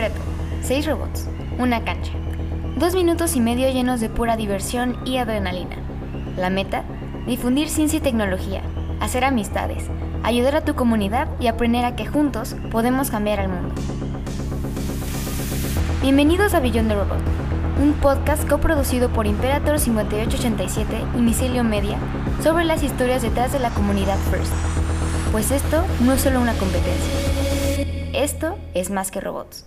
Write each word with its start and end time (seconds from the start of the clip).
reto, 0.00 0.20
seis 0.62 0.86
robots, 0.86 1.28
una 1.58 1.84
cancha, 1.84 2.12
dos 2.76 2.94
minutos 2.94 3.36
y 3.36 3.40
medio 3.40 3.70
llenos 3.70 4.00
de 4.00 4.08
pura 4.08 4.36
diversión 4.36 4.96
y 5.04 5.18
adrenalina. 5.18 5.76
La 6.38 6.48
meta, 6.48 6.84
difundir 7.26 7.68
ciencia 7.68 7.98
y 7.98 8.00
tecnología, 8.00 8.62
hacer 9.00 9.24
amistades, 9.24 9.84
ayudar 10.22 10.56
a 10.56 10.64
tu 10.64 10.74
comunidad 10.74 11.28
y 11.38 11.48
aprender 11.48 11.84
a 11.84 11.96
que 11.96 12.06
juntos 12.06 12.56
podemos 12.70 13.10
cambiar 13.10 13.40
al 13.40 13.48
mundo. 13.48 13.74
Bienvenidos 16.00 16.54
a 16.54 16.60
Beyond 16.60 16.88
the 16.88 16.94
Robot, 16.94 17.20
un 17.82 17.92
podcast 17.92 18.48
coproducido 18.48 19.10
por 19.10 19.26
Imperator 19.26 19.78
5887 19.78 20.98
y 21.14 21.20
Micelio 21.20 21.62
Media 21.62 21.98
sobre 22.42 22.64
las 22.64 22.82
historias 22.82 23.20
detrás 23.20 23.52
de 23.52 23.58
la 23.58 23.68
comunidad 23.68 24.16
First. 24.30 24.52
Pues 25.30 25.50
esto 25.50 25.84
no 26.00 26.14
es 26.14 26.22
solo 26.22 26.40
una 26.40 26.54
competencia. 26.54 27.40
Esto 28.14 28.58
es 28.74 28.90
más 28.90 29.10
que 29.10 29.20
robots. 29.20 29.66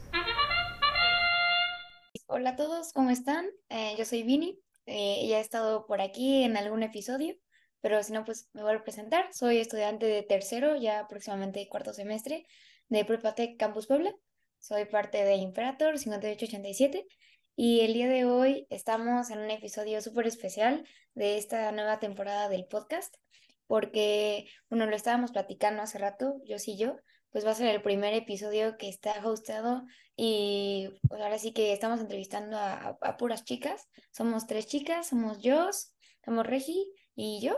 Hola 2.36 2.50
a 2.50 2.56
todos, 2.56 2.92
¿cómo 2.94 3.12
están? 3.12 3.46
Eh, 3.70 3.94
yo 3.96 4.06
soy 4.06 4.24
Vini. 4.24 4.60
Eh, 4.88 5.28
ya 5.28 5.38
he 5.38 5.40
estado 5.40 5.86
por 5.86 6.02
aquí 6.02 6.42
en 6.42 6.58
algún 6.58 6.82
episodio, 6.82 7.36
pero 7.80 8.02
si 8.02 8.12
no, 8.12 8.26
pues 8.26 8.50
me 8.54 8.64
voy 8.64 8.74
a 8.74 8.84
presentar. 8.84 9.32
Soy 9.32 9.60
estudiante 9.60 10.08
de 10.08 10.24
tercero, 10.24 10.76
ya 10.76 11.08
próximamente 11.08 11.70
cuarto 11.70 11.94
semestre, 11.94 12.48
de 12.90 13.06
Prepatec 13.06 13.56
Campus 13.60 13.86
Puebla. 13.86 14.16
Soy 14.58 14.86
parte 14.86 15.24
de 15.24 15.36
Imperator 15.36 16.00
5887 16.00 17.06
y 17.56 17.82
el 17.82 17.94
día 17.94 18.10
de 18.10 18.26
hoy 18.26 18.66
estamos 18.72 19.30
en 19.30 19.38
un 19.38 19.52
episodio 19.52 20.02
súper 20.02 20.26
especial 20.26 20.88
de 21.14 21.38
esta 21.38 21.72
nueva 21.72 22.00
temporada 22.00 22.50
del 22.50 22.66
podcast, 22.66 23.14
porque, 23.68 24.48
bueno, 24.72 24.88
lo 24.88 24.96
estábamos 24.96 25.32
platicando 25.32 25.84
hace 25.84 26.00
rato, 26.00 26.42
yo 26.46 26.58
sí 26.58 26.78
yo, 26.78 26.98
pues 27.34 27.46
va 27.46 27.52
a 27.52 27.56
ser 27.56 27.68
el 27.76 27.82
primer 27.82 28.14
episodio 28.14 28.78
que 28.78 28.88
está 28.88 29.14
hostado 29.28 29.84
y 30.16 30.88
pues 31.10 31.20
ahora 31.22 31.40
sí 31.40 31.52
que 31.52 31.74
estamos 31.74 32.00
entrevistando 32.00 32.58
a, 32.58 32.98
a, 33.02 33.18
puras 33.18 33.44
chicas. 33.44 33.90
Somos 34.12 34.48
tres 34.48 34.68
chicas, 34.68 35.08
somos 35.08 35.42
yo, 35.42 35.70
somos 36.24 36.48
Regi 36.48 36.88
y 37.16 37.42
yo. 37.42 37.58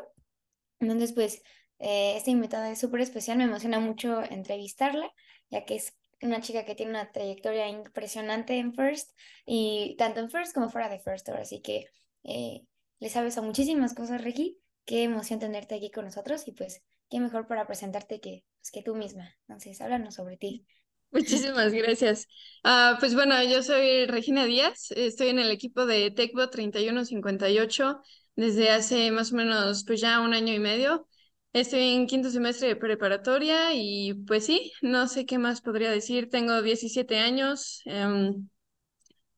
Entonces, 0.80 1.14
pues, 1.14 1.44
eh, 1.80 2.16
esta 2.16 2.32
invitada 2.32 2.72
es 2.72 2.80
súper 2.80 3.02
especial, 3.02 3.38
me 3.38 3.44
emociona 3.44 3.80
mucho 3.80 4.24
entrevistarla, 4.24 5.12
ya 5.50 5.66
que 5.66 5.76
es 5.76 5.94
una 6.22 6.42
chica 6.42 6.66
que 6.66 6.76
tiene 6.76 6.92
una 6.92 7.12
trayectoria 7.12 7.68
impresionante 7.68 8.58
en 8.58 8.74
First, 8.74 9.12
y 9.46 9.96
tanto 9.98 10.22
en 10.22 10.30
First 10.30 10.54
como 10.54 10.70
fuera 10.70 10.90
de 10.90 11.00
First, 11.00 11.30
ahora 11.30 11.46
sí 11.46 11.62
que 11.62 11.88
eh, 12.24 12.66
le 13.00 13.10
sabes 13.10 13.38
a 13.38 13.42
muchísimas 13.42 13.94
cosas, 13.94 14.24
Regi. 14.24 14.58
Qué 14.86 15.04
emoción 15.04 15.40
tenerte 15.40 15.76
aquí 15.76 15.92
con 15.92 16.06
nosotros 16.06 16.48
y 16.48 16.52
pues 16.52 16.84
qué 17.10 17.20
mejor 17.20 17.48
para 17.48 17.68
presentarte 17.68 18.20
que, 18.20 18.44
pues, 18.60 18.72
que 18.72 18.82
tú 18.82 18.96
misma. 18.96 19.36
Entonces, 19.48 19.82
háblanos 19.82 20.16
sobre 20.16 20.38
ti. 20.38 20.66
Muchísimas 21.12 21.72
gracias. 21.72 22.28
Uh, 22.64 23.00
pues 23.00 23.16
bueno, 23.16 23.42
yo 23.44 23.64
soy 23.64 24.06
Regina 24.06 24.46
Díaz, 24.46 24.92
estoy 24.92 25.30
en 25.30 25.40
el 25.40 25.50
equipo 25.50 25.86
de 25.86 26.12
TechBot 26.12 26.52
3158 26.52 28.02
desde 28.36 28.70
hace 28.70 29.12
más 29.12 29.32
o 29.32 29.36
menos 29.38 29.86
pues 29.86 30.02
ya 30.02 30.20
un 30.20 30.34
año 30.34 30.54
y 30.54 30.60
medio. 30.60 31.08
Estoy 31.54 31.94
en 31.94 32.06
quinto 32.06 32.30
semestre 32.30 32.68
de 32.68 32.76
preparatoria 32.76 33.74
y 33.74 34.14
pues 34.28 34.46
sí, 34.46 34.74
no 34.82 35.08
sé 35.08 35.26
qué 35.26 35.38
más 35.38 35.62
podría 35.62 35.90
decir. 35.90 36.30
Tengo 36.30 36.62
17 36.62 37.18
años, 37.18 37.82
um, 37.86 38.50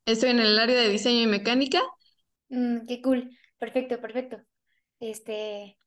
estoy 0.06 0.32
en 0.32 0.40
el 0.40 0.58
área 0.58 0.82
de 0.82 0.90
diseño 0.90 1.22
y 1.22 1.28
mecánica. 1.28 1.80
Mm, 2.50 2.88
qué 2.88 3.02
cool, 3.04 3.30
perfecto, 3.60 4.02
perfecto. 4.02 4.42
Este, 5.00 5.78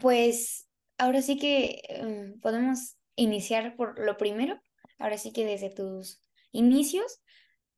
pues 0.00 0.65
ahora 0.98 1.22
sí 1.22 1.38
que 1.38 1.82
um, 2.02 2.40
podemos 2.40 2.96
iniciar 3.16 3.76
por 3.76 3.98
lo 3.98 4.16
primero, 4.16 4.60
ahora 4.98 5.18
sí 5.18 5.32
que 5.32 5.44
desde 5.44 5.70
tus 5.70 6.22
inicios, 6.52 7.20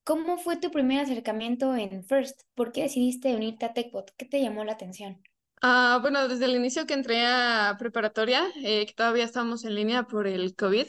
¿cómo 0.04 0.38
fue 0.38 0.56
tu 0.56 0.70
primer 0.70 1.00
acercamiento 1.00 1.74
en 1.76 2.04
First? 2.04 2.42
¿Por 2.54 2.72
qué 2.72 2.82
decidiste 2.82 3.34
unirte 3.34 3.66
a 3.66 3.72
TechBot? 3.72 4.12
¿Qué 4.16 4.24
te 4.24 4.40
llamó 4.40 4.64
la 4.64 4.72
atención? 4.72 5.22
Ah, 5.60 5.98
bueno, 6.00 6.28
desde 6.28 6.44
el 6.44 6.54
inicio 6.54 6.86
que 6.86 6.94
entré 6.94 7.26
a 7.26 7.76
preparatoria, 7.78 8.44
eh, 8.62 8.86
que 8.86 8.92
todavía 8.94 9.24
estábamos 9.24 9.64
en 9.64 9.74
línea 9.74 10.04
por 10.04 10.28
el 10.28 10.54
COVID, 10.54 10.86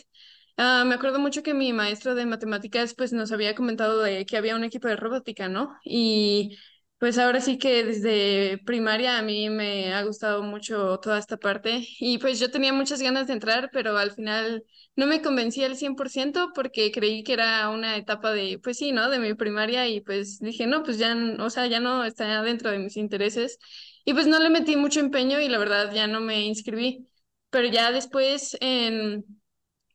ah, 0.57 0.83
me 0.85 0.93
acuerdo 0.95 1.19
mucho 1.19 1.41
que 1.41 1.55
mi 1.55 1.73
maestro 1.73 2.13
de 2.13 2.25
matemáticas 2.27 2.93
pues 2.93 3.11
nos 3.11 3.31
había 3.31 3.55
comentado 3.55 4.01
de 4.01 4.25
que 4.27 4.37
había 4.37 4.55
un 4.55 4.63
equipo 4.63 4.87
de 4.87 4.95
robótica, 4.95 5.49
¿no? 5.49 5.75
Y 5.83 6.57
pues 6.99 7.17
ahora 7.17 7.39
sí 7.41 7.57
que 7.57 7.83
desde 7.85 8.57
primaria 8.65 9.17
a 9.17 9.21
mí 9.21 9.49
me 9.49 9.93
ha 9.93 10.03
gustado 10.03 10.43
mucho 10.43 10.99
toda 10.99 11.17
esta 11.19 11.37
parte 11.37 11.87
y 11.99 12.17
pues 12.19 12.39
yo 12.39 12.51
tenía 12.51 12.73
muchas 12.73 13.01
ganas 13.01 13.27
de 13.27 13.33
entrar, 13.33 13.69
pero 13.71 13.97
al 13.97 14.11
final 14.11 14.63
no 14.95 15.07
me 15.07 15.21
convencí 15.21 15.63
al 15.63 15.77
100% 15.77 16.51
porque 16.53 16.91
creí 16.91 17.23
que 17.23 17.33
era 17.33 17.69
una 17.69 17.95
etapa 17.97 18.31
de, 18.33 18.59
pues 18.61 18.77
sí, 18.77 18.91
¿no? 18.91 19.09
De 19.09 19.19
mi 19.19 19.33
primaria 19.33 19.87
y 19.87 20.01
pues 20.01 20.39
dije, 20.39 20.67
no, 20.67 20.83
pues 20.83 20.97
ya, 20.97 21.15
o 21.39 21.49
sea, 21.49 21.67
ya 21.67 21.79
no 21.79 22.03
está 22.03 22.41
dentro 22.43 22.69
de 22.71 22.79
mis 22.79 22.97
intereses 22.97 23.59
y 24.05 24.13
pues 24.13 24.27
no 24.27 24.39
le 24.39 24.49
metí 24.49 24.75
mucho 24.75 24.99
empeño 24.99 25.39
y 25.39 25.47
la 25.47 25.57
verdad 25.57 25.93
ya 25.93 26.07
no 26.07 26.19
me 26.21 26.41
inscribí, 26.45 27.07
pero 27.49 27.67
ya 27.69 27.91
después 27.91 28.57
en 28.61 29.25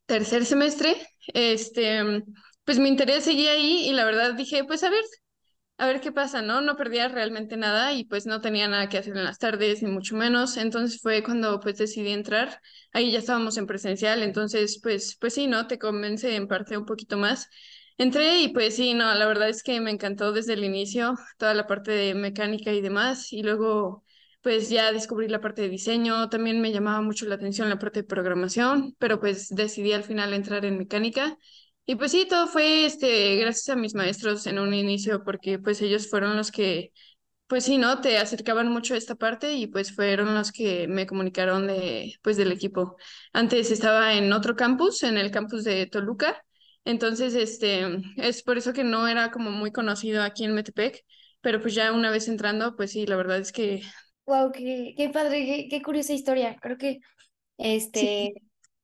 tercer 0.05 0.45
semestre, 0.45 0.95
este, 1.33 2.23
pues 2.63 2.79
mi 2.79 2.89
interés 2.89 3.23
seguía 3.25 3.51
ahí 3.53 3.87
y 3.89 3.93
la 3.93 4.05
verdad 4.05 4.33
dije, 4.35 4.63
pues 4.65 4.83
a 4.83 4.89
ver 4.89 5.03
a 5.77 5.87
ver 5.87 5.99
qué 5.99 6.11
pasa, 6.11 6.41
¿no? 6.41 6.61
No 6.61 6.77
perdía 6.77 7.09
realmente 7.09 7.57
nada 7.57 7.91
y 7.93 8.05
pues 8.05 8.25
no 8.25 8.39
tenía 8.41 8.67
nada 8.67 8.87
que 8.87 8.97
hacer 8.97 9.15
en 9.17 9.25
las 9.25 9.39
tardes, 9.39 9.83
ni 9.83 9.91
mucho 9.91 10.15
menos. 10.15 10.55
Entonces 10.57 11.01
fue 11.01 11.21
cuando 11.23 11.59
pues 11.59 11.77
decidí 11.77 12.09
entrar. 12.11 12.61
Ahí 12.93 13.11
ya 13.11 13.19
estábamos 13.19 13.57
en 13.57 13.67
presencial, 13.67 14.23
entonces 14.23 14.79
pues, 14.81 15.17
pues 15.19 15.33
sí, 15.33 15.47
¿no? 15.47 15.67
Te 15.67 15.77
convence 15.77 16.33
en 16.35 16.47
parte 16.47 16.77
un 16.77 16.85
poquito 16.85 17.17
más. 17.17 17.49
Entré 17.97 18.41
y 18.41 18.49
pues 18.49 18.75
sí, 18.75 18.93
no, 18.93 19.13
la 19.15 19.25
verdad 19.25 19.49
es 19.49 19.63
que 19.63 19.79
me 19.81 19.91
encantó 19.91 20.31
desde 20.31 20.53
el 20.53 20.63
inicio 20.63 21.15
toda 21.37 21.53
la 21.53 21.67
parte 21.67 21.91
de 21.91 22.13
mecánica 22.15 22.71
y 22.71 22.81
demás. 22.81 23.31
Y 23.33 23.43
luego 23.43 24.03
pues 24.41 24.69
ya 24.69 24.91
descubrí 24.93 25.27
la 25.27 25.41
parte 25.41 25.63
de 25.63 25.69
diseño, 25.69 26.29
también 26.29 26.61
me 26.61 26.71
llamaba 26.71 27.01
mucho 27.01 27.25
la 27.25 27.35
atención 27.35 27.67
la 27.69 27.79
parte 27.79 28.01
de 28.01 28.07
programación, 28.07 28.95
pero 28.99 29.19
pues 29.19 29.49
decidí 29.49 29.91
al 29.91 30.03
final 30.03 30.33
entrar 30.33 30.63
en 30.65 30.77
mecánica 30.77 31.35
y 31.85 31.95
pues 31.95 32.11
sí, 32.11 32.25
todo 32.27 32.47
fue 32.47 32.85
este, 32.85 33.35
gracias 33.37 33.69
a 33.69 33.79
mis 33.79 33.93
maestros 33.95 34.47
en 34.47 34.59
un 34.59 34.73
inicio, 34.73 35.23
porque 35.23 35.59
pues 35.59 35.81
ellos 35.81 36.09
fueron 36.09 36.35
los 36.35 36.51
que, 36.51 36.91
pues 37.47 37.65
sí, 37.65 37.77
¿no? 37.77 38.01
Te 38.01 38.17
acercaban 38.17 38.71
mucho 38.71 38.95
a 38.95 38.97
esta 38.97 39.15
parte 39.15 39.53
y 39.53 39.67
pues 39.67 39.93
fueron 39.93 40.33
los 40.33 40.51
que 40.51 40.87
me 40.87 41.05
comunicaron 41.05 41.67
de, 41.67 42.15
pues 42.23 42.37
del 42.37 42.51
equipo. 42.51 42.95
Antes 43.33 43.71
estaba 43.71 44.13
en 44.13 44.33
otro 44.33 44.55
campus, 44.55 45.03
en 45.03 45.17
el 45.17 45.31
campus 45.31 45.63
de 45.63 45.85
Toluca, 45.85 46.43
entonces 46.85 47.35
este, 47.35 48.01
es 48.17 48.43
por 48.43 48.57
eso 48.57 48.73
que 48.73 48.83
no 48.83 49.07
era 49.07 49.31
como 49.31 49.51
muy 49.51 49.71
conocido 49.71 50.23
aquí 50.23 50.43
en 50.45 50.53
Metepec, 50.53 51.03
pero 51.41 51.61
pues 51.61 51.75
ya 51.75 51.91
una 51.91 52.09
vez 52.09 52.27
entrando, 52.27 52.75
pues 52.75 52.91
sí, 52.91 53.05
la 53.05 53.15
verdad 53.15 53.37
es 53.37 53.51
que... 53.51 53.81
Wow, 54.25 54.51
qué, 54.51 54.95
qué 54.97 55.09
padre, 55.09 55.45
qué, 55.45 55.67
qué 55.69 55.81
curiosa 55.83 56.13
historia. 56.13 56.55
Creo 56.59 56.77
que 56.77 56.99
este, 57.59 58.33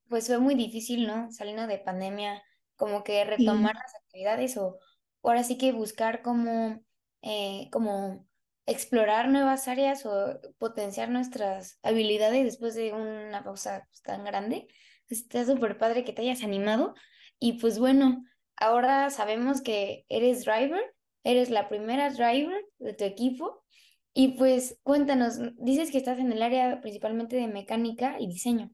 pues 0.08 0.28
fue 0.28 0.38
muy 0.38 0.54
difícil, 0.54 1.08
¿no? 1.08 1.32
Saliendo 1.32 1.66
de 1.66 1.80
pandemia 1.80 2.44
como 2.82 3.04
que 3.04 3.24
retomar 3.24 3.76
las 3.76 3.94
actividades 3.94 4.58
o 4.58 4.80
ahora 5.22 5.44
sí 5.44 5.56
que 5.56 5.72
buscar 5.72 6.24
cómo, 6.24 6.84
eh, 7.22 7.70
como 7.72 8.28
explorar 8.66 9.30
nuevas 9.30 9.68
áreas 9.68 10.04
o 10.08 10.40
potenciar 10.58 11.10
nuestras 11.10 11.78
habilidades 11.84 12.44
después 12.44 12.74
de 12.74 12.92
una 12.92 13.44
pausa 13.44 13.86
pues, 13.88 14.02
tan 14.02 14.24
grande. 14.24 14.68
Está 15.10 15.46
súper 15.46 15.78
padre 15.78 16.04
que 16.04 16.12
te 16.12 16.24
hayas 16.24 16.42
animado 16.42 16.96
y 17.38 17.60
pues 17.60 17.78
bueno, 17.78 18.24
ahora 18.56 19.12
sabemos 19.12 19.62
que 19.62 20.04
eres 20.10 20.44
driver, 20.44 20.82
eres 21.24 21.52
la 21.52 21.70
primera 21.70 22.10
driver 22.10 22.66
de 22.80 22.94
tu 22.94 23.04
equipo 23.04 23.64
y 24.12 24.30
pues 24.40 24.80
cuéntanos, 24.82 25.36
dices 25.60 25.92
que 25.92 26.00
estás 26.00 26.18
en 26.18 26.32
el 26.32 26.42
área 26.42 26.82
principalmente 26.82 27.36
de 27.36 27.48
mecánica 27.48 28.16
y 28.20 28.26
diseño. 28.26 28.72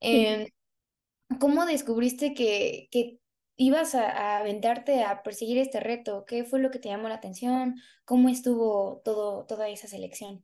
Em, 0.00 0.48
¿Cómo 1.40 1.64
descubriste 1.64 2.34
que, 2.34 2.88
que 2.90 3.20
ibas 3.58 3.94
a, 3.94 4.38
aventarte 4.38 5.04
a 5.04 5.22
perseguir 5.22 5.58
este 5.58 5.80
reto? 5.80 6.24
¿Qué 6.26 6.44
fue 6.44 6.60
lo 6.60 6.70
que 6.70 6.78
te 6.78 6.88
llamó 6.88 7.08
la 7.08 7.16
atención? 7.16 7.74
¿Cómo 8.06 8.30
estuvo 8.30 9.02
todo, 9.04 9.44
toda 9.44 9.68
esa 9.68 9.88
selección? 9.88 10.42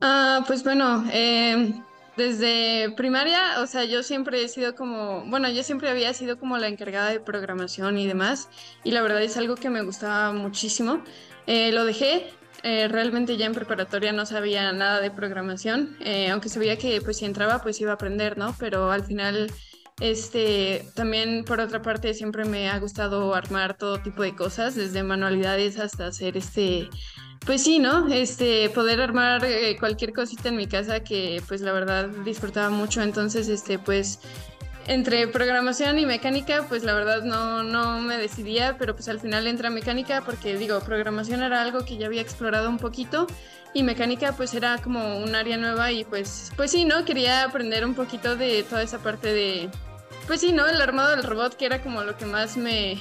Ah, 0.00 0.42
pues 0.46 0.64
bueno, 0.64 1.04
em, 1.12 1.84
desde 2.16 2.90
primaria, 2.96 3.60
o 3.60 3.66
sea, 3.66 3.84
yo 3.84 4.02
siempre 4.02 4.42
he 4.42 4.48
sido 4.48 4.74
como, 4.74 5.24
bueno, 5.26 5.48
yo 5.50 5.62
siempre 5.62 5.90
había 5.90 6.12
sido 6.14 6.38
como 6.38 6.58
la 6.58 6.68
encargada 6.68 7.10
de 7.10 7.20
programación 7.20 7.98
y 7.98 8.06
demás, 8.06 8.48
y 8.82 8.90
la 8.90 9.02
verdad 9.02 9.22
es 9.22 9.36
algo 9.36 9.54
que 9.54 9.70
me 9.70 9.82
gustaba 9.82 10.32
muchísimo. 10.32 11.04
Eh, 11.46 11.70
lo 11.70 11.84
dejé, 11.84 12.30
eh, 12.62 12.88
realmente 12.88 13.36
ya 13.36 13.44
en 13.44 13.52
preparatoria 13.52 14.12
no 14.12 14.24
sabía 14.24 14.72
nada 14.72 15.00
de 15.00 15.10
programación, 15.10 15.98
eh, 16.00 16.30
aunque 16.30 16.48
sabía 16.48 16.78
que 16.78 17.00
pues 17.02 17.18
si 17.18 17.26
entraba 17.26 17.62
pues 17.62 17.78
iba 17.80 17.90
a 17.90 17.94
aprender, 17.94 18.38
¿no? 18.38 18.56
Pero 18.58 18.90
al 18.90 19.04
final 19.04 19.50
este, 20.00 20.86
también 20.94 21.44
por 21.44 21.60
otra 21.60 21.82
parte 21.82 22.14
siempre 22.14 22.44
me 22.44 22.68
ha 22.68 22.78
gustado 22.78 23.34
armar 23.34 23.76
todo 23.76 23.98
tipo 23.98 24.22
de 24.22 24.34
cosas, 24.34 24.74
desde 24.74 25.02
manualidades 25.02 25.78
hasta 25.78 26.06
hacer 26.06 26.36
este, 26.36 26.88
pues 27.46 27.62
sí, 27.62 27.78
¿no? 27.78 28.08
Este, 28.12 28.70
poder 28.70 29.00
armar 29.00 29.44
eh, 29.44 29.76
cualquier 29.78 30.12
cosita 30.12 30.48
en 30.48 30.56
mi 30.56 30.66
casa 30.66 31.00
que 31.00 31.42
pues 31.46 31.60
la 31.60 31.72
verdad 31.72 32.08
disfrutaba 32.24 32.70
mucho, 32.70 33.02
entonces 33.02 33.48
este, 33.48 33.78
pues 33.78 34.18
entre 34.86 35.26
programación 35.28 35.98
y 35.98 36.06
mecánica, 36.06 36.66
pues 36.68 36.84
la 36.84 36.92
verdad 36.92 37.22
no, 37.22 37.62
no 37.62 38.00
me 38.00 38.18
decidía, 38.18 38.76
pero 38.78 38.94
pues 38.94 39.08
al 39.08 39.20
final 39.20 39.46
entra 39.46 39.70
mecánica 39.70 40.22
porque 40.22 40.56
digo, 40.56 40.80
programación 40.80 41.42
era 41.42 41.62
algo 41.62 41.84
que 41.84 41.96
ya 41.96 42.06
había 42.06 42.20
explorado 42.20 42.68
un 42.68 42.78
poquito 42.78 43.26
y 43.74 43.82
mecánica 43.82 44.32
pues 44.32 44.54
era 44.54 44.78
como 44.78 45.18
un 45.18 45.34
área 45.34 45.56
nueva 45.56 45.92
y 45.92 46.04
pues, 46.04 46.52
pues 46.56 46.70
sí, 46.70 46.84
¿no? 46.84 47.04
Quería 47.04 47.44
aprender 47.44 47.84
un 47.84 47.94
poquito 47.94 48.36
de 48.36 48.62
toda 48.62 48.82
esa 48.82 49.00
parte 49.00 49.32
de, 49.32 49.68
pues 50.26 50.40
sí, 50.40 50.52
¿no? 50.52 50.66
El 50.66 50.80
armado 50.80 51.10
del 51.10 51.24
robot 51.24 51.56
que 51.56 51.66
era 51.66 51.82
como 51.82 52.02
lo 52.02 52.16
que 52.16 52.26
más 52.26 52.56
me, 52.56 52.98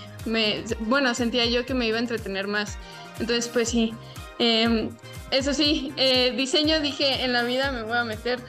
bueno, 0.81 1.13
sentía 1.13 1.45
yo 1.45 1.65
que 1.65 1.73
me 1.73 1.87
iba 1.87 1.97
a 1.97 2.01
entretener 2.01 2.47
más. 2.47 2.77
Entonces 3.19 3.47
pues 3.47 3.69
sí, 3.69 3.93
em, 4.39 4.89
eso 5.31 5.53
sí, 5.53 5.93
eh, 5.95 6.33
diseño 6.35 6.79
dije 6.81 7.23
en 7.23 7.31
la 7.33 7.43
vida 7.43 7.71
me 7.71 7.83
voy 7.83 7.97
a 7.97 8.03
meter 8.03 8.39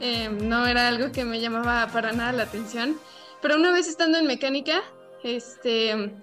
Em, 0.00 0.48
no 0.48 0.66
era 0.66 0.88
algo 0.88 1.10
que 1.10 1.24
me 1.24 1.40
llamaba 1.40 1.88
para 1.92 2.12
nada 2.12 2.32
la 2.32 2.42
atención. 2.44 2.98
Pero 3.40 3.56
una 3.56 3.72
vez 3.72 3.88
estando 3.88 4.18
en 4.18 4.26
mecánica, 4.26 4.82
este, 5.22 6.14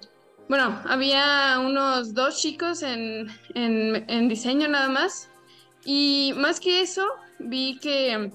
bueno, 0.48 0.80
había 0.86 1.58
unos 1.60 2.14
dos 2.14 2.40
chicos 2.40 2.82
en, 2.82 3.28
en, 3.54 4.28
diseño 4.28 4.68
nada 4.68 4.88
más. 4.88 5.28
Y 5.84 6.32
más 6.36 6.60
que 6.60 6.80
eso, 6.80 7.06
vi 7.38 7.78
que, 7.78 8.30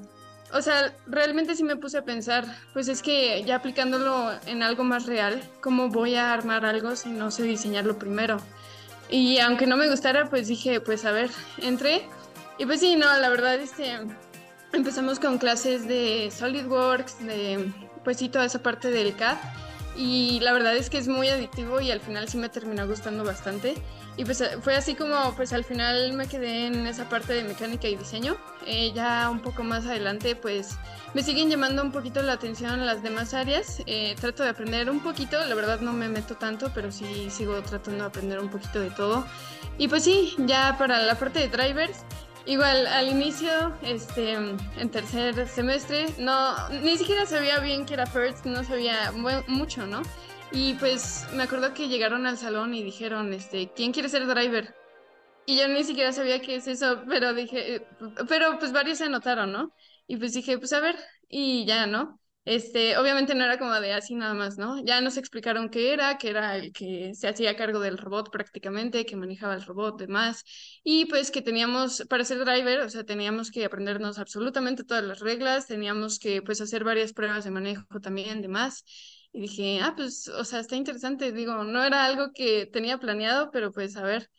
o 0.54 0.62
sea, 0.62 0.96
realmente 1.07 1.56
sí 1.56 1.63
me 1.63 1.75
puse 1.75 1.98
a 1.98 2.04
pensar, 2.04 2.46
pues 2.74 2.88
es 2.88 3.01
que 3.01 3.44
ya 3.44 3.56
aplicándolo 3.56 4.31
en 4.46 4.63
algo 4.63 4.84
más 4.84 5.06
real, 5.06 5.42
¿cómo 5.62 5.90
voy 5.90 6.16
a 6.16 6.34
armar 6.34 6.66
algo 6.66 6.96
si 6.96 7.10
no 7.10 7.31
sé 7.31 7.44
diseñarlo 7.44 7.98
primero? 7.98 8.38
Y 9.10 9.40
aunque 9.40 9.66
no 9.66 9.78
me 9.78 9.90
gustara, 9.90 10.30
pues 10.30 10.48
dije, 10.48 10.81
pues 10.81 11.06
a 11.06 11.12
ver, 11.12 11.31
entré. 11.57 12.04
Y 12.60 12.66
pues 12.66 12.80
sí, 12.80 12.96
no, 12.96 13.06
la 13.18 13.30
verdad, 13.30 13.56
este, 13.56 13.98
empezamos 14.74 15.19
con 15.19 15.40
clases 15.40 15.88
de 15.88 16.30
SolidWorks, 16.31 17.25
de 17.25 17.72
pues 18.04 18.18
sí, 18.18 18.30
toda 18.30 18.45
esa 18.45 18.62
parte 18.62 18.92
del 18.92 19.16
CAD. 19.16 19.38
Y 19.98 20.40
la 20.42 20.54
verdad 20.54 20.78
es 20.78 20.90
que 20.90 20.98
es 20.98 21.07
muy 21.07 21.28
adictivo 21.28 21.81
y 21.81 21.92
al 21.92 22.00
final 22.00 22.30
sí 22.30 22.38
me 22.38 22.50
terminó 22.50 22.88
gustando 22.88 23.24
bastante. 23.24 23.75
Y 24.17 24.25
pues 24.25 24.44
fue 24.61 24.75
así 24.75 24.95
como 24.95 25.33
pues 25.35 25.53
al 25.53 25.63
final 25.63 26.13
me 26.13 26.27
quedé 26.27 26.67
en 26.67 26.85
esa 26.88 27.07
parte 27.07 27.33
de 27.33 27.44
mecánica 27.44 27.88
y 27.88 27.95
diseño. 27.95 28.38
Eh, 28.65 28.91
ya 28.94 29.29
un 29.29 29.39
poco 29.39 29.63
más 29.63 29.85
adelante 29.85 30.35
pues 30.35 30.77
me 31.13 31.23
siguen 31.23 31.50
llamando 31.50 31.81
un 31.81 31.91
poquito 31.91 32.21
la 32.21 32.33
atención 32.33 32.85
las 32.85 33.01
demás 33.01 33.33
áreas. 33.33 33.81
Eh, 33.85 34.15
trato 34.19 34.44
de 34.44 34.50
aprender 34.50 34.89
un 34.89 35.00
poquito, 35.00 35.44
la 35.45 35.56
verdad 35.56 35.79
no 35.79 35.94
me 35.94 36.09
meto 36.09 36.35
tanto, 36.35 36.71
pero 36.73 36.91
sí 36.91 37.29
sigo 37.29 37.61
tratando 37.61 38.03
de 38.03 38.07
aprender 38.09 38.39
un 38.39 38.50
poquito 38.50 38.79
de 38.79 38.91
todo. 38.91 39.25
Y 39.77 39.88
pues 39.88 40.03
sí, 40.03 40.35
ya 40.39 40.75
para 40.77 41.00
la 41.00 41.15
parte 41.15 41.39
de 41.39 41.47
drivers, 41.47 42.03
Igual, 42.50 42.88
al 42.88 43.09
inicio, 43.09 43.73
este, 43.83 44.33
en 44.33 44.89
tercer 44.89 45.47
semestre, 45.47 46.07
no, 46.17 46.69
ni 46.81 46.97
siquiera 46.97 47.27
sabía 47.27 47.59
bien 47.59 47.85
que 47.85 47.94
era 47.94 48.07
First, 48.07 48.45
no 48.45 48.63
sabía 48.63 49.11
mucho, 49.45 49.85
¿no? 49.85 50.01
Y 50.51 50.74
pues 50.75 51.28
me 51.36 51.44
acuerdo 51.44 51.74
que 51.74 51.88
llegaron 51.88 52.25
al 52.25 52.38
salón 52.38 52.74
y 52.74 52.84
dijeron, 52.84 53.34
este, 53.34 53.72
¿quién 53.75 53.92
quiere 53.92 54.10
ser 54.10 54.25
driver? 54.25 54.74
Y 55.46 55.57
yo 55.57 55.68
ni 55.68 55.84
siquiera 55.84 56.12
sabía 56.12 56.42
qué 56.42 56.56
es 56.56 56.68
eso, 56.68 57.04
pero 57.07 57.34
dije, 57.34 57.75
eh, 57.75 57.88
pero 58.28 58.57
pues 58.60 58.72
varios 58.72 58.98
se 59.00 59.06
anotaron, 59.06 59.51
¿no? 59.51 59.74
Y 60.07 60.18
pues 60.18 60.34
dije, 60.34 60.57
pues 60.57 60.74
a 60.74 60.80
ver, 60.80 60.96
y 61.28 61.66
ya, 61.66 61.88
¿no? 61.88 62.19
Este, 62.46 62.98
obviamente 62.98 63.36
no 63.36 63.44
era 63.44 63.60
como 63.60 63.74
de 63.80 63.94
así 63.94 64.16
nada 64.16 64.34
más, 64.34 64.57
¿no? 64.57 64.84
Ya 64.84 65.01
nos 65.01 65.18
explicaron 65.18 65.69
qué 65.69 65.94
era, 65.94 66.18
que 66.18 66.30
era 66.30 66.56
el 66.56 66.74
que 66.74 67.13
se 67.13 67.28
hacía 67.28 67.56
cargo 67.56 67.80
del 67.80 67.98
robot 67.98 68.31
prácticamente, 68.31 69.06
que 69.06 69.16
manejaba 69.16 69.54
el 69.54 69.63
robot, 69.66 70.00
demás, 70.00 70.44
y 70.84 71.06
pues 71.06 71.30
que 71.31 71.42
teníamos, 71.44 72.06
para 72.10 72.24
ser 72.25 72.40
driver, 72.40 72.80
o 72.81 72.90
sea, 72.90 73.04
teníamos 73.04 73.52
que 73.52 73.66
aprendernos 73.66 74.18
absolutamente 74.18 74.84
todas 74.84 75.04
las 75.04 75.19
reglas, 75.19 75.68
teníamos 75.68 76.18
que 76.18 76.42
pues 76.42 76.60
hacer 76.62 76.84
varias 76.84 77.13
pruebas 77.13 77.44
de 77.44 77.52
manejo 77.52 78.00
también, 78.02 78.42
demás, 78.42 78.84
y 79.31 79.42
dije, 79.42 79.80
ah, 79.81 79.94
pues, 79.96 80.28
o 80.28 80.44
sea, 80.44 80.60
está 80.60 80.76
interesante, 80.76 81.31
digo, 81.31 81.64
no 81.64 81.84
era 81.84 82.06
algo 82.06 82.31
que 82.34 82.66
tenía 82.66 82.98
planeado, 82.98 83.52
pero 83.52 83.72
pues 83.72 83.96
a 83.98 84.04
ver, 84.04 84.30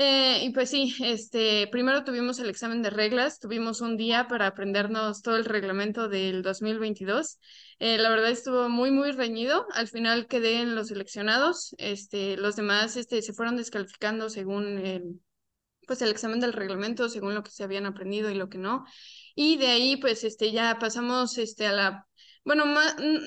eh, 0.00 0.44
y 0.44 0.50
pues 0.50 0.70
sí, 0.70 0.94
este, 1.02 1.66
primero 1.72 2.04
tuvimos 2.04 2.38
el 2.38 2.48
examen 2.48 2.82
de 2.82 2.90
reglas, 2.90 3.40
tuvimos 3.40 3.80
un 3.80 3.96
día 3.96 4.28
para 4.28 4.46
aprendernos 4.46 5.22
todo 5.22 5.36
el 5.36 5.44
reglamento 5.44 6.08
del 6.08 6.42
2022. 6.42 7.40
Eh, 7.80 7.98
la 7.98 8.08
verdad 8.08 8.30
estuvo 8.30 8.68
muy, 8.68 8.92
muy 8.92 9.10
reñido. 9.10 9.66
Al 9.74 9.88
final 9.88 10.28
quedé 10.28 10.60
en 10.60 10.76
los 10.76 10.88
seleccionados. 10.88 11.74
Este, 11.78 12.36
los 12.36 12.54
demás 12.54 12.96
este, 12.96 13.22
se 13.22 13.32
fueron 13.32 13.56
descalificando 13.56 14.30
según 14.30 14.78
el, 14.78 15.20
pues 15.88 16.00
el 16.00 16.10
examen 16.10 16.38
del 16.38 16.52
reglamento, 16.52 17.08
según 17.08 17.34
lo 17.34 17.42
que 17.42 17.50
se 17.50 17.64
habían 17.64 17.86
aprendido 17.86 18.30
y 18.30 18.34
lo 18.34 18.48
que 18.48 18.58
no. 18.58 18.84
Y 19.34 19.56
de 19.56 19.66
ahí, 19.66 19.96
pues, 19.96 20.22
este, 20.22 20.52
ya 20.52 20.78
pasamos 20.78 21.38
este, 21.38 21.66
a 21.66 21.72
la 21.72 22.06
bueno, 22.44 22.64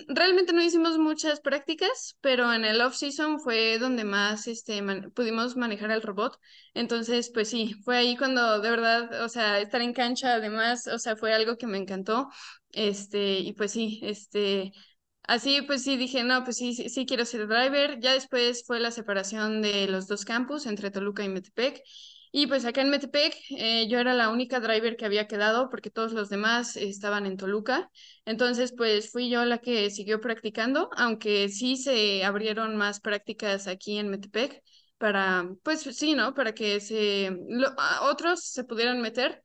realmente 0.07 0.53
no 0.53 0.63
hicimos 0.63 0.97
muchas 0.97 1.39
prácticas, 1.41 2.17
pero 2.21 2.51
en 2.53 2.65
el 2.65 2.81
off-season 2.81 3.39
fue 3.39 3.77
donde 3.79 4.03
más 4.03 4.47
este, 4.47 4.81
pudimos 5.13 5.55
manejar 5.55 5.91
el 5.91 6.01
robot. 6.01 6.37
Entonces, 6.73 7.29
pues 7.33 7.49
sí, 7.49 7.73
fue 7.83 7.97
ahí 7.97 8.17
cuando 8.17 8.59
de 8.61 8.69
verdad, 8.69 9.23
o 9.23 9.29
sea, 9.29 9.59
estar 9.59 9.81
en 9.81 9.93
cancha 9.93 10.33
además, 10.35 10.87
o 10.87 10.97
sea, 10.99 11.15
fue 11.15 11.33
algo 11.33 11.57
que 11.57 11.67
me 11.67 11.77
encantó. 11.77 12.29
Este, 12.71 13.39
y 13.39 13.53
pues 13.53 13.71
sí, 13.71 13.99
este, 14.03 14.71
así 15.23 15.61
pues 15.63 15.83
sí 15.83 15.97
dije, 15.97 16.23
no, 16.23 16.43
pues 16.43 16.57
sí, 16.57 16.73
sí, 16.73 16.89
sí 16.89 17.05
quiero 17.05 17.25
ser 17.25 17.47
driver. 17.47 17.99
Ya 17.99 18.13
después 18.13 18.63
fue 18.65 18.79
la 18.79 18.91
separación 18.91 19.61
de 19.61 19.87
los 19.87 20.07
dos 20.07 20.25
campus 20.25 20.65
entre 20.65 20.91
Toluca 20.91 21.23
y 21.23 21.29
Metepec. 21.29 21.81
Y 22.33 22.47
pues 22.47 22.63
acá 22.65 22.81
en 22.81 22.89
Metepec 22.89 23.35
eh, 23.51 23.87
yo 23.89 23.99
era 23.99 24.13
la 24.13 24.29
única 24.29 24.59
driver 24.61 24.95
que 24.95 25.05
había 25.05 25.27
quedado 25.27 25.69
porque 25.69 25.89
todos 25.91 26.13
los 26.13 26.29
demás 26.29 26.77
estaban 26.77 27.25
en 27.25 27.35
Toluca. 27.37 27.89
Entonces 28.25 28.73
pues 28.75 29.11
fui 29.11 29.29
yo 29.29 29.43
la 29.45 29.57
que 29.59 29.89
siguió 29.89 30.21
practicando, 30.21 30.89
aunque 30.95 31.49
sí 31.49 31.75
se 31.75 32.23
abrieron 32.23 32.77
más 32.77 33.01
prácticas 33.01 33.67
aquí 33.67 33.97
en 33.97 34.09
Metepec 34.09 34.61
para, 34.97 35.49
pues 35.63 35.81
sí, 35.81 36.13
¿no? 36.13 36.33
Para 36.33 36.53
que 36.53 36.79
otros 38.01 38.43
se 38.45 38.63
pudieran 38.63 39.01
meter. 39.01 39.41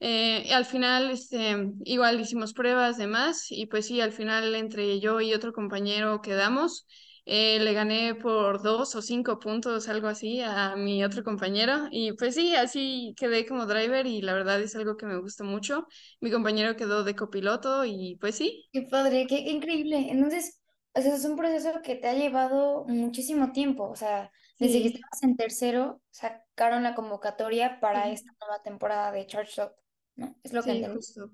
Eh, 0.00 0.52
al 0.52 0.66
final, 0.66 1.10
este, 1.10 1.56
igual 1.84 2.20
hicimos 2.20 2.52
pruebas, 2.52 2.98
demás, 2.98 3.46
y 3.50 3.66
pues 3.66 3.86
sí, 3.86 4.00
al 4.00 4.12
final 4.12 4.54
entre 4.54 5.00
yo 5.00 5.20
y 5.20 5.32
otro 5.34 5.52
compañero 5.52 6.20
quedamos. 6.20 6.86
Eh, 7.26 7.58
le 7.58 7.72
gané 7.72 8.14
por 8.14 8.62
dos 8.62 8.94
o 8.94 9.00
cinco 9.00 9.38
puntos, 9.38 9.88
algo 9.88 10.08
así, 10.08 10.40
a 10.42 10.76
mi 10.76 11.04
otro 11.04 11.24
compañero. 11.24 11.88
Y 11.90 12.12
pues 12.12 12.34
sí, 12.34 12.54
así 12.54 13.14
quedé 13.16 13.46
como 13.46 13.66
driver 13.66 14.06
y 14.06 14.20
la 14.20 14.34
verdad 14.34 14.60
es 14.60 14.76
algo 14.76 14.96
que 14.96 15.06
me 15.06 15.18
gusta 15.18 15.42
mucho. 15.42 15.86
Mi 16.20 16.30
compañero 16.30 16.76
quedó 16.76 17.02
de 17.02 17.16
copiloto 17.16 17.84
y 17.84 18.16
pues 18.20 18.36
sí. 18.36 18.68
Qué 18.72 18.82
padre, 18.82 19.26
qué, 19.26 19.38
increíble. 19.38 20.10
Entonces, 20.10 20.60
o 20.92 21.00
sea, 21.00 21.14
es 21.14 21.24
un 21.24 21.36
proceso 21.36 21.80
que 21.82 21.96
te 21.96 22.08
ha 22.08 22.14
llevado 22.14 22.84
muchísimo 22.88 23.52
tiempo. 23.52 23.88
O 23.88 23.96
sea, 23.96 24.30
desde 24.58 24.82
que 24.82 24.88
estabas 24.88 25.22
en 25.22 25.36
tercero, 25.36 26.02
sacaron 26.10 26.82
la 26.82 26.94
convocatoria 26.94 27.80
para 27.80 28.10
esta 28.10 28.32
nueva 28.38 28.62
temporada 28.62 29.10
de 29.12 29.26
Charge 29.26 29.62
Up, 29.62 29.72
¿no? 30.16 30.36
Es 30.42 30.52
lo 30.52 30.62
que 30.62 30.72
entendí. 30.72 30.96
Justo, 30.96 31.30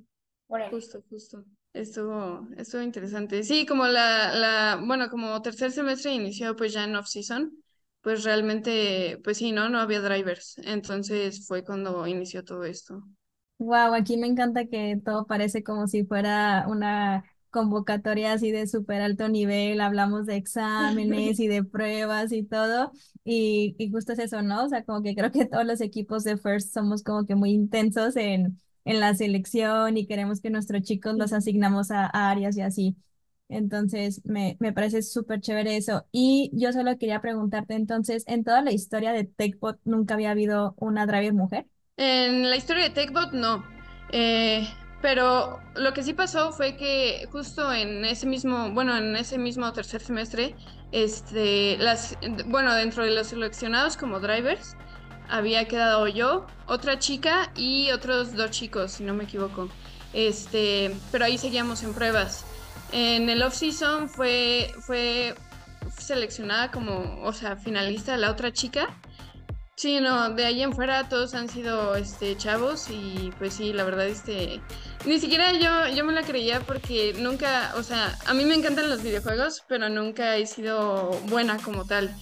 justo, 0.70 1.02
justo. 1.10 1.44
Estuvo, 1.72 2.48
estuvo 2.56 2.82
interesante. 2.82 3.42
Sí, 3.44 3.64
como 3.66 3.86
la, 3.86 4.34
la, 4.34 4.80
bueno, 4.84 5.08
como 5.08 5.40
tercer 5.42 5.70
semestre 5.72 6.12
inició 6.12 6.56
pues 6.56 6.72
ya 6.72 6.84
en 6.84 6.96
off-season, 6.96 7.52
pues 8.00 8.24
realmente, 8.24 9.20
pues 9.22 9.38
sí, 9.38 9.52
¿no? 9.52 9.68
No 9.68 9.78
había 9.80 10.00
drivers. 10.00 10.58
Entonces 10.64 11.46
fue 11.46 11.64
cuando 11.64 12.06
inició 12.08 12.44
todo 12.44 12.64
esto. 12.64 13.02
Wow, 13.58 13.92
aquí 13.94 14.16
me 14.16 14.26
encanta 14.26 14.64
que 14.66 14.98
todo 15.04 15.26
parece 15.26 15.62
como 15.62 15.86
si 15.86 16.04
fuera 16.04 16.64
una 16.68 17.24
convocatoria 17.50 18.32
así 18.32 18.50
de 18.50 18.66
súper 18.66 19.02
alto 19.02 19.28
nivel, 19.28 19.80
hablamos 19.82 20.24
de 20.24 20.36
exámenes 20.36 21.38
y 21.40 21.46
de 21.48 21.62
pruebas 21.62 22.32
y 22.32 22.42
todo, 22.44 22.90
y, 23.22 23.74
y 23.78 23.90
justo 23.90 24.14
es 24.14 24.18
eso, 24.20 24.40
¿no? 24.40 24.64
O 24.64 24.68
sea, 24.70 24.84
como 24.84 25.02
que 25.02 25.14
creo 25.14 25.30
que 25.30 25.44
todos 25.46 25.66
los 25.66 25.80
equipos 25.82 26.24
de 26.24 26.38
First 26.38 26.72
somos 26.72 27.02
como 27.02 27.26
que 27.26 27.34
muy 27.34 27.50
intensos 27.50 28.16
en 28.16 28.58
en 28.84 29.00
la 29.00 29.14
selección 29.14 29.96
y 29.96 30.06
queremos 30.06 30.40
que 30.40 30.50
nuestros 30.50 30.82
chicos 30.82 31.16
los 31.16 31.32
asignamos 31.32 31.90
a, 31.90 32.06
áreas 32.06 32.56
y 32.56 32.62
así. 32.62 32.96
Entonces, 33.48 34.20
me, 34.24 34.56
me 34.60 34.72
parece 34.72 35.02
súper 35.02 35.40
chévere 35.40 35.76
eso. 35.76 36.06
Y 36.12 36.50
yo 36.54 36.72
solo 36.72 36.96
quería 36.98 37.20
preguntarte, 37.20 37.74
entonces, 37.74 38.24
¿en 38.26 38.44
toda 38.44 38.62
la 38.62 38.72
historia 38.72 39.12
de 39.12 39.24
TechBot 39.24 39.80
nunca 39.84 40.14
había 40.14 40.30
habido 40.30 40.74
una 40.78 41.06
driver 41.06 41.32
mujer? 41.34 41.66
En 41.96 42.48
la 42.48 42.56
historia 42.56 42.84
de 42.84 42.90
TechBot, 42.90 43.32
no. 43.32 43.64
Eh, 44.12 44.68
pero 45.02 45.60
lo 45.74 45.92
que 45.92 46.02
sí 46.02 46.12
pasó 46.12 46.52
fue 46.52 46.76
que 46.76 47.26
justo 47.32 47.72
en 47.72 48.04
ese 48.04 48.26
mismo, 48.26 48.70
bueno, 48.72 48.96
en 48.96 49.16
ese 49.16 49.38
mismo 49.38 49.72
tercer 49.72 50.00
semestre, 50.00 50.54
este, 50.92 51.76
las, 51.78 52.18
bueno, 52.46 52.74
dentro 52.74 53.04
de 53.04 53.12
los 53.12 53.28
seleccionados 53.28 53.96
como 53.96 54.20
drivers, 54.20 54.76
había 55.30 55.66
quedado 55.66 56.08
yo, 56.08 56.46
otra 56.66 56.98
chica 56.98 57.50
y 57.56 57.90
otros 57.90 58.34
dos 58.34 58.50
chicos, 58.50 58.92
si 58.92 59.04
no 59.04 59.14
me 59.14 59.24
equivoco. 59.24 59.68
Este, 60.12 60.94
pero 61.12 61.24
ahí 61.24 61.38
seguíamos 61.38 61.82
en 61.82 61.94
pruebas. 61.94 62.44
En 62.92 63.30
el 63.30 63.42
off-season 63.42 64.08
fue, 64.08 64.72
fue 64.80 65.34
seleccionada 65.96 66.70
como, 66.70 67.20
o 67.22 67.32
sea, 67.32 67.56
finalista 67.56 68.16
la 68.16 68.30
otra 68.30 68.52
chica. 68.52 68.88
Sí, 69.80 69.98
no, 69.98 70.28
de 70.28 70.44
ahí 70.44 70.62
en 70.62 70.74
fuera 70.74 71.08
todos 71.08 71.32
han 71.32 71.48
sido 71.48 71.96
este 71.96 72.36
chavos 72.36 72.88
y 72.90 73.32
pues 73.38 73.54
sí, 73.54 73.72
la 73.72 73.82
verdad 73.84 74.08
este 74.08 74.60
ni 75.06 75.18
siquiera 75.18 75.54
yo 75.54 75.96
yo 75.96 76.04
me 76.04 76.12
la 76.12 76.22
creía 76.22 76.60
porque 76.60 77.14
nunca, 77.18 77.72
o 77.74 77.82
sea, 77.82 78.14
a 78.26 78.34
mí 78.34 78.44
me 78.44 78.54
encantan 78.54 78.90
los 78.90 79.02
videojuegos, 79.02 79.64
pero 79.68 79.88
nunca 79.88 80.36
he 80.36 80.46
sido 80.46 81.12
buena 81.30 81.56
como 81.56 81.86
tal. 81.86 82.14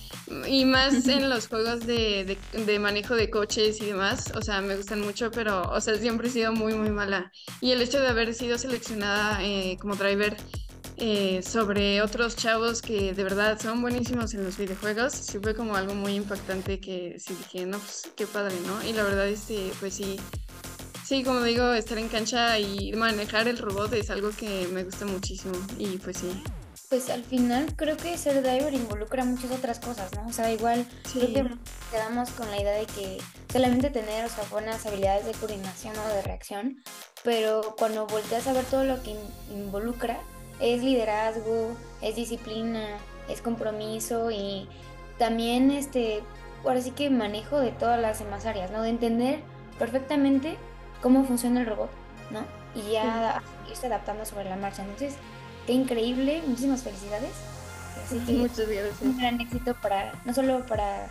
Y 0.46 0.66
más 0.66 1.08
en 1.08 1.28
los 1.28 1.48
juegos 1.48 1.84
de, 1.84 2.38
de, 2.52 2.78
manejo 2.78 3.16
de 3.16 3.28
coches 3.28 3.80
y 3.82 3.86
demás, 3.86 4.32
o 4.36 4.40
sea, 4.40 4.60
me 4.60 4.76
gustan 4.76 5.00
mucho, 5.00 5.32
pero 5.32 5.62
o 5.72 5.80
sea, 5.80 5.96
siempre 5.96 6.28
he 6.28 6.30
sido 6.30 6.52
muy 6.52 6.74
muy 6.74 6.90
mala. 6.90 7.32
Y 7.60 7.72
el 7.72 7.82
hecho 7.82 7.98
de 7.98 8.06
haber 8.06 8.34
sido 8.34 8.56
seleccionada 8.56 9.42
eh, 9.42 9.76
como 9.80 9.96
driver 9.96 10.36
eh, 11.00 11.42
sobre 11.42 12.02
otros 12.02 12.34
chavos 12.34 12.82
que 12.82 13.12
de 13.14 13.22
verdad 13.22 13.58
son 13.60 13.80
buenísimos 13.80 14.34
en 14.34 14.44
los 14.44 14.56
videojuegos, 14.56 15.12
sí 15.12 15.38
fue 15.38 15.54
como 15.54 15.76
algo 15.76 15.94
muy 15.94 16.14
impactante 16.14 16.80
que 16.80 17.16
sí 17.18 17.34
dije, 17.34 17.66
no, 17.66 17.78
pues 17.78 18.10
qué 18.16 18.26
padre, 18.26 18.56
¿no? 18.66 18.84
Y 18.88 18.92
la 18.92 19.04
verdad, 19.04 19.28
este, 19.28 19.70
pues 19.78 19.94
sí, 19.94 20.18
sí, 21.04 21.22
como 21.22 21.42
digo, 21.42 21.72
estar 21.72 21.98
en 21.98 22.08
cancha 22.08 22.58
y 22.58 22.92
manejar 22.94 23.46
el 23.46 23.58
robot 23.58 23.92
es 23.92 24.10
algo 24.10 24.30
que 24.30 24.68
me 24.72 24.82
gusta 24.82 25.06
muchísimo 25.06 25.54
y 25.78 25.98
pues 25.98 26.18
sí. 26.18 26.42
Pues 26.88 27.10
al 27.10 27.22
final 27.22 27.76
creo 27.76 27.96
que 27.96 28.16
ser 28.18 28.42
diver 28.42 28.74
involucra 28.74 29.24
muchas 29.24 29.52
otras 29.52 29.78
cosas, 29.78 30.10
¿no? 30.16 30.26
O 30.26 30.32
sea, 30.32 30.50
igual 30.50 30.86
creo 31.12 31.26
que 31.28 31.56
quedamos 31.92 32.30
con 32.30 32.50
la 32.50 32.60
idea 32.60 32.72
de 32.72 32.86
que 32.86 33.18
solamente 33.52 33.90
tener, 33.90 34.24
o 34.24 34.28
sea, 34.28 34.42
buenas 34.50 34.84
habilidades 34.86 35.26
de 35.26 35.32
coordinación 35.32 35.94
o 35.96 36.14
de 36.14 36.22
reacción, 36.22 36.82
pero 37.22 37.76
cuando 37.78 38.06
volteas 38.06 38.46
a 38.46 38.52
ver 38.52 38.64
todo 38.64 38.84
lo 38.84 39.02
que 39.02 39.14
involucra, 39.50 40.18
es 40.60 40.82
liderazgo, 40.82 41.76
es 42.02 42.16
disciplina, 42.16 42.84
es 43.28 43.42
compromiso 43.42 44.30
y 44.30 44.68
también 45.18 45.70
este, 45.70 46.22
ahora 46.64 46.80
sí 46.80 46.90
que 46.90 47.10
manejo 47.10 47.58
de 47.58 47.72
todas 47.72 48.00
las 48.00 48.18
demás 48.18 48.46
áreas, 48.46 48.70
¿no? 48.70 48.82
De 48.82 48.90
entender 48.90 49.40
perfectamente 49.78 50.56
cómo 51.02 51.24
funciona 51.24 51.60
el 51.60 51.66
robot, 51.66 51.90
¿no? 52.30 52.40
Y 52.74 52.92
ya 52.92 53.42
irse 53.68 53.86
adaptando 53.86 54.24
sobre 54.24 54.48
la 54.48 54.56
marcha. 54.56 54.82
Entonces, 54.82 55.14
qué 55.66 55.72
increíble, 55.72 56.42
muchísimas 56.46 56.82
felicidades. 56.82 57.32
Así 58.04 58.18
que 58.20 58.32
Muchas 58.32 58.68
gracias. 58.68 59.02
Un 59.02 59.18
gran 59.18 59.40
éxito 59.40 59.74
para, 59.80 60.12
no 60.24 60.32
solo 60.32 60.64
para, 60.66 61.08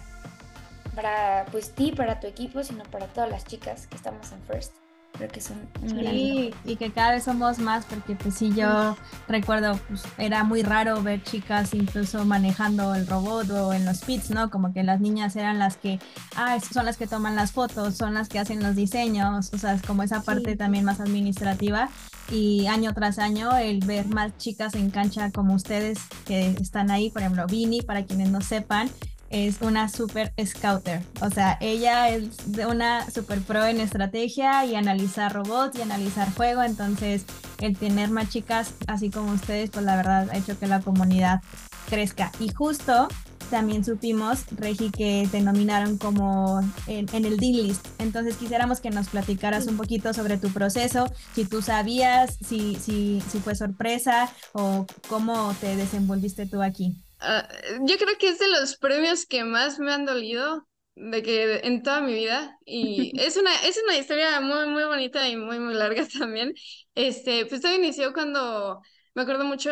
para 0.96 1.46
pues 1.52 1.72
ti, 1.72 1.92
para 1.92 2.20
tu 2.20 2.28
equipo, 2.28 2.64
sino 2.64 2.84
para 2.86 3.08
todas 3.08 3.30
las 3.30 3.46
chicas 3.46 3.88
que 3.88 3.96
estamos 3.96 4.32
en 4.32 4.42
First 4.44 4.87
creo 5.18 5.30
que 5.30 5.42
son 5.42 5.58
sí, 5.88 6.54
y 6.66 6.76
que 6.76 6.92
cada 6.92 7.12
vez 7.12 7.24
somos 7.24 7.60
más 7.60 7.86
porque 7.86 8.16
pues 8.16 8.36
sí 8.36 8.54
yo 8.56 8.96
recuerdo 9.28 9.80
pues 9.88 10.04
era 10.18 10.44
muy 10.44 10.64
raro 10.64 11.02
ver 11.02 11.24
chicas 11.24 11.74
incluso 11.74 12.26
manejando 12.26 12.96
el 12.96 13.08
robot 13.08 13.50
o 13.52 13.74
en 13.74 13.86
los 13.86 14.02
pits 14.02 14.30
no 14.30 14.50
como 14.50 14.74
que 14.74 14.84
las 14.84 15.02
niñas 15.02 15.36
eran 15.36 15.60
las 15.60 15.78
que 15.78 16.00
ah 16.36 16.58
son 16.60 16.86
las 16.86 16.98
que 16.98 17.08
toman 17.08 17.36
las 17.36 17.52
fotos 17.52 17.96
son 17.96 18.14
las 18.14 18.30
que 18.30 18.40
hacen 18.40 18.62
los 18.62 18.76
diseños 18.76 19.52
o 19.54 19.58
sea 19.58 19.74
es 19.74 19.82
como 19.82 20.04
esa 20.04 20.22
parte 20.22 20.56
también 20.56 20.86
más 20.86 21.00
administrativa. 21.00 21.90
Y 22.30 22.68
año 22.68 22.94
tras 22.94 23.20
año 23.20 23.56
el 23.56 23.80
ver 23.86 24.06
más 24.08 24.38
chicas 24.38 24.76
en 24.76 24.92
cancha 24.92 25.32
como 25.32 25.54
ustedes 25.54 25.98
que 26.26 26.50
están 26.50 26.92
ahí 26.92 27.10
por 27.10 27.22
ejemplo 27.22 27.48
Vini 27.48 27.82
para 27.82 28.04
quienes 28.04 28.30
no 28.30 28.42
sepan 28.42 28.90
es 29.30 29.62
una 29.62 29.90
super 29.90 30.34
scouter. 30.44 31.02
O 31.22 31.30
sea, 31.30 31.58
ella 31.62 32.10
es 32.10 32.30
una 32.70 33.10
super 33.10 33.42
pro 33.42 33.66
en 33.66 33.80
estrategia 33.80 34.66
y 34.66 34.76
analizar 34.76 35.34
robots 35.34 35.78
y 35.78 35.82
analizar 35.82 36.34
juego. 36.34 36.64
Entonces, 36.64 37.26
el 37.60 37.78
tener 37.78 38.10
más 38.10 38.30
chicas 38.30 38.74
así 38.88 39.10
como 39.10 39.32
ustedes, 39.32 39.70
pues 39.70 39.86
la 39.86 39.96
verdad 39.96 40.30
ha 40.32 40.38
hecho 40.38 40.58
que 40.58 40.68
la 40.68 40.82
comunidad 40.82 41.42
crezca. 41.90 42.32
Y 42.40 42.50
justo 42.50 43.08
también 43.50 43.84
supimos, 43.84 44.46
Regi, 44.52 44.92
que 44.92 45.28
te 45.32 45.42
nominaron 45.42 45.98
como 45.98 46.60
en, 46.88 47.08
el 47.14 47.38
Dean 47.38 47.54
List. 47.54 47.88
Entonces 47.98 48.36
quisiéramos 48.36 48.80
que 48.82 48.90
nos 48.90 49.08
platicaras 49.08 49.68
un 49.68 49.78
poquito 49.78 50.14
sobre 50.14 50.38
tu 50.38 50.50
proceso, 50.50 51.12
si 51.34 51.46
tú 51.46 51.62
sabías, 51.62 52.38
si, 52.46 52.76
si, 52.76 53.22
si 53.30 53.40
fue 53.40 53.56
sorpresa 53.56 54.30
o 54.54 54.86
cómo 55.08 55.54
te 55.62 55.76
desenvolviste 55.76 56.46
tú 56.46 56.62
aquí. 56.62 56.98
Ah, 57.20 57.48
yo 57.82 57.98
creo 57.98 58.18
que 58.20 58.30
es 58.30 58.40
de 58.40 58.48
los 58.48 58.78
premios 58.78 59.26
que 59.26 59.44
más 59.44 59.80
me 59.80 59.92
han 59.92 60.06
dolido 60.06 60.68
de 60.96 61.22
que 61.24 61.60
en 61.64 61.84
toda 61.84 62.02
mi 62.02 62.14
vida 62.14 62.58
y 62.66 63.12
es 63.20 63.38
una 63.38 63.56
es 63.64 63.80
una 63.84 63.98
historia 63.98 64.40
muy 64.42 64.68
muy 64.68 64.84
bonita 64.84 65.28
y 65.30 65.36
muy 65.36 65.60
muy 65.60 65.74
larga 65.74 66.08
también. 66.20 66.54
Este, 66.96 67.46
pues 67.46 67.62
todo 67.62 67.74
inició 67.76 68.14
cuando 68.14 68.82
me 69.16 69.22
acuerdo 69.24 69.46
mucho 69.46 69.72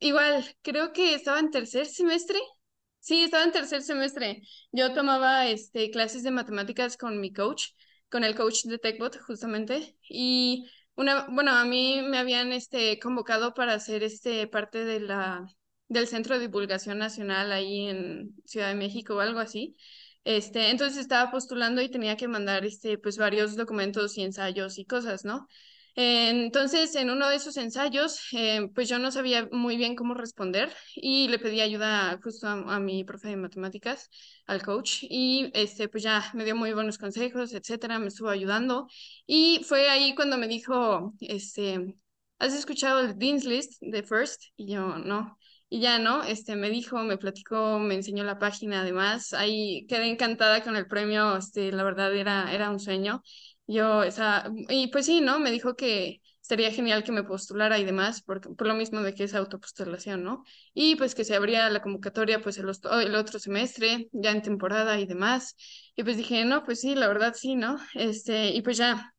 igual, 0.00 0.44
creo 0.62 0.92
que 0.92 1.14
estaba 1.14 1.38
en 1.40 1.50
tercer 1.50 1.86
semestre. 1.86 2.38
Sí, 3.00 3.24
estaba 3.24 3.44
en 3.44 3.52
tercer 3.52 3.82
semestre. 3.82 4.42
Yo 4.70 4.92
tomaba 4.94 5.48
este 5.48 5.90
clases 5.90 6.22
de 6.22 6.30
matemáticas 6.30 6.96
con 6.96 7.20
mi 7.20 7.32
coach, 7.32 7.66
con 8.08 8.24
el 8.24 8.34
coach 8.36 8.64
de 8.64 8.78
TechBot 8.78 9.18
justamente 9.20 9.96
y 10.08 10.68
una 10.94 11.26
bueno, 11.28 11.52
a 11.52 11.64
mí 11.64 12.02
me 12.02 12.18
habían 12.18 12.52
este 12.52 12.98
convocado 13.00 13.54
para 13.54 13.74
hacer 13.74 14.02
este 14.04 14.46
parte 14.46 14.84
de 14.84 15.00
la 15.00 15.46
del 15.92 16.06
Centro 16.08 16.34
de 16.34 16.46
Divulgación 16.46 16.98
Nacional 16.98 17.52
ahí 17.52 17.88
en 17.88 18.34
Ciudad 18.44 18.68
de 18.68 18.74
México 18.74 19.16
o 19.16 19.20
algo 19.20 19.40
así. 19.40 19.76
Este, 20.24 20.70
entonces 20.70 20.98
estaba 20.98 21.30
postulando 21.30 21.82
y 21.82 21.90
tenía 21.90 22.16
que 22.16 22.28
mandar 22.28 22.64
este, 22.64 22.98
pues 22.98 23.18
varios 23.18 23.56
documentos 23.56 24.16
y 24.18 24.22
ensayos 24.22 24.78
y 24.78 24.84
cosas, 24.84 25.24
¿no? 25.24 25.48
Entonces, 25.94 26.94
en 26.94 27.10
uno 27.10 27.28
de 27.28 27.36
esos 27.36 27.56
ensayos, 27.58 28.18
eh, 28.32 28.70
pues 28.74 28.88
yo 28.88 28.98
no 28.98 29.10
sabía 29.10 29.48
muy 29.52 29.76
bien 29.76 29.94
cómo 29.94 30.14
responder 30.14 30.72
y 30.94 31.28
le 31.28 31.38
pedí 31.38 31.60
ayuda 31.60 32.18
justo 32.22 32.46
a, 32.48 32.80
mi 32.80 33.04
profe 33.04 33.28
de 33.28 33.36
matemáticas, 33.36 34.08
al 34.46 34.62
coach, 34.62 35.00
y 35.02 35.50
este, 35.54 35.88
pues 35.88 36.02
ya 36.02 36.30
me 36.32 36.44
dio 36.44 36.56
muy 36.56 36.72
buenos 36.72 36.96
consejos, 36.96 37.52
etcétera, 37.52 37.98
me 37.98 38.08
estuvo 38.08 38.30
ayudando. 38.30 38.86
Y 39.26 39.62
fue 39.68 39.90
ahí 39.90 40.14
cuando 40.14 40.38
me 40.38 40.48
dijo, 40.48 41.12
este, 41.20 41.94
¿has 42.38 42.54
escuchado 42.54 43.00
el 43.00 43.18
Dean's 43.18 43.44
List 43.44 43.82
de 43.82 44.02
First? 44.02 44.44
Y 44.56 44.72
yo, 44.72 44.96
no. 44.96 45.38
Y 45.74 45.80
ya, 45.80 45.98
¿no? 45.98 46.22
Este, 46.22 46.54
me 46.54 46.68
dijo, 46.68 46.98
me 47.02 47.16
platicó, 47.16 47.78
me 47.78 47.94
enseñó 47.94 48.24
la 48.24 48.38
página 48.38 48.82
además. 48.82 49.32
Ahí 49.32 49.86
quedé 49.88 50.10
encantada 50.10 50.62
con 50.62 50.76
el 50.76 50.86
premio, 50.86 51.34
este, 51.38 51.72
la 51.72 51.82
verdad 51.82 52.14
era, 52.14 52.52
era 52.52 52.68
un 52.70 52.78
sueño. 52.78 53.22
Yo, 53.66 54.02
esa, 54.02 54.50
y 54.68 54.88
pues 54.88 55.06
sí, 55.06 55.22
¿no? 55.22 55.40
Me 55.40 55.50
dijo 55.50 55.74
que 55.74 56.20
sería 56.42 56.70
genial 56.72 57.04
que 57.04 57.12
me 57.12 57.24
postulara 57.24 57.78
y 57.78 57.84
demás, 57.84 58.20
porque, 58.22 58.50
por 58.50 58.66
lo 58.66 58.74
mismo 58.74 59.00
de 59.00 59.14
que 59.14 59.24
es 59.24 59.34
autopostulación, 59.34 60.22
¿no? 60.22 60.44
Y 60.74 60.96
pues 60.96 61.14
que 61.14 61.24
se 61.24 61.34
abría 61.36 61.70
la 61.70 61.80
convocatoria 61.80 62.42
pues 62.42 62.58
el, 62.58 62.68
el 63.02 63.14
otro 63.14 63.38
semestre, 63.38 64.08
ya 64.12 64.30
en 64.32 64.42
temporada 64.42 65.00
y 65.00 65.06
demás. 65.06 65.56
Y 65.96 66.02
pues 66.04 66.18
dije, 66.18 66.44
no, 66.44 66.64
pues 66.64 66.80
sí, 66.82 66.94
la 66.94 67.08
verdad 67.08 67.32
sí, 67.34 67.54
¿no? 67.56 67.78
Este, 67.94 68.48
y 68.50 68.60
pues 68.60 68.76
ya, 68.76 69.14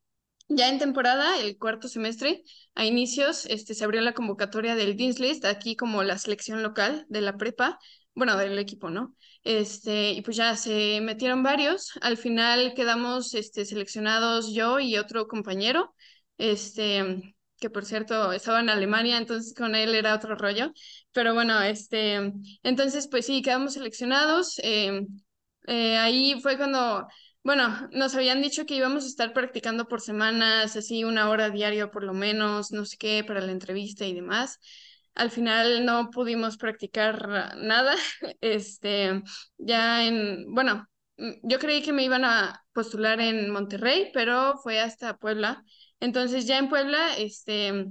ya 0.47 0.69
en 0.69 0.79
temporada, 0.79 1.39
el 1.39 1.57
cuarto 1.57 1.87
semestre, 1.87 2.43
a 2.75 2.85
inicios, 2.85 3.45
este, 3.47 3.73
se 3.73 3.83
abrió 3.83 4.01
la 4.01 4.13
convocatoria 4.13 4.75
del 4.75 4.97
Dean's 4.97 5.19
List, 5.19 5.45
aquí 5.45 5.75
como 5.75 6.03
la 6.03 6.17
selección 6.17 6.63
local 6.63 7.05
de 7.09 7.21
la 7.21 7.37
prepa, 7.37 7.79
bueno, 8.15 8.37
del 8.37 8.57
equipo, 8.59 8.89
¿no? 8.89 9.15
Este, 9.43 10.11
y 10.11 10.21
pues 10.21 10.37
ya 10.37 10.55
se 10.55 11.01
metieron 11.01 11.43
varios, 11.43 11.91
al 12.01 12.17
final 12.17 12.73
quedamos 12.75 13.33
este, 13.33 13.65
seleccionados 13.65 14.53
yo 14.53 14.79
y 14.79 14.97
otro 14.97 15.27
compañero, 15.27 15.95
este, 16.37 17.35
que 17.59 17.69
por 17.69 17.85
cierto 17.85 18.31
estaba 18.33 18.59
en 18.59 18.69
Alemania, 18.69 19.17
entonces 19.17 19.53
con 19.53 19.75
él 19.75 19.95
era 19.95 20.15
otro 20.15 20.35
rollo, 20.35 20.71
pero 21.11 21.33
bueno, 21.33 21.61
este, 21.61 22.33
entonces 22.63 23.07
pues 23.07 23.25
sí, 23.25 23.41
quedamos 23.41 23.73
seleccionados, 23.73 24.59
eh, 24.63 25.01
eh, 25.67 25.97
ahí 25.97 26.39
fue 26.41 26.57
cuando 26.57 27.07
bueno, 27.43 27.89
nos 27.91 28.15
habían 28.15 28.41
dicho 28.41 28.65
que 28.65 28.75
íbamos 28.75 29.03
a 29.03 29.07
estar 29.07 29.33
practicando 29.33 29.87
por 29.87 29.99
semanas, 30.01 30.75
así 30.77 31.03
una 31.03 31.29
hora 31.29 31.49
diario 31.49 31.91
por 31.91 32.03
lo 32.03 32.13
menos, 32.13 32.71
no 32.71 32.85
sé 32.85 32.97
qué, 32.97 33.23
para 33.25 33.41
la 33.41 33.51
entrevista 33.51 34.05
y 34.05 34.13
demás. 34.13 34.59
Al 35.13 35.29
final 35.29 35.85
no 35.85 36.09
pudimos 36.09 36.57
practicar 36.57 37.55
nada. 37.57 37.95
Este, 38.41 39.21
ya 39.57 40.05
en, 40.05 40.53
bueno, 40.53 40.87
mm, 41.17 41.31
yo 41.43 41.59
creí 41.59 41.81
que 41.83 41.93
me 41.93 42.03
iban 42.03 42.25
a 42.25 42.63
postular 42.73 43.19
en 43.21 43.51
Monterrey, 43.51 44.09
pero 44.13 44.57
fue 44.63 44.79
hasta 44.79 45.17
Puebla. 45.17 45.63
Entonces 45.99 46.47
ya 46.47 46.57
en 46.57 46.69
Puebla, 46.69 47.15
este, 47.17 47.87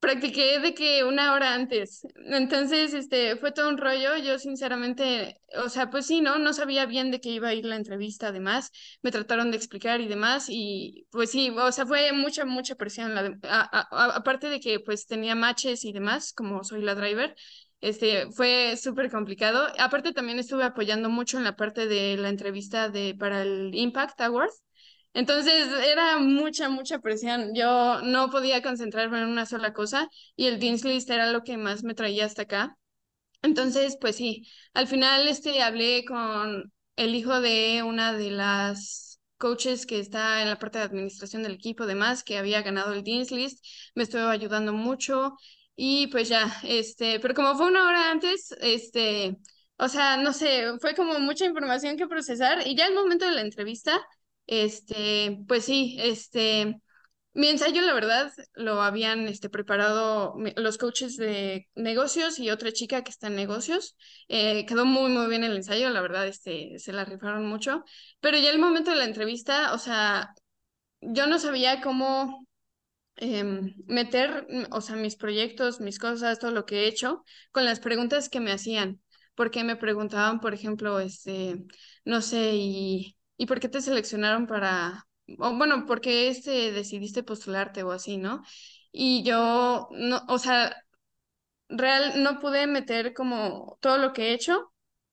practiqué 0.00 0.60
de 0.60 0.74
que 0.74 1.04
una 1.04 1.32
hora 1.32 1.54
antes. 1.54 2.06
Entonces, 2.26 2.94
este, 2.94 3.36
fue 3.36 3.52
todo 3.52 3.68
un 3.68 3.78
rollo. 3.78 4.16
Yo 4.16 4.38
sinceramente, 4.38 5.40
o 5.64 5.68
sea, 5.68 5.90
pues 5.90 6.06
sí, 6.06 6.20
¿no? 6.20 6.38
No 6.38 6.52
sabía 6.52 6.86
bien 6.86 7.10
de 7.10 7.20
qué 7.20 7.30
iba 7.30 7.48
a 7.48 7.54
ir 7.54 7.64
la 7.64 7.76
entrevista, 7.76 8.28
además. 8.28 8.70
Me 9.02 9.10
trataron 9.10 9.50
de 9.50 9.56
explicar 9.56 10.00
y 10.00 10.08
demás. 10.08 10.46
Y 10.48 11.06
pues 11.10 11.30
sí, 11.30 11.50
o 11.50 11.72
sea, 11.72 11.86
fue 11.86 12.12
mucha, 12.12 12.44
mucha 12.44 12.74
presión. 12.76 13.14
La 13.14 13.36
aparte 13.90 14.48
de 14.48 14.60
que 14.60 14.80
pues 14.80 15.06
tenía 15.06 15.34
matches 15.34 15.84
y 15.84 15.92
demás, 15.92 16.32
como 16.32 16.64
soy 16.64 16.82
la 16.82 16.94
driver. 16.94 17.34
Este, 17.80 18.30
fue 18.32 18.76
súper 18.76 19.10
complicado. 19.10 19.68
Aparte 19.78 20.12
también 20.12 20.38
estuve 20.38 20.64
apoyando 20.64 21.08
mucho 21.10 21.38
en 21.38 21.44
la 21.44 21.56
parte 21.56 21.86
de 21.86 22.16
la 22.16 22.28
entrevista 22.28 22.88
de, 22.88 23.14
para 23.18 23.42
el 23.42 23.74
Impact 23.74 24.20
Awards. 24.20 24.62
Entonces 25.14 25.68
era 25.86 26.18
mucha, 26.18 26.68
mucha 26.68 27.00
presión. 27.00 27.54
Yo 27.54 28.00
no 28.02 28.30
podía 28.30 28.62
concentrarme 28.62 29.18
en 29.20 29.28
una 29.28 29.46
sola 29.46 29.72
cosa 29.72 30.08
y 30.36 30.46
el 30.46 30.60
Dean's 30.60 30.84
List 30.84 31.10
era 31.10 31.32
lo 31.32 31.42
que 31.42 31.56
más 31.56 31.82
me 31.84 31.94
traía 31.94 32.24
hasta 32.26 32.42
acá. 32.42 32.76
Entonces, 33.42 33.96
pues 34.00 34.16
sí, 34.16 34.46
al 34.74 34.86
final 34.88 35.28
este, 35.28 35.62
hablé 35.62 36.04
con 36.04 36.72
el 36.96 37.14
hijo 37.14 37.40
de 37.40 37.82
una 37.84 38.12
de 38.12 38.30
las 38.30 39.20
coaches 39.38 39.86
que 39.86 40.00
está 40.00 40.42
en 40.42 40.48
la 40.48 40.58
parte 40.58 40.78
de 40.78 40.84
administración 40.84 41.42
del 41.44 41.52
equipo, 41.54 41.84
además, 41.84 42.24
que 42.24 42.38
había 42.38 42.62
ganado 42.62 42.92
el 42.92 43.04
Dean's 43.04 43.30
List, 43.30 43.64
me 43.94 44.02
estuvo 44.02 44.26
ayudando 44.26 44.72
mucho 44.72 45.34
y 45.76 46.08
pues 46.08 46.28
ya, 46.28 46.52
este, 46.64 47.20
pero 47.20 47.34
como 47.34 47.54
fue 47.56 47.66
una 47.68 47.86
hora 47.86 48.10
antes, 48.10 48.52
este, 48.60 49.36
o 49.76 49.88
sea, 49.88 50.16
no 50.16 50.32
sé, 50.32 50.64
fue 50.80 50.94
como 50.96 51.18
mucha 51.20 51.44
información 51.46 51.96
que 51.96 52.08
procesar 52.08 52.66
y 52.66 52.74
ya 52.76 52.86
el 52.88 52.94
momento 52.94 53.26
de 53.26 53.32
la 53.32 53.42
entrevista, 53.42 54.00
este, 54.48 55.38
pues 55.48 55.64
sí, 55.64 55.96
este, 56.00 56.80
mi 57.34 57.48
ensayo, 57.48 57.82
la 57.82 57.94
verdad, 57.94 58.32
lo 58.54 58.82
habían 58.82 59.28
este, 59.28 59.50
preparado 59.50 60.34
los 60.56 60.78
coaches 60.78 61.16
de 61.16 61.68
negocios 61.76 62.38
y 62.40 62.50
otra 62.50 62.72
chica 62.72 63.04
que 63.04 63.10
está 63.10 63.28
en 63.28 63.36
negocios. 63.36 63.96
Eh, 64.28 64.66
quedó 64.66 64.84
muy, 64.86 65.10
muy 65.10 65.28
bien 65.28 65.44
el 65.44 65.56
ensayo, 65.56 65.90
la 65.90 66.00
verdad, 66.02 66.26
este, 66.26 66.78
se 66.78 66.92
la 66.92 67.04
rifaron 67.04 67.46
mucho. 67.46 67.84
Pero 68.20 68.38
ya 68.38 68.50
el 68.50 68.58
momento 68.58 68.90
de 68.90 68.96
la 68.98 69.04
entrevista, 69.04 69.74
o 69.74 69.78
sea, 69.78 70.34
yo 71.00 71.26
no 71.28 71.38
sabía 71.38 71.80
cómo 71.82 72.48
Em, 73.20 73.74
meter, 73.86 74.46
mm, 74.48 74.66
o 74.72 74.80
sea, 74.80 74.96
mis 74.96 75.16
proyectos, 75.16 75.80
mis 75.80 75.98
cosas, 75.98 76.38
todo 76.38 76.52
lo 76.52 76.64
que 76.66 76.84
he 76.84 76.88
hecho, 76.88 77.24
con 77.52 77.64
las 77.64 77.80
preguntas 77.80 78.28
que 78.28 78.40
me 78.40 78.52
hacían, 78.52 79.00
porque 79.34 79.64
me 79.64 79.76
preguntaban, 79.76 80.40
por 80.40 80.54
ejemplo, 80.54 81.00
este, 81.00 81.64
no 82.04 82.22
sé, 82.22 82.52
y, 82.54 83.16
y 83.38 83.46
por 83.46 83.60
qué 83.60 83.70
te 83.70 83.80
seleccionaron 83.80 84.46
para, 84.46 85.06
o 85.38 85.56
bueno, 85.56 85.86
por 85.86 86.02
qué 86.02 86.28
este, 86.28 86.72
decidiste 86.72 87.22
postularte 87.22 87.82
o 87.84 87.92
así, 87.92 88.18
¿no? 88.18 88.42
Y 88.92 89.22
yo, 89.24 89.88
no, 89.92 90.22
o 90.28 90.38
sea, 90.38 90.76
real, 91.68 92.22
no 92.22 92.38
pude 92.40 92.66
meter 92.66 93.14
como 93.14 93.78
todo 93.80 93.98
lo 93.98 94.12
que 94.12 94.30
he 94.30 94.34
hecho, 94.34 94.72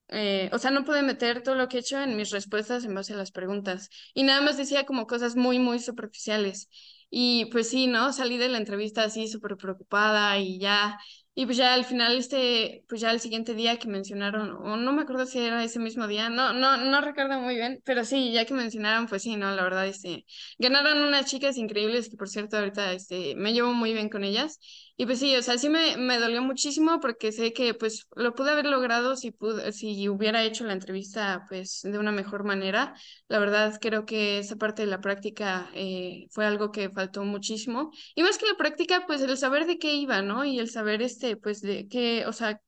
eh, 0.09 0.49
o 0.53 0.59
sea, 0.59 0.71
no 0.71 0.85
pude 0.85 1.01
meter 1.03 1.41
todo 1.43 1.55
lo 1.55 1.67
que 1.67 1.77
he 1.77 1.79
hecho 1.81 1.99
en 2.01 2.15
mis 2.17 2.31
respuestas 2.31 2.85
en 2.85 2.93
base 2.95 3.13
a 3.13 3.17
las 3.17 3.31
preguntas. 3.31 3.89
Y 4.13 4.23
nada 4.23 4.41
más 4.41 4.57
decía 4.57 4.85
como 4.85 5.07
cosas 5.07 5.35
muy, 5.35 5.59
muy 5.59 5.79
superficiales. 5.79 6.69
Y 7.09 7.45
pues 7.51 7.69
sí, 7.69 7.87
¿no? 7.87 8.11
Salí 8.13 8.37
de 8.37 8.49
la 8.49 8.57
entrevista 8.57 9.03
así 9.03 9.27
súper 9.27 9.57
preocupada 9.57 10.37
y 10.39 10.59
ya, 10.59 10.97
y 11.35 11.45
pues 11.45 11.57
ya 11.57 11.73
al 11.73 11.83
final, 11.85 12.17
este, 12.17 12.85
pues 12.87 13.01
ya 13.01 13.11
el 13.11 13.19
siguiente 13.19 13.53
día 13.55 13.77
que 13.77 13.87
mencionaron, 13.89 14.51
o 14.51 14.77
no 14.77 14.93
me 14.93 15.01
acuerdo 15.03 15.25
si 15.25 15.39
era 15.39 15.63
ese 15.63 15.79
mismo 15.79 16.07
día, 16.07 16.29
no, 16.29 16.53
no, 16.53 16.77
no 16.77 17.01
recuerdo 17.01 17.39
muy 17.41 17.55
bien, 17.55 17.81
pero 17.85 18.05
sí, 18.05 18.31
ya 18.31 18.45
que 18.45 18.53
mencionaron, 18.53 19.07
pues 19.07 19.23
sí, 19.23 19.35
¿no? 19.35 19.51
La 19.53 19.63
verdad, 19.63 19.85
este, 19.87 20.25
ganaron 20.59 21.03
unas 21.03 21.25
chicas 21.25 21.57
increíbles 21.57 22.09
que 22.09 22.17
por 22.17 22.29
cierto 22.29 22.57
ahorita, 22.57 22.93
este, 22.93 23.35
me 23.35 23.53
llevo 23.53 23.73
muy 23.73 23.93
bien 23.93 24.09
con 24.09 24.23
ellas. 24.23 24.59
Y 24.97 25.05
pues 25.05 25.19
sí, 25.19 25.35
o 25.35 25.41
sea, 25.41 25.57
sí 25.57 25.67
me, 25.67 25.97
me 25.97 26.19
dolió 26.19 26.41
muchísimo 26.41 27.01
porque 27.01 27.33
sé 27.33 27.51
que 27.51 27.73
pues 27.73 28.07
lo 28.15 28.33
pude 28.33 28.51
haber 28.51 28.65
logrado 28.65 29.17
si, 29.17 29.31
pude, 29.31 29.73
si 29.73 30.07
hubiera 30.07 30.41
hecho 30.43 30.63
la 30.65 30.71
entrevista 30.73 31.43
pues 31.49 31.81
de 31.83 31.97
una 31.99 32.13
mejor 32.13 32.45
manera. 32.45 32.93
La 33.27 33.39
verdad 33.39 33.77
creo 33.81 34.05
que 34.05 34.39
esa 34.39 34.55
parte 34.55 34.83
de 34.83 34.87
la 34.87 35.01
práctica 35.01 35.69
eh, 35.73 36.27
fue 36.31 36.45
algo 36.45 36.71
que 36.71 36.89
faltó 36.89 37.23
muchísimo. 37.25 37.91
Y 38.15 38.23
más 38.23 38.37
que 38.37 38.45
la 38.45 38.55
práctica, 38.57 39.03
pues 39.05 39.21
el 39.21 39.37
saber 39.37 39.65
de 39.65 39.77
qué 39.79 39.95
iba, 39.95 40.21
¿no? 40.21 40.45
Y 40.45 40.59
el 40.59 40.69
saber 40.69 41.01
este, 41.01 41.35
pues 41.35 41.59
de 41.61 41.87
qué, 41.89 42.25
o 42.25 42.31
sea, 42.33 42.61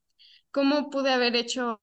cómo 0.52 0.90
pude 0.90 1.12
haber 1.14 1.36
hecho 1.36 1.80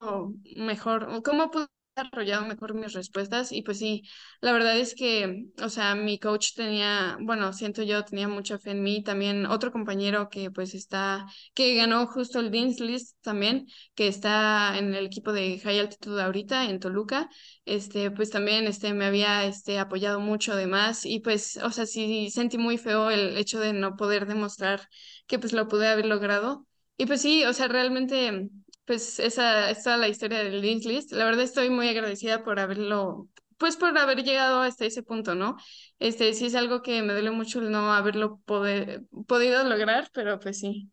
mejor, 0.56 1.22
cómo 1.24 1.50
pude 1.50 1.66
desarrollado 1.96 2.46
mejor 2.46 2.74
mis 2.74 2.92
respuestas 2.92 3.52
y 3.52 3.62
pues 3.62 3.78
sí, 3.78 4.02
la 4.40 4.52
verdad 4.52 4.76
es 4.78 4.94
que, 4.94 5.46
o 5.62 5.68
sea, 5.68 5.94
mi 5.94 6.18
coach 6.18 6.54
tenía, 6.56 7.16
bueno, 7.20 7.52
siento 7.52 7.82
yo, 7.82 8.04
tenía 8.04 8.26
mucha 8.28 8.58
fe 8.58 8.72
en 8.72 8.82
mí, 8.82 9.02
también 9.04 9.46
otro 9.46 9.70
compañero 9.70 10.28
que 10.28 10.50
pues 10.50 10.74
está, 10.74 11.26
que 11.54 11.76
ganó 11.76 12.06
justo 12.06 12.40
el 12.40 12.50
Dean's 12.50 12.80
List 12.80 13.16
también, 13.22 13.66
que 13.94 14.08
está 14.08 14.76
en 14.78 14.94
el 14.94 15.06
equipo 15.06 15.32
de 15.32 15.60
High 15.60 15.78
Altitude 15.80 16.22
ahorita 16.22 16.64
en 16.68 16.80
Toluca, 16.80 17.28
este, 17.64 18.10
pues 18.10 18.30
también 18.30 18.66
este, 18.66 18.92
me 18.92 19.04
había 19.06 19.44
este, 19.44 19.78
apoyado 19.78 20.18
mucho 20.20 20.52
además 20.52 21.06
y 21.06 21.20
pues, 21.20 21.56
o 21.58 21.70
sea, 21.70 21.86
sí 21.86 22.30
sentí 22.30 22.58
muy 22.58 22.76
feo 22.78 23.10
el 23.10 23.36
hecho 23.36 23.60
de 23.60 23.72
no 23.72 23.96
poder 23.96 24.26
demostrar 24.26 24.88
que 25.26 25.38
pues 25.38 25.52
lo 25.52 25.68
pude 25.68 25.86
haber 25.88 26.06
logrado. 26.06 26.66
Y 26.96 27.06
pues 27.06 27.22
sí, 27.22 27.44
o 27.44 27.52
sea, 27.52 27.66
realmente 27.68 28.48
pues 28.84 29.18
esa 29.18 29.70
es 29.70 29.82
toda 29.82 29.96
la 29.96 30.08
historia 30.08 30.44
del 30.44 30.62
Dean's 30.62 30.84
List. 30.84 31.12
La 31.12 31.24
verdad 31.24 31.42
estoy 31.42 31.70
muy 31.70 31.88
agradecida 31.88 32.44
por 32.44 32.60
haberlo, 32.60 33.28
pues 33.58 33.76
por 33.76 33.96
haber 33.96 34.22
llegado 34.22 34.60
hasta 34.60 34.84
ese 34.84 35.02
punto, 35.02 35.34
¿no? 35.34 35.56
Este 35.98 36.32
sí 36.34 36.46
es 36.46 36.54
algo 36.54 36.82
que 36.82 37.02
me 37.02 37.12
duele 37.12 37.30
mucho 37.30 37.60
el 37.60 37.70
no 37.70 37.92
haberlo 37.92 38.40
podido 38.44 39.64
lograr, 39.64 40.08
pero 40.12 40.38
pues 40.38 40.58
sí, 40.58 40.90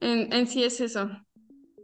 en, 0.00 0.32
en 0.32 0.46
sí 0.46 0.64
es 0.64 0.80
eso. 0.80 1.10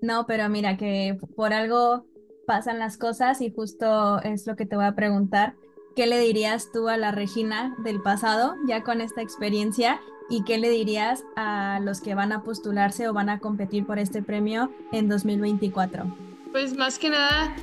No, 0.01 0.27
pero 0.27 0.49
mira 0.49 0.77
que 0.77 1.17
por 1.37 1.53
algo 1.53 2.07
pasan 2.47 2.79
las 2.79 2.97
cosas 2.97 3.41
y 3.41 3.53
justo 3.53 4.21
es 4.23 4.47
lo 4.47 4.57
que 4.57 4.67
te 4.67 4.77
voy 4.77 4.87
a 4.87 4.95
preguntar. 4.95 5.55
¿Qué 5.95 6.07
le 6.07 6.21
dirías 6.21 6.71
tú 6.73 6.89
a 6.89 6.97
la 6.97 7.11
Regina 7.11 7.75
del 7.83 8.01
pasado, 8.01 8.55
ya 8.69 8.83
con 8.85 9.01
esta 9.01 9.21
experiencia? 9.21 10.01
¿Y 10.31 10.45
qué 10.45 10.59
le 10.59 10.69
dirías 10.71 11.25
a 11.37 11.81
los 11.83 12.01
que 12.01 12.14
van 12.14 12.33
a 12.33 12.43
postularse 12.43 13.09
o 13.09 13.12
van 13.12 13.31
a 13.31 13.38
competir 13.38 13.87
por 13.87 13.99
este 13.99 14.23
premio 14.23 14.71
en 14.93 15.09
2024? 15.09 16.05
Pues 16.53 16.77
más 16.77 16.99
que 16.99 17.11
nada, 17.11 17.55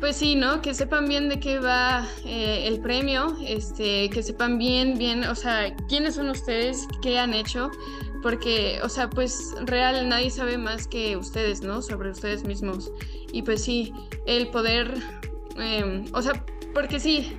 pues 0.00 0.16
sí, 0.16 0.34
¿no? 0.34 0.62
Que 0.62 0.74
sepan 0.74 1.06
bien 1.06 1.28
de 1.28 1.38
qué 1.38 1.58
va 1.58 2.06
eh, 2.24 2.66
el 2.66 2.80
premio, 2.80 3.36
este, 3.46 4.08
que 4.10 4.22
sepan 4.22 4.58
bien, 4.58 4.98
bien, 4.98 5.24
o 5.24 5.34
sea, 5.34 5.74
quiénes 5.88 6.14
son 6.16 6.30
ustedes, 6.30 6.88
qué 7.02 7.18
han 7.18 7.34
hecho, 7.34 7.70
porque, 8.22 8.80
o 8.82 8.88
sea, 8.88 9.08
pues 9.10 9.54
real 9.66 10.08
nadie 10.08 10.30
sabe 10.30 10.58
más 10.58 10.88
que 10.88 11.16
ustedes, 11.16 11.62
¿no? 11.62 11.82
Sobre 11.82 12.10
ustedes 12.10 12.44
mismos. 12.44 12.90
Y 13.32 13.42
pues 13.42 13.62
sí, 13.62 13.92
el 14.26 14.48
poder, 14.48 14.94
em, 15.56 16.06
o 16.12 16.22
sea, 16.22 16.44
porque 16.74 16.98
sí, 16.98 17.36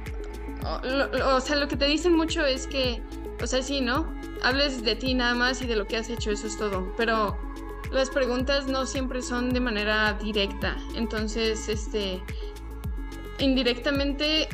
o 0.63 1.41
sea, 1.41 1.55
lo 1.55 1.67
que 1.67 1.75
te 1.75 1.85
dicen 1.85 2.15
mucho 2.15 2.45
es 2.45 2.67
que, 2.67 3.01
o 3.41 3.47
sea, 3.47 3.61
sí, 3.61 3.81
¿no? 3.81 4.07
hables 4.43 4.83
de 4.83 4.95
ti 4.95 5.13
nada 5.13 5.35
más 5.35 5.61
y 5.61 5.67
de 5.67 5.75
lo 5.75 5.87
que 5.87 5.97
has 5.97 6.09
hecho, 6.09 6.31
eso 6.31 6.47
es 6.47 6.57
todo. 6.57 6.91
Pero 6.97 7.37
las 7.91 8.09
preguntas 8.09 8.67
no 8.67 8.85
siempre 8.85 9.21
son 9.21 9.51
de 9.51 9.59
manera 9.59 10.13
directa. 10.13 10.77
Entonces, 10.95 11.69
este, 11.69 12.21
indirectamente, 13.39 14.49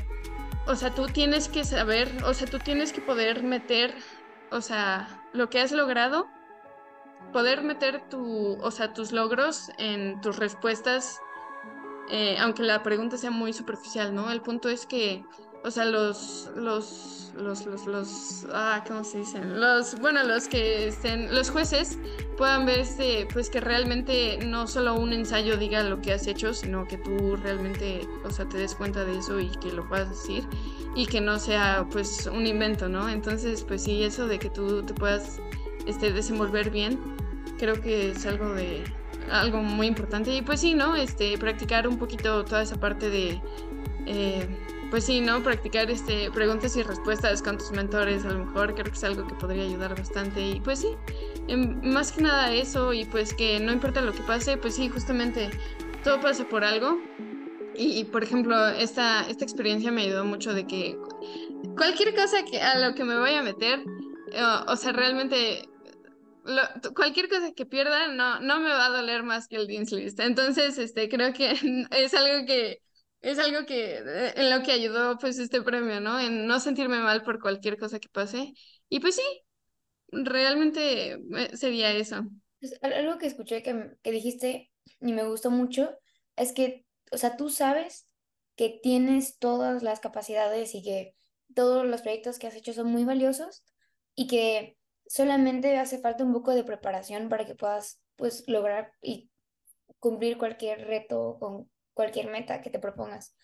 o 0.66 0.76
sea, 0.76 0.94
tú 0.94 1.08
tienes 1.08 1.48
que 1.48 1.64
saber, 1.64 2.12
o 2.26 2.34
sea, 2.34 2.48
tú 2.48 2.60
tienes 2.60 2.94
que 2.94 3.02
poder 3.02 3.44
meter, 3.44 3.94
o 4.52 4.62
sea, 4.62 5.24
lo 5.34 5.50
que 5.50 5.60
has 5.60 5.72
logrado, 5.72 6.28
poder 7.32 7.62
meter 7.62 8.08
tu, 8.10 8.58
o 8.62 8.72
sea, 8.72 8.94
tus 8.94 9.12
logros 9.12 9.70
en 9.78 10.22
tus 10.22 10.38
respuestas, 10.38 11.20
eh, 12.10 12.38
aunque 12.40 12.64
la 12.64 12.84
pregunta 12.84 13.18
sea 13.18 13.32
muy 13.32 13.52
superficial, 13.52 14.16
¿no? 14.16 14.32
El 14.32 14.42
punto 14.42 14.70
es 14.70 14.86
que 14.86 15.26
o 15.68 15.72
sea, 15.72 15.84
los, 15.84 16.50
los, 16.56 17.34
los, 17.36 17.66
los, 17.66 17.86
los, 17.86 18.46
ah, 18.54 18.86
¿cómo 18.88 19.04
se 19.04 19.20
dicen? 19.20 19.60
Los, 19.60 20.00
bueno, 20.00 20.24
los 20.24 20.48
que 20.48 20.88
estén, 20.88 21.36
los 21.36 21.50
jueces 21.50 21.98
puedan 22.38 22.66
ver 22.66 22.80
este, 22.80 23.28
pues 23.34 23.50
que 23.50 23.60
realmente 23.60 24.40
no 24.46 24.66
solo 24.68 24.96
un 24.96 25.12
ensayo 25.12 25.58
diga 25.58 25.84
lo 25.84 26.02
que 26.02 26.14
has 26.14 26.26
hecho, 26.26 26.54
sino 26.54 26.88
que 26.88 26.98
tú 26.98 27.36
realmente, 27.36 28.08
o 28.24 28.32
sea, 28.32 28.48
te 28.48 28.58
des 28.58 28.76
cuenta 28.76 29.04
de 29.04 29.20
eso 29.20 29.42
y 29.42 29.50
que 29.50 29.74
lo 29.74 29.86
puedas 29.90 30.10
decir 30.10 30.48
y 30.96 31.06
que 31.06 31.20
no 31.20 31.38
sea, 31.38 31.86
pues, 31.92 32.28
un 32.28 32.48
invento, 32.48 32.88
¿no? 32.88 33.10
Entonces, 33.10 33.64
pues 33.64 33.84
sí, 33.84 34.04
eso 34.04 34.26
de 34.26 34.40
que 34.40 34.50
tú 34.50 34.84
te 34.84 34.94
puedas, 34.94 35.42
este, 35.86 36.14
desenvolver 36.14 36.70
bien, 36.70 36.98
creo 37.60 37.82
que 37.82 38.12
es 38.12 38.26
algo 38.26 38.54
de, 38.54 38.86
algo 39.30 39.62
muy 39.62 39.88
importante 39.88 40.34
y 40.34 40.42
pues 40.42 40.62
sí, 40.62 40.76
¿no? 40.76 40.96
Este, 40.96 41.38
practicar 41.38 41.90
un 41.90 42.00
poquito 42.00 42.46
toda 42.46 42.62
esa 42.62 42.80
parte 42.80 43.10
de... 43.10 43.42
Eh, 44.06 44.48
pues 44.90 45.06
sí, 45.06 45.22
¿no? 45.22 45.44
Practicar 45.44 45.90
este, 45.92 46.32
preguntas 46.32 46.76
y 46.78 46.84
respuestas 46.84 47.42
con 47.42 47.58
tus 47.58 47.72
mentores, 47.72 48.26
a 48.26 48.30
lo 48.30 48.46
mejor 48.46 48.74
creo 48.74 48.86
que 48.86 48.92
es 48.92 49.04
algo 49.04 49.28
que 49.28 49.36
podría 49.36 49.64
ayudar 49.64 49.96
bastante. 49.96 50.42
Y 50.42 50.60
pues 50.62 50.80
sí, 50.80 50.90
em, 51.48 51.80
más 51.84 52.12
que 52.12 52.22
nada 52.22 52.54
eso, 52.54 52.94
y 52.94 53.06
pues 53.06 53.34
que 53.34 53.60
no 53.60 53.72
importa 53.72 54.02
lo 54.02 54.14
que 54.14 54.22
pase, 54.24 54.58
pues 54.58 54.76
sí, 54.76 54.90
justamente 54.90 55.50
todo 56.04 56.22
pasa 56.22 56.48
por 56.48 56.64
algo. 56.64 57.00
Y, 57.80 58.06
por 58.06 58.24
ejemplo, 58.24 58.68
esta, 58.70 59.30
esta 59.30 59.44
experiencia 59.46 59.92
me 59.92 60.02
ayudó 60.02 60.26
mucho 60.26 60.52
de 60.54 60.66
que 60.66 60.98
cualquier 61.78 62.16
cosa 62.16 62.44
que, 62.44 62.60
a 62.60 62.80
lo 62.80 62.96
que 62.96 63.04
me 63.04 63.16
vaya 63.16 63.40
a 63.40 63.44
meter, 63.44 63.84
eh, 64.32 64.44
o, 64.68 64.76
sea, 64.76 64.94
realmente 64.94 65.70
cualquier 66.96 67.30
cosa 67.30 67.52
que 67.54 67.66
pierda 67.68 68.08
no, 68.08 68.40
no 68.40 68.60
me 68.60 68.70
va 68.70 68.88
a 68.88 68.90
doler 68.90 69.22
más 69.22 69.48
que 69.48 69.58
el 69.58 69.68
Dean's 69.68 69.92
List. 69.92 70.20
Entonces, 70.20 70.80
este, 70.80 71.08
creo 71.08 71.34
que 71.34 71.52
es 71.92 72.14
algo 72.16 72.48
que 72.48 72.82
es 73.22 73.40
algo 73.40 73.66
que 73.66 73.98
eh, 73.98 74.34
en 74.36 74.50
lo 74.50 74.64
que 74.64 74.72
ayudó 74.72 75.18
pues 75.18 75.40
este 75.40 75.62
premio, 75.62 76.00
¿no? 76.00 76.20
En 76.20 76.48
no 76.48 76.60
sentirme 76.60 77.00
mal 77.00 77.24
por 77.24 77.40
cualquier 77.40 77.78
cosa 77.78 78.00
que 78.00 78.10
pase. 78.10 78.54
Y 78.90 79.00
pues 79.00 79.16
sí, 79.16 79.24
realmente 80.12 81.14
eh, 81.14 81.58
sería 81.58 81.92
eso. 81.92 82.24
Pues, 82.60 82.78
algo 82.82 83.18
que 83.18 83.28
escuché 83.28 83.64
que, 83.64 83.92
que 84.02 84.12
dijiste 84.12 84.72
y 85.00 85.14
me 85.14 85.24
gustó 85.28 85.52
mucho 85.52 85.98
es 86.36 86.54
que, 86.54 86.86
o 87.12 87.18
sea, 87.18 87.38
tú 87.38 87.50
sabes 87.50 88.08
que 88.56 88.80
tienes 88.82 89.38
todas 89.38 89.84
las 89.84 90.00
capacidades 90.00 90.74
y 90.76 90.84
que 90.84 91.14
todos 91.54 91.86
los 91.86 92.02
proyectos 92.02 92.40
que 92.40 92.48
has 92.48 92.56
hecho 92.56 92.74
son 92.74 92.88
muy 92.88 93.06
valiosos 93.06 93.64
y 94.16 94.28
que 94.28 94.78
solamente 95.06 95.78
hace 95.78 96.00
falta 96.00 96.24
un 96.24 96.34
poco 96.34 96.54
de 96.54 96.64
preparación 96.64 97.30
para 97.30 97.46
que 97.46 97.56
puedas 97.56 98.02
pues 98.16 98.44
lograr 98.48 98.92
y 99.02 99.30
cumplir 100.00 100.38
cualquier 100.38 100.88
reto 100.88 101.38
con 101.40 101.70
cualquier 101.98 102.30
meta 102.30 102.62
que 102.62 102.70
te 102.70 102.80
propongas. 102.80 103.36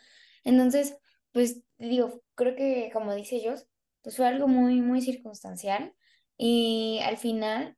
Entonces, 0.46 0.96
pues 1.34 1.64
digo, 1.78 2.24
creo 2.36 2.56
que 2.56 2.90
como 2.94 3.14
dice 3.14 3.36
ellos, 3.36 3.68
pues 4.02 4.16
fue 4.16 4.28
algo 4.28 4.48
muy, 4.48 4.82
muy 4.82 5.02
circunstancial 5.02 5.94
y 6.38 7.00
al 7.04 7.18
final, 7.18 7.76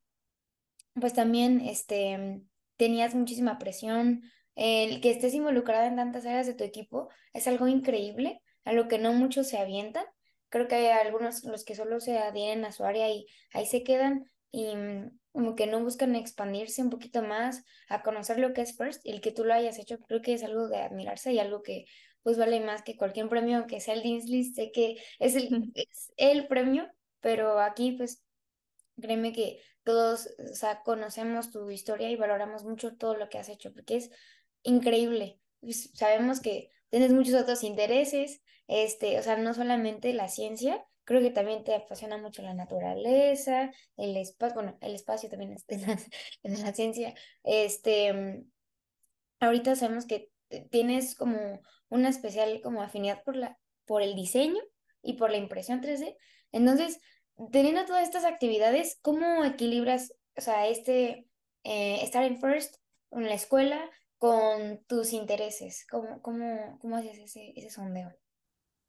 pues 0.94 1.14
también, 1.14 1.62
este, 1.62 2.42
tenías 2.78 3.16
muchísima 3.16 3.58
presión, 3.58 4.24
el 4.56 5.02
que 5.02 5.12
estés 5.12 5.34
involucrada 5.34 5.88
en 5.88 5.96
tantas 5.96 6.26
áreas 6.26 6.48
de 6.48 6.54
tu 6.54 6.64
equipo 6.64 7.10
es 7.34 7.48
algo 7.48 7.68
increíble, 7.68 8.42
a 8.64 8.74
lo 8.74 8.88
que 8.88 9.00
no 9.00 9.14
muchos 9.14 9.48
se 9.48 9.58
avientan. 9.58 10.06
Creo 10.50 10.68
que 10.68 10.76
hay 10.76 10.88
algunos 10.88 11.44
los 11.44 11.66
que 11.66 11.76
solo 11.76 12.00
se 12.00 12.18
adhieren 12.18 12.66
a 12.66 12.72
su 12.72 12.84
área 12.86 13.10
y 13.10 13.28
ahí 13.52 13.66
se 13.66 13.84
quedan 13.84 14.30
y 14.56 14.74
mm, 14.74 15.20
como 15.34 15.56
que 15.56 15.68
no 15.68 15.82
buscan 15.84 16.16
expandirse 16.16 16.82
un 16.82 16.90
poquito 16.90 17.22
más 17.22 17.66
a 17.90 18.04
conocer 18.04 18.40
lo 18.40 18.54
que 18.54 18.62
es 18.62 18.78
First 18.78 19.06
y 19.06 19.12
el 19.12 19.20
que 19.20 19.34
tú 19.34 19.44
lo 19.44 19.54
hayas 19.54 19.78
hecho 19.80 20.00
creo 20.00 20.22
que 20.22 20.34
es 20.34 20.44
algo 20.44 20.70
de 20.70 20.78
admirarse 20.78 21.34
y 21.34 21.40
algo 21.40 21.62
que 21.62 21.86
pues 22.24 22.38
vale 22.38 22.62
más 22.62 22.82
que 22.82 22.96
cualquier 22.96 23.28
premio, 23.28 23.58
aunque 23.58 23.82
sea 23.82 23.94
el 23.94 24.02
List, 24.02 24.56
sé 24.56 24.72
que 24.72 24.96
es 25.20 25.36
el, 25.36 25.72
es 25.76 26.14
el 26.16 26.48
premio, 26.48 26.90
pero 27.20 27.60
aquí 27.60 27.92
pues 27.92 28.24
créeme 29.00 29.34
que 29.34 29.60
todos, 29.84 30.30
o 30.40 30.56
sea, 30.56 30.82
conocemos 30.84 31.52
tu 31.52 31.70
historia 31.70 32.10
y 32.10 32.16
valoramos 32.16 32.64
mucho 32.64 32.96
todo 32.96 33.16
lo 33.16 33.30
que 33.30 33.38
has 33.38 33.50
hecho, 33.50 33.74
porque 33.74 33.98
es 33.98 34.10
increíble. 34.64 35.40
Pues, 35.60 35.92
sabemos 35.94 36.40
que 36.40 36.72
tienes 36.90 37.12
muchos 37.12 37.36
otros 37.36 37.64
intereses, 37.64 38.42
este, 38.68 39.20
o 39.20 39.22
sea, 39.22 39.38
no 39.38 39.54
solamente 39.54 40.14
la 40.14 40.30
ciencia, 40.30 40.84
creo 41.06 41.22
que 41.22 41.32
también 41.32 41.64
te 41.64 41.76
apasiona 41.76 42.18
mucho 42.18 42.42
la 42.42 42.54
naturaleza, 42.54 43.72
el 43.96 44.18
espacio, 44.18 44.56
bueno, 44.56 44.78
el 44.82 44.96
espacio 44.96 45.30
también 45.30 45.54
es 45.54 45.66
de 45.68 46.00
la, 46.44 46.74
ciencia. 46.74 47.14
Este, 47.44 48.44
ahorita 49.40 49.76
sabemos 49.76 50.06
que 50.06 50.32
tienes 50.72 51.16
como 51.16 51.62
una 51.90 52.10
especial 52.10 52.60
como 52.62 52.82
afinidad 52.82 53.24
por 53.24 53.36
la, 53.36 53.58
por 53.86 54.02
el 54.02 54.16
diseño 54.16 54.62
y 55.02 55.14
por 55.14 55.32
la 55.32 55.38
impresión 55.38 55.82
3D. 55.82 56.18
Entonces, 56.52 57.00
teniendo 57.52 57.86
todas 57.86 58.04
estas 58.04 58.26
actividades, 58.26 58.98
¿cómo 59.02 59.44
equilibras, 59.46 60.14
o 60.36 60.42
sea, 60.42 60.68
este, 60.68 61.28
eh, 61.64 62.00
estar 62.02 62.24
en 62.24 62.40
First, 62.40 62.78
en 63.12 63.26
la 63.26 63.36
escuela, 63.36 63.90
con 64.18 64.84
tus 64.88 65.14
intereses? 65.14 65.86
¿Cómo, 65.90 66.22
cómo, 66.22 66.80
cómo 66.80 66.98
haces 66.98 67.20
ese, 67.20 67.54
ese 67.56 67.70
sondeo? 67.70 68.16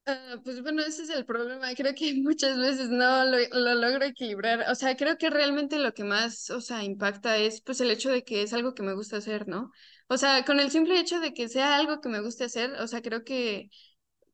Ah, 0.08 0.36
pues 0.44 0.62
bueno, 0.62 0.82
ese 0.82 1.02
es 1.02 1.10
el 1.10 1.24
problema. 1.26 1.74
Creo 1.74 1.94
que 1.94 2.14
muchas 2.22 2.56
veces 2.58 2.88
no 2.90 3.24
lo, 3.24 3.38
lo, 3.52 3.74
logro 3.74 4.04
equilibrar. 4.04 4.64
O 4.70 4.74
sea, 4.74 4.96
creo 4.96 5.18
que 5.18 5.30
realmente 5.30 5.78
lo 5.78 5.92
que 5.94 6.04
más, 6.04 6.50
o 6.50 6.60
sea, 6.60 6.84
impacta 6.84 7.36
es 7.38 7.60
pues 7.60 7.80
el 7.80 7.90
hecho 7.90 8.10
de 8.10 8.22
que 8.24 8.42
es 8.42 8.52
algo 8.52 8.74
que 8.74 8.82
me 8.84 8.94
gusta 8.94 9.16
hacer, 9.16 9.48
¿no? 9.48 9.70
O 10.08 10.16
sea, 10.16 10.44
con 10.44 10.60
el 10.60 10.70
simple 10.70 11.00
hecho 11.00 11.18
de 11.20 11.34
que 11.34 11.48
sea 11.48 11.76
algo 11.76 12.00
que 12.00 12.08
me 12.08 12.20
guste 12.20 12.44
hacer, 12.44 12.70
o 12.80 12.86
sea, 12.86 13.02
creo 13.02 13.24
que, 13.24 13.68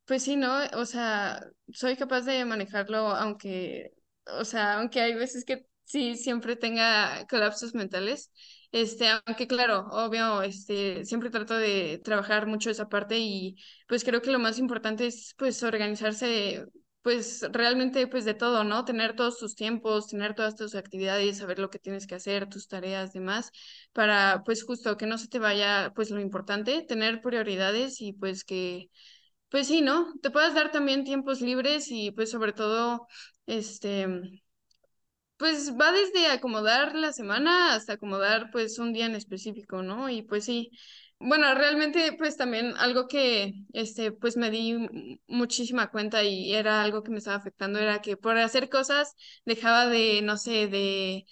pues 0.07 0.25
sí, 0.25 0.37
¿no? 0.37 0.53
O 0.75 0.87
sea, 0.87 1.45
soy 1.73 1.97
capaz 1.97 2.23
de 2.23 2.45
manejarlo, 2.45 3.09
aunque, 3.11 3.93
o 4.27 4.45
sea, 4.45 4.79
aunque 4.81 5.01
hay 5.01 5.15
veces 5.15 5.45
que 5.45 5.67
sí, 5.85 6.17
siempre 6.17 6.57
tenga 6.57 7.27
colapsos 7.29 7.75
mentales. 7.75 8.31
Este, 8.73 9.07
aunque 9.27 9.47
claro, 9.47 9.87
obvio, 9.91 10.43
este, 10.43 11.05
siempre 11.05 11.29
trato 11.31 11.57
de 11.59 12.01
trabajar 12.03 12.47
mucho 12.47 12.71
esa 12.71 12.89
parte 12.89 13.19
y 13.19 13.57
pues 13.87 14.03
creo 14.03 14.23
que 14.23 14.31
lo 14.33 14.39
más 14.39 14.59
importante 14.59 15.07
es 15.07 15.35
pues 15.37 15.63
organizarse 15.63 16.65
pues 17.03 17.45
realmente 17.53 18.07
pues 18.07 18.25
de 18.25 18.33
todo, 18.35 18.65
¿no? 18.65 18.85
Tener 18.87 19.15
todos 19.17 19.39
tus 19.39 19.55
tiempos, 19.57 20.07
tener 20.09 20.35
todas 20.35 20.57
tus 20.57 20.75
actividades, 20.75 21.39
saber 21.39 21.59
lo 21.59 21.69
que 21.69 21.79
tienes 21.81 22.07
que 22.07 22.15
hacer, 22.15 22.49
tus 22.49 22.67
tareas, 22.69 23.13
demás, 23.13 23.51
para 23.93 24.43
pues 24.45 24.65
justo 24.65 24.97
que 24.97 25.07
no 25.07 25.19
se 25.19 25.29
te 25.29 25.39
vaya 25.39 25.93
pues 25.95 26.11
lo 26.11 26.21
importante, 26.21 26.83
tener 26.83 27.21
prioridades 27.21 28.01
y 28.01 28.13
pues 28.15 28.43
que 28.45 28.89
pues 29.51 29.69
sí, 29.69 29.83
¿no? 29.83 30.13
Te 30.23 30.31
puedas 30.31 30.55
dar 30.55 30.71
también 30.73 31.05
tiempos 31.05 31.41
libres 31.43 31.89
y 31.91 32.11
pues 32.13 32.31
sobre 32.31 32.53
todo 32.55 33.07
este 33.47 34.43
pues 35.43 35.73
va 35.77 35.91
desde 35.93 36.27
acomodar 36.29 36.95
la 36.95 37.13
semana 37.13 37.75
hasta 37.75 37.95
acomodar 37.95 38.51
pues 38.53 38.79
un 38.79 38.93
día 38.93 39.07
en 39.07 39.17
específico, 39.17 39.83
¿no? 39.83 40.09
Y 40.09 40.23
pues 40.23 40.45
sí, 40.45 40.71
bueno, 41.19 41.53
realmente 41.57 42.13
pues 42.17 42.37
también 42.37 42.75
algo 42.79 43.09
que 43.09 43.53
este 43.73 44.13
pues 44.13 44.37
me 44.37 44.51
di 44.51 45.19
muchísima 45.27 45.91
cuenta 45.91 46.23
y 46.23 46.55
era 46.55 46.83
algo 46.83 47.03
que 47.03 47.11
me 47.11 47.19
estaba 47.19 47.37
afectando 47.39 47.81
era 47.81 48.01
que 48.03 48.17
por 48.17 48.39
hacer 48.39 48.69
cosas 48.69 49.15
dejaba 49.45 49.87
de, 49.87 50.23
no 50.23 50.37
sé, 50.37 50.69
de 50.69 51.27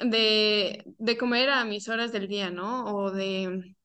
de, 0.00 0.84
de 0.98 1.18
comer 1.18 1.50
a 1.50 1.64
mis 1.64 1.88
horas 1.88 2.12
del 2.12 2.28
día, 2.28 2.50
¿no? 2.50 2.86
O 2.96 3.10
de 3.12 3.76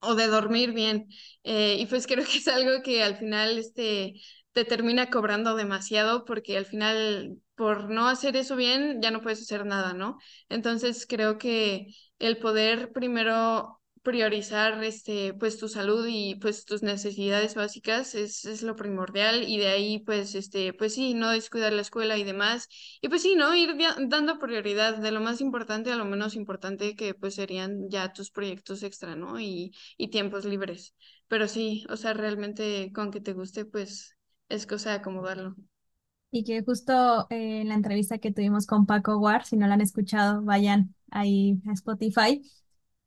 o 0.00 0.14
de 0.14 0.26
dormir 0.28 0.72
bien. 0.72 1.08
Eh, 1.44 1.76
y 1.78 1.86
pues 1.86 2.06
creo 2.08 2.24
que 2.24 2.38
es 2.38 2.48
algo 2.48 2.82
que 2.82 3.02
al 3.02 3.16
final 3.16 3.58
este 3.58 4.14
te 4.52 4.64
termina 4.64 5.10
cobrando 5.10 5.54
demasiado 5.56 6.24
porque 6.24 6.56
al 6.56 6.66
final 6.66 7.38
por 7.60 7.90
no 7.90 8.08
hacer 8.08 8.36
eso 8.36 8.56
bien 8.56 9.02
ya 9.02 9.10
no 9.10 9.20
puedes 9.20 9.42
hacer 9.42 9.66
nada, 9.66 9.92
¿no? 9.92 10.16
Entonces 10.48 11.06
creo 11.06 11.36
que 11.36 11.88
el 12.18 12.38
poder 12.38 12.90
primero 12.90 13.80
priorizar 14.02 14.82
este 14.82 15.34
pues 15.34 15.58
tu 15.58 15.68
salud 15.68 16.06
y 16.08 16.36
pues 16.36 16.64
tus 16.64 16.82
necesidades 16.82 17.54
básicas 17.54 18.14
es, 18.14 18.46
es 18.46 18.62
lo 18.62 18.76
primordial 18.76 19.46
y 19.46 19.58
de 19.58 19.68
ahí 19.68 19.98
pues 20.06 20.34
este 20.34 20.72
pues 20.72 20.94
sí 20.94 21.12
no 21.12 21.28
descuidar 21.30 21.74
la 21.74 21.82
escuela 21.82 22.16
y 22.16 22.24
demás. 22.24 22.66
Y 23.02 23.10
pues 23.10 23.20
sí 23.22 23.34
no 23.36 23.54
ir 23.54 23.76
dando 24.08 24.38
prioridad 24.38 24.96
de 24.96 25.10
lo 25.12 25.20
más 25.20 25.42
importante 25.42 25.92
a 25.92 25.96
lo 25.96 26.06
menos 26.06 26.36
importante 26.36 26.96
que 26.96 27.12
pues 27.14 27.34
serían 27.34 27.90
ya 27.90 28.12
tus 28.14 28.30
proyectos 28.30 28.82
extra 28.82 29.16
no 29.16 29.38
y, 29.38 29.72
y 29.98 30.08
tiempos 30.08 30.46
libres. 30.46 30.94
Pero 31.28 31.46
sí 31.46 31.84
o 31.90 31.96
sea 31.98 32.14
realmente 32.14 32.90
con 32.94 33.10
que 33.10 33.20
te 33.20 33.34
guste 33.34 33.66
pues 33.66 34.16
es 34.48 34.66
cosa 34.66 34.90
de 34.90 34.96
acomodarlo 34.96 35.56
y 36.30 36.44
que 36.44 36.62
justo 36.62 37.26
eh, 37.30 37.60
en 37.62 37.68
la 37.68 37.74
entrevista 37.74 38.18
que 38.18 38.32
tuvimos 38.32 38.66
con 38.66 38.86
Paco 38.86 39.18
War, 39.18 39.44
si 39.44 39.56
no 39.56 39.66
la 39.66 39.74
han 39.74 39.80
escuchado, 39.80 40.42
vayan 40.42 40.94
ahí 41.10 41.60
a 41.68 41.72
Spotify. 41.72 42.42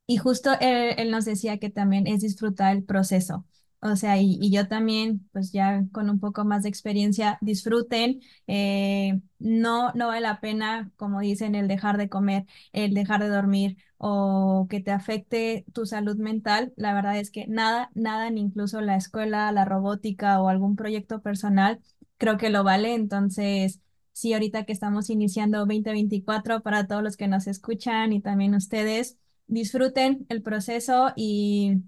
Y 0.06 0.18
justo 0.18 0.50
él, 0.60 1.10
nos 1.10 1.24
decía 1.24 1.58
que 1.58 1.70
también 1.70 2.06
es 2.06 2.20
disfrutar 2.20 2.76
el 2.76 2.84
proceso. 2.84 3.46
O 3.80 3.96
sea, 3.96 4.18
y, 4.18 4.38
y, 4.40 4.50
yo 4.50 4.66
también, 4.68 5.28
pues 5.32 5.52
ya 5.52 5.84
con 5.92 6.08
un 6.10 6.18
poco 6.20 6.44
más 6.44 6.62
de 6.62 6.70
experiencia, 6.70 7.38
disfruten. 7.42 8.20
Eh, 8.46 9.20
no, 9.38 9.92
no 9.94 10.08
vale 10.08 10.22
la 10.22 10.40
pena, 10.40 10.90
como 10.96 11.20
dicen, 11.20 11.54
el 11.54 11.68
dejar 11.68 11.98
de 11.98 12.08
comer, 12.08 12.46
el 12.72 12.94
dejar 12.94 13.22
de 13.22 13.28
dormir 13.28 13.76
o 13.98 14.66
que 14.70 14.80
te 14.80 14.90
afecte 14.90 15.64
tu 15.72 15.86
salud 15.86 16.16
mental. 16.16 16.72
La 16.76 16.94
verdad 16.94 17.18
es 17.18 17.30
que 17.30 17.46
nada, 17.46 17.90
nada, 17.94 18.30
ni 18.30 18.40
incluso 18.42 18.80
la 18.80 18.96
escuela, 18.96 19.52
la 19.52 19.64
robótica 19.64 20.40
o 20.42 20.48
algún 20.48 20.76
proyecto 20.76 21.20
personal 21.22 21.80
creo 22.18 22.36
que 22.38 22.50
lo 22.50 22.64
vale. 22.64 22.94
Entonces, 22.94 23.80
sí, 24.12 24.32
ahorita 24.32 24.64
que 24.64 24.72
estamos 24.72 25.10
iniciando 25.10 25.58
2024, 25.58 26.62
para 26.62 26.86
todos 26.86 27.02
los 27.02 27.16
que 27.16 27.28
nos 27.28 27.46
escuchan 27.46 28.12
y 28.12 28.20
también 28.20 28.54
ustedes, 28.54 29.18
disfruten 29.46 30.26
el 30.30 30.42
proceso 30.42 31.12
y 31.16 31.82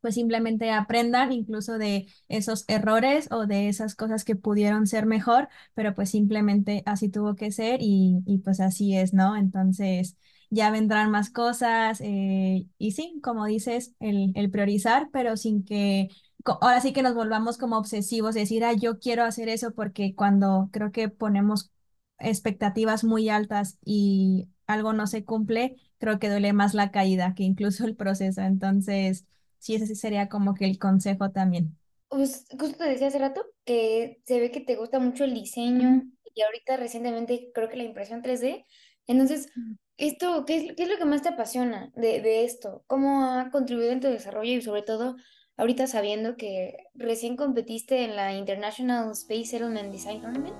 pues 0.00 0.14
simplemente 0.14 0.70
aprendan 0.70 1.32
incluso 1.32 1.76
de 1.78 2.06
esos 2.28 2.64
errores 2.68 3.28
o 3.30 3.46
de 3.46 3.68
esas 3.68 3.94
cosas 3.94 4.24
que 4.24 4.34
pudieron 4.36 4.86
ser 4.86 5.04
mejor, 5.06 5.48
pero 5.74 5.94
pues 5.94 6.10
simplemente 6.10 6.82
así 6.86 7.10
tuvo 7.10 7.34
que 7.36 7.50
ser 7.52 7.80
y, 7.82 8.22
y 8.26 8.38
pues 8.38 8.60
así 8.60 8.96
es, 8.96 9.12
¿no? 9.12 9.36
Entonces 9.36 10.16
ya 10.48 10.70
vendrán 10.70 11.10
más 11.10 11.30
cosas 11.30 12.00
eh, 12.00 12.66
y 12.78 12.92
sí, 12.92 13.20
como 13.22 13.44
dices, 13.46 13.94
el, 14.00 14.32
el 14.34 14.50
priorizar, 14.50 15.08
pero 15.12 15.36
sin 15.36 15.64
que 15.64 16.08
ahora 16.46 16.80
sí 16.80 16.92
que 16.92 17.02
nos 17.02 17.14
volvamos 17.14 17.58
como 17.58 17.78
obsesivos, 17.78 18.34
decir, 18.34 18.64
ah, 18.64 18.72
yo 18.74 18.98
quiero 18.98 19.24
hacer 19.24 19.48
eso 19.48 19.72
porque 19.74 20.14
cuando 20.14 20.68
creo 20.72 20.92
que 20.92 21.08
ponemos 21.08 21.70
expectativas 22.18 23.04
muy 23.04 23.28
altas 23.28 23.78
y 23.84 24.48
algo 24.66 24.92
no 24.92 25.06
se 25.06 25.24
cumple, 25.24 25.76
creo 25.98 26.18
que 26.18 26.28
duele 26.30 26.52
más 26.52 26.74
la 26.74 26.90
caída 26.90 27.34
que 27.34 27.42
incluso 27.44 27.84
el 27.84 27.96
proceso. 27.96 28.42
Entonces, 28.42 29.26
sí, 29.58 29.74
ese 29.74 29.94
sería 29.94 30.28
como 30.28 30.54
que 30.54 30.64
el 30.66 30.78
consejo 30.78 31.30
también. 31.30 31.76
Pues 32.08 32.46
justo 32.58 32.76
te 32.78 32.84
decía 32.84 33.06
hace 33.08 33.18
rato 33.18 33.44
que 33.64 34.20
se 34.26 34.40
ve 34.40 34.50
que 34.50 34.60
te 34.60 34.76
gusta 34.76 34.98
mucho 34.98 35.24
el 35.24 35.34
diseño 35.34 36.02
y 36.34 36.42
ahorita 36.42 36.76
recientemente 36.76 37.50
creo 37.54 37.68
que 37.68 37.76
la 37.76 37.84
impresión 37.84 38.20
3D. 38.22 38.64
Entonces, 39.06 39.48
esto, 39.96 40.44
¿qué 40.44 40.56
es, 40.56 40.76
qué 40.76 40.82
es 40.84 40.88
lo 40.88 40.98
que 40.98 41.04
más 41.04 41.22
te 41.22 41.28
apasiona 41.28 41.90
de, 41.94 42.20
de 42.20 42.44
esto? 42.44 42.84
¿Cómo 42.88 43.24
ha 43.24 43.50
contribuido 43.50 43.92
en 43.92 44.00
tu 44.00 44.08
desarrollo 44.08 44.52
y 44.52 44.62
sobre 44.62 44.82
todo 44.82 45.16
ahorita 45.60 45.86
sabiendo 45.86 46.36
que 46.36 46.86
recién 46.94 47.36
competiste 47.36 48.04
en 48.04 48.16
la 48.16 48.32
International 48.34 49.10
Space 49.12 49.44
Settlement 49.44 49.92
Design 49.92 50.22
Tournament, 50.22 50.56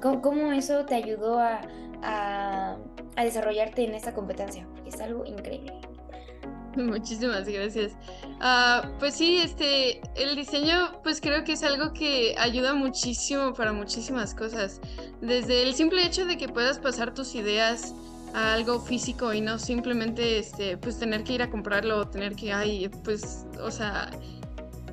¿cómo, 0.00 0.52
eso 0.52 0.86
te 0.86 0.94
ayudó 0.94 1.38
a, 1.38 2.78
desarrollarte 3.16 3.84
en 3.84 3.94
esta 3.94 4.14
competencia? 4.14 4.66
Porque 4.72 4.88
es 4.88 5.00
algo 5.00 5.26
increíble. 5.26 5.74
Muchísimas 6.76 7.46
gracias. 7.46 7.92
Uh, 8.40 8.88
pues 8.98 9.14
sí, 9.14 9.36
este, 9.36 10.00
el 10.16 10.34
diseño, 10.34 11.02
pues 11.02 11.20
creo 11.20 11.44
que 11.44 11.52
es 11.52 11.62
algo 11.62 11.92
que 11.92 12.34
ayuda 12.38 12.72
muchísimo 12.72 13.52
para 13.52 13.74
muchísimas 13.74 14.34
cosas. 14.34 14.80
Desde 15.20 15.62
el 15.62 15.74
simple 15.74 16.06
hecho 16.06 16.24
de 16.24 16.38
que 16.38 16.48
puedas 16.48 16.78
pasar 16.78 17.12
tus 17.12 17.34
ideas 17.34 17.94
a 18.34 18.54
algo 18.54 18.80
físico 18.80 19.32
y 19.32 19.40
no 19.40 19.58
simplemente, 19.58 20.38
este, 20.38 20.76
pues 20.76 20.98
tener 20.98 21.24
que 21.24 21.34
ir 21.34 21.42
a 21.42 21.50
comprarlo 21.50 21.98
o 21.98 22.08
tener 22.08 22.34
que, 22.36 22.52
ay, 22.52 22.88
pues, 23.04 23.46
o 23.60 23.70
sea, 23.70 24.10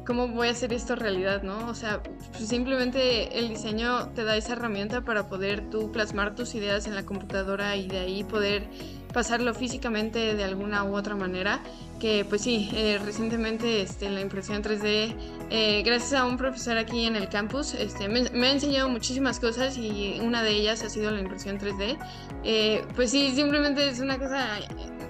¿cómo 0.06 0.28
voy 0.28 0.48
a 0.48 0.52
hacer 0.52 0.71
esto 0.74 0.95
realidad, 0.95 1.43
no? 1.43 1.67
O 1.67 1.76
sea, 1.76 2.02
pues, 2.04 2.48
simplemente 2.48 3.38
el 3.38 3.50
diseño 3.50 4.10
te 4.10 4.24
da 4.24 4.38
esa 4.38 4.54
herramienta 4.54 5.02
para 5.02 5.28
poder 5.28 5.69
tú 5.69 5.91
plasmar 5.91 6.36
tus 6.36 6.56
ideas 6.56 6.88
en 6.88 6.95
la 6.95 7.06
computadora 7.06 7.76
y 7.76 7.88
de 7.88 8.00
ahí 8.00 8.24
poder 8.24 8.69
pasarlo 9.13 9.54
físicamente 9.54 10.36
de 10.36 10.43
alguna 10.43 10.84
u 10.84 10.95
otra 10.95 11.15
manera. 11.15 11.62
Que 11.99 12.25
pues 12.25 12.41
sí, 12.41 12.69
eh, 12.73 12.99
recientemente 13.03 13.81
este, 13.81 14.10
la 14.10 14.19
impresión 14.19 14.62
3D, 14.62 15.15
eh, 15.49 15.81
gracias 15.86 16.13
a 16.13 16.25
un 16.25 16.38
profesor 16.38 16.77
aquí 16.77 17.05
en 17.05 17.15
el 17.15 17.29
campus, 17.29 17.73
este, 17.73 18.10
me, 18.10 18.47
ha 18.47 18.51
enseñado 18.51 18.89
muchísimas 18.89 19.39
cosas 19.39 19.77
y 19.77 20.19
una 20.21 20.43
de 20.43 20.51
ellas 20.51 20.84
ha 20.84 20.89
sido 20.89 21.10
la 21.12 21.21
impresión 21.21 21.58
3D. 21.58 21.97
Eh, 22.43 22.86
pues 22.95 23.12
sí, 23.12 23.31
simplemente 23.34 23.88
es 23.88 23.99
una 23.99 24.19
cosa 24.19 24.60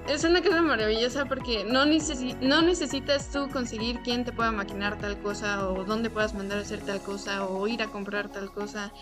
es 0.07 0.23
una 0.23 0.41
cosa 0.41 0.61
maravillosa 0.61 1.25
porque 1.25 1.63
no, 1.65 1.83
no 1.85 2.61
necesitas 2.61 3.31
tú 3.31 3.49
conseguir 3.49 3.99
quién 4.03 4.23
te 4.23 4.31
pueda 4.31 4.51
maquinar 4.51 4.99
tal 4.99 5.19
cosa 5.19 5.67
o 5.67 5.83
dónde 5.83 6.09
puedas 6.09 6.33
mandar 6.33 6.59
a 6.59 6.61
hacer 6.61 6.81
tal 6.81 7.01
cosa 7.01 7.45
o 7.45 7.67
ir 7.67 7.81
a 7.81 7.87
comprar 7.87 8.29
tal 8.31 8.51
cosa. 8.51 8.93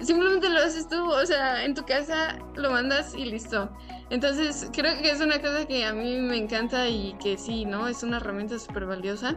Simplemente 0.00 0.48
lo 0.48 0.60
haces 0.60 0.88
tú, 0.88 1.10
o 1.10 1.26
sea, 1.26 1.64
en 1.64 1.74
tu 1.74 1.84
casa 1.84 2.38
lo 2.54 2.70
mandas 2.70 3.14
y 3.14 3.24
listo. 3.24 3.68
Entonces 4.10 4.68
creo 4.72 4.96
que 5.02 5.10
es 5.10 5.20
una 5.20 5.40
cosa 5.40 5.66
que 5.66 5.84
a 5.84 5.92
mí 5.92 6.18
me 6.18 6.36
encanta 6.36 6.88
y 6.88 7.14
que 7.24 7.38
sí, 7.38 7.64
¿no? 7.64 7.88
Es 7.88 8.02
una 8.02 8.18
herramienta 8.18 8.58
súper 8.58 8.84
valiosa. 8.84 9.34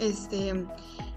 Este, 0.00 0.66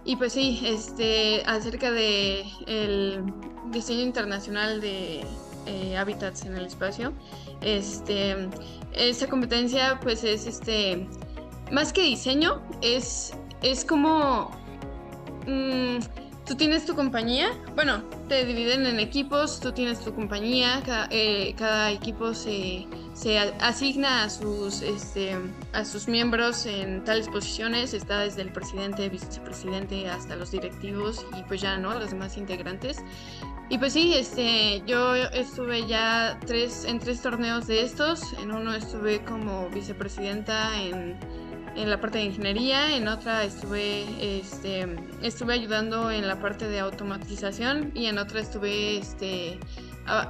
y 0.06 0.16
pues 0.16 0.34
sí, 0.34 0.62
este, 0.64 1.44
acerca 1.48 1.92
de 1.92 2.46
el 2.68 3.24
diseño 3.72 4.04
internacional 4.04 4.80
de 4.80 5.26
eh, 5.66 5.98
hábitats 5.98 6.46
en 6.46 6.56
el 6.56 6.68
espacio, 6.68 7.14
este, 7.62 8.48
esta 8.94 9.28
competencia 9.28 10.00
pues 10.02 10.24
es 10.24 10.46
este, 10.46 11.08
más 11.72 11.92
que 11.92 12.04
diseño, 12.04 12.62
es, 12.82 13.34
es 13.64 13.84
como... 13.84 14.52
Mm, 15.48 15.98
tú 16.48 16.56
tienes 16.56 16.86
tu 16.86 16.96
compañía, 16.96 17.50
bueno, 17.76 18.04
te 18.30 18.46
dividen 18.46 18.86
en 18.86 19.00
equipos, 19.00 19.60
tú 19.60 19.74
tienes 19.74 20.00
tu 20.00 20.14
compañía, 20.16 20.82
cada, 20.86 21.08
eh, 21.12 21.54
equipo 21.92 22.34
se, 22.34 22.88
se, 23.14 23.38
asigna 23.38 24.24
a 24.24 24.30
sus, 24.30 24.82
este, 24.82 25.36
a 25.74 25.84
sus 25.84 26.08
miembros 26.08 26.66
en 26.66 27.04
tales 27.04 27.28
posiciones, 27.28 27.94
está 27.94 28.20
desde 28.20 28.44
el 28.44 28.54
presidente, 28.54 29.10
vicepresidente 29.10 30.10
hasta 30.10 30.38
los 30.38 30.52
directivos 30.52 31.26
y 31.38 31.44
pues 31.44 31.62
ya, 31.62 31.78
¿no? 31.78 32.00
Los 32.00 32.12
demás 32.12 32.38
integrantes. 32.38 33.04
Y 33.70 33.78
pues 33.78 33.92
sí, 33.92 34.14
este, 34.14 34.82
yo 34.88 35.16
estuve 35.16 35.86
ya 35.88 36.40
tres, 36.46 36.86
en 36.86 37.00
tres 37.00 37.22
torneos 37.22 37.68
de 37.68 37.82
estos, 37.82 38.22
en 38.42 38.54
uno 38.54 38.74
estuve 38.74 39.22
como 39.26 39.70
vicepresidenta 39.70 40.82
en 40.82 41.20
en 41.78 41.90
la 41.90 42.02
parte 42.02 42.18
de 42.18 42.26
ingeniería, 42.26 42.96
en 42.96 43.08
otra 43.08 43.44
estuve, 43.44 44.40
este, 44.40 44.88
estuve 45.22 45.54
ayudando 45.54 46.10
en 46.10 46.28
la 46.28 46.40
parte 46.40 46.68
de 46.68 46.80
automatización 46.80 47.92
y 47.94 48.08
en 48.08 48.18
otra 48.18 48.42
estuve 48.42 48.98
este, 48.98 49.60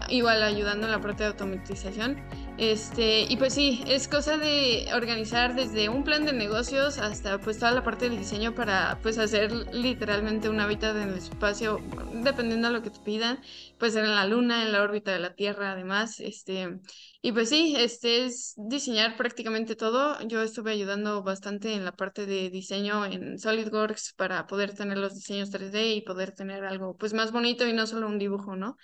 igual 0.09 0.43
ayudando 0.43 0.87
en 0.87 0.91
la 0.91 0.99
parte 0.99 1.23
de 1.23 1.29
automatización. 1.29 2.17
Este, 2.57 3.21
y 3.29 3.37
pues 3.37 3.53
sí, 3.53 3.83
es 3.85 4.07
cosa 4.07 4.37
de 4.39 4.87
organizar 4.95 5.53
desde 5.53 5.89
un 5.89 6.03
plan 6.03 6.25
de 6.25 6.33
negocios 6.33 6.97
hasta 6.97 7.39
pues 7.39 7.59
toda 7.59 7.71
la 7.71 7.83
parte 7.83 8.09
del 8.09 8.17
diseño 8.17 8.55
para 8.55 8.99
pues 9.03 9.19
hacer 9.19 9.51
literalmente 9.75 10.49
un 10.49 10.59
hábitat 10.59 10.95
en 10.95 11.09
el 11.09 11.17
espacio, 11.19 11.79
dependiendo 12.23 12.67
de 12.69 12.73
lo 12.73 12.81
que 12.81 12.89
te 12.89 12.99
pidan, 12.99 13.39
pues 13.77 13.95
en 13.95 14.09
la 14.09 14.25
luna, 14.25 14.63
en 14.63 14.71
la 14.71 14.81
órbita 14.81 15.11
de 15.11 15.19
la 15.19 15.35
Tierra 15.35 15.73
además, 15.73 16.19
este, 16.19 16.79
y 17.21 17.31
pues 17.31 17.49
sí, 17.49 17.75
este 17.77 18.25
es 18.25 18.55
diseñar 18.57 19.17
prácticamente 19.17 19.75
todo. 19.75 20.17
Yo 20.27 20.41
estuve 20.41 20.71
ayudando 20.71 21.21
bastante 21.21 21.73
en 21.73 21.85
la 21.85 21.91
parte 21.95 22.25
de 22.25 22.49
diseño 22.49 23.05
en 23.05 23.37
SolidWorks 23.37 24.13
para 24.13 24.47
poder 24.47 24.73
tener 24.73 24.97
los 24.97 25.13
diseños 25.13 25.51
3D 25.51 25.93
y 25.93 26.01
poder 26.01 26.31
tener 26.31 26.65
algo 26.65 26.97
pues 26.97 27.13
más 27.13 27.31
bonito 27.31 27.67
y 27.67 27.73
no 27.73 27.85
solo 27.85 28.07
un 28.07 28.17
dibujo, 28.17 28.55
¿no? 28.55 28.77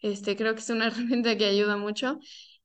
Este, 0.00 0.36
creo 0.36 0.54
que 0.54 0.60
es 0.60 0.70
una 0.70 0.86
herramienta 0.88 1.36
que 1.36 1.44
ayuda 1.46 1.76
mucho. 1.76 2.18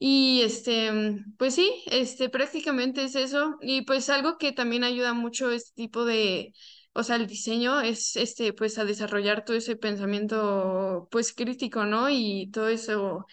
Y 0.05 0.41
este, 0.41 0.91
pues 1.37 1.55
sí, 1.55 1.81
este, 1.87 2.29
prácticamente 2.29 3.03
es 3.05 3.15
eso. 3.15 3.57
Y 3.61 3.83
pues 3.83 4.09
algo 4.09 4.37
que 4.37 4.51
también 4.51 4.83
ayuda 4.83 5.13
mucho 5.13 5.49
este 5.51 5.71
tipo 5.75 6.03
de, 6.05 6.53
o 6.93 7.03
sea, 7.03 7.15
el 7.15 7.25
diseño 7.27 7.79
es 7.81 8.17
este, 8.17 8.51
pues 8.53 8.77
a 8.77 8.83
desarrollar 8.85 9.45
todo 9.45 9.55
ese 9.55 9.77
pensamiento, 9.77 11.07
pues 11.09 11.33
crítico, 11.33 11.85
¿no? 11.85 12.09
Y 12.09 12.49
todo 12.51 12.67
eso 12.67 13.25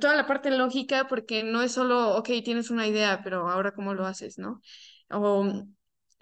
toda 0.00 0.14
la 0.14 0.26
parte 0.26 0.50
lógica, 0.50 1.08
porque 1.08 1.42
no 1.42 1.62
es 1.62 1.72
solo, 1.72 2.16
ok, 2.16 2.28
tienes 2.44 2.70
una 2.70 2.86
idea, 2.86 3.20
pero 3.24 3.48
ahora 3.50 3.72
cómo 3.72 3.94
lo 3.94 4.06
haces, 4.06 4.38
¿no? 4.38 4.60
O, 5.10 5.44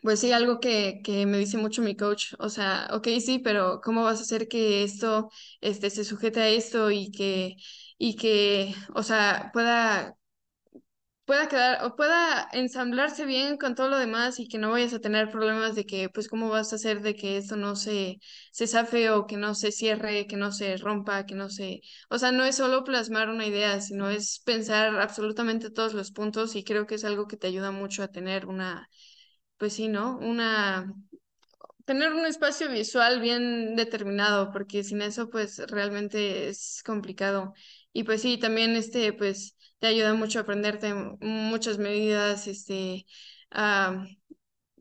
pues 0.03 0.21
sí, 0.21 0.33
algo 0.33 0.61
que, 0.61 1.01
que 1.05 1.27
me 1.27 1.39
dice 1.39 1.57
mucho 1.59 1.83
mi 1.83 1.97
coach, 1.97 2.35
o 2.39 2.49
sea, 2.49 2.89
ok, 2.93 3.09
sí, 3.25 3.39
pero 3.39 3.81
¿cómo 3.83 4.05
vas 4.05 4.19
a 4.21 4.23
hacer 4.23 4.49
que 4.49 4.83
esto 4.85 5.31
este, 5.61 5.91
se 5.91 6.05
sujete 6.05 6.41
a 6.41 6.49
esto 6.49 6.91
y 6.91 7.11
que, 7.13 7.57
y 7.99 8.17
que, 8.17 8.75
o 8.95 9.03
sea, 9.03 9.51
pueda 9.53 10.17
pueda 11.25 11.49
quedar 11.49 11.85
o 11.85 11.95
pueda 11.97 12.49
ensamblarse 12.53 13.25
bien 13.25 13.57
con 13.57 13.75
todo 13.77 13.89
lo 13.89 13.99
demás 13.99 14.41
y 14.41 14.49
que 14.49 14.59
no 14.59 14.71
vayas 14.73 14.93
a 14.95 14.99
tener 15.01 15.31
problemas 15.31 15.77
de 15.77 15.87
que, 15.87 16.09
pues, 16.09 16.29
cómo 16.29 16.49
vas 16.49 16.73
a 16.73 16.77
hacer 16.77 17.03
de 17.03 17.15
que 17.15 17.37
esto 17.37 17.55
no 17.57 17.77
se, 17.77 18.19
se 18.53 18.67
zafe 18.67 19.11
o 19.11 19.27
que 19.29 19.37
no 19.37 19.55
se 19.55 19.71
cierre, 19.73 20.27
que 20.27 20.37
no 20.37 20.51
se 20.53 20.77
rompa, 20.77 21.27
que 21.27 21.35
no 21.37 21.49
se... 21.49 21.81
O 22.09 22.19
sea, 22.19 22.33
no 22.33 22.45
es 22.45 22.57
solo 22.57 22.83
plasmar 22.85 23.29
una 23.29 23.47
idea, 23.47 23.81
sino 23.81 24.11
es 24.11 24.41
pensar 24.45 24.99
absolutamente 25.01 25.71
todos 25.71 25.95
los 25.95 26.11
puntos 26.11 26.57
y 26.57 26.65
creo 26.65 26.87
que 26.87 26.97
es 26.97 27.05
algo 27.05 27.29
que 27.29 27.37
te 27.37 27.47
ayuda 27.47 27.71
mucho 27.71 28.03
a 28.03 28.09
tener 28.09 28.47
una, 28.47 28.89
pues 29.61 29.75
sí, 29.75 29.89
¿no? 29.89 30.19
Una... 30.19 30.93
Tener 31.85 32.13
un 32.13 32.25
espacio 32.27 32.71
visual 32.71 33.21
bien 33.21 33.75
determinado, 33.77 34.53
porque 34.53 34.85
sin 34.85 35.03
eso, 35.03 35.29
pues, 35.31 35.59
realmente 35.71 36.49
es 36.49 36.83
complicado. 36.85 37.55
Y 37.93 38.05
pues 38.05 38.23
sí, 38.23 38.39
también 38.39 38.77
este, 38.77 39.13
pues 39.13 39.57
te 39.81 39.89
ayuda 39.89 40.15
mucho 40.15 40.39
a 40.39 40.43
aprenderte 40.43 40.95
muchas 41.21 41.79
medidas, 41.79 42.47
este, 42.47 43.07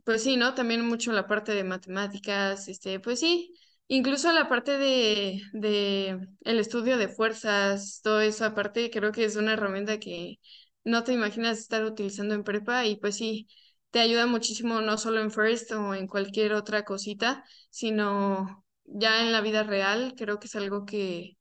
pues 0.04 0.24
sí, 0.24 0.38
¿no? 0.38 0.56
También 0.56 0.86
mucho 0.88 1.12
la 1.12 1.28
parte 1.28 1.54
de 1.54 1.64
matemáticas, 1.64 2.68
este, 2.68 3.00
pues 3.00 3.20
sí, 3.20 3.54
incluso 3.88 4.32
la 4.32 4.50
parte 4.50 4.78
de, 4.78 5.42
de 5.54 6.28
el 6.42 6.60
estudio 6.60 6.98
de 6.98 7.08
fuerzas, 7.10 8.02
todo 8.04 8.22
eso 8.22 8.46
aparte, 8.46 8.90
creo 8.92 9.12
que 9.12 9.26
es 9.26 9.36
una 9.36 9.54
herramienta 9.54 10.00
que 10.00 10.40
no 10.84 11.04
te 11.04 11.14
imaginas 11.14 11.60
estar 11.60 11.84
utilizando 11.86 12.34
en 12.36 12.44
prepa 12.44 12.86
y 12.86 12.96
pues 12.98 13.18
sí, 13.18 13.48
te 13.92 14.00
ayuda 14.00 14.26
muchísimo 14.28 14.82
no 14.82 14.98
solo 14.98 15.22
en 15.22 15.32
First 15.32 15.72
o 15.74 15.94
en 15.96 16.08
cualquier 16.08 16.54
otra 16.54 16.86
cosita, 16.86 17.44
sino 17.70 18.66
ya 18.86 19.22
en 19.22 19.32
la 19.32 19.42
vida 19.42 19.64
real, 19.64 20.14
creo 20.18 20.40
que 20.40 20.48
es 20.48 20.56
algo 20.56 20.86
que, 20.86 21.38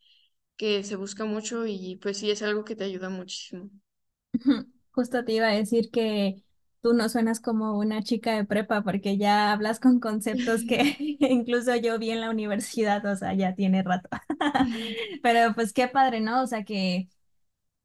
que 0.56 0.84
se 0.84 0.96
busca 0.96 1.24
mucho 1.26 1.66
y 1.66 1.96
pues 2.02 2.18
sí 2.18 2.30
es 2.30 2.42
algo 2.42 2.64
que 2.64 2.76
te 2.76 2.84
ayuda 2.84 3.11
muchísimo. 3.11 3.70
Justo 4.90 5.24
te 5.24 5.32
iba 5.32 5.48
a 5.48 5.52
decir 5.52 5.90
que 5.90 6.42
tú 6.82 6.92
no 6.94 7.08
suenas 7.08 7.40
como 7.40 7.78
una 7.78 8.02
chica 8.02 8.34
de 8.37 8.44
prepa 8.44 8.82
porque 8.82 9.16
ya 9.18 9.52
hablas 9.52 9.80
con 9.80 10.00
conceptos 10.00 10.64
que 10.64 10.96
incluso 11.20 11.74
yo 11.76 11.98
vi 11.98 12.11
en 12.11 12.20
la 12.20 12.30
universidad, 12.30 13.04
o 13.06 13.16
sea, 13.16 13.34
ya 13.34 13.54
tiene 13.54 13.82
rato. 13.82 14.08
Pero 15.22 15.54
pues 15.54 15.72
qué 15.72 15.88
padre, 15.88 16.20
¿no? 16.20 16.42
O 16.42 16.46
sea 16.46 16.64
que 16.64 17.08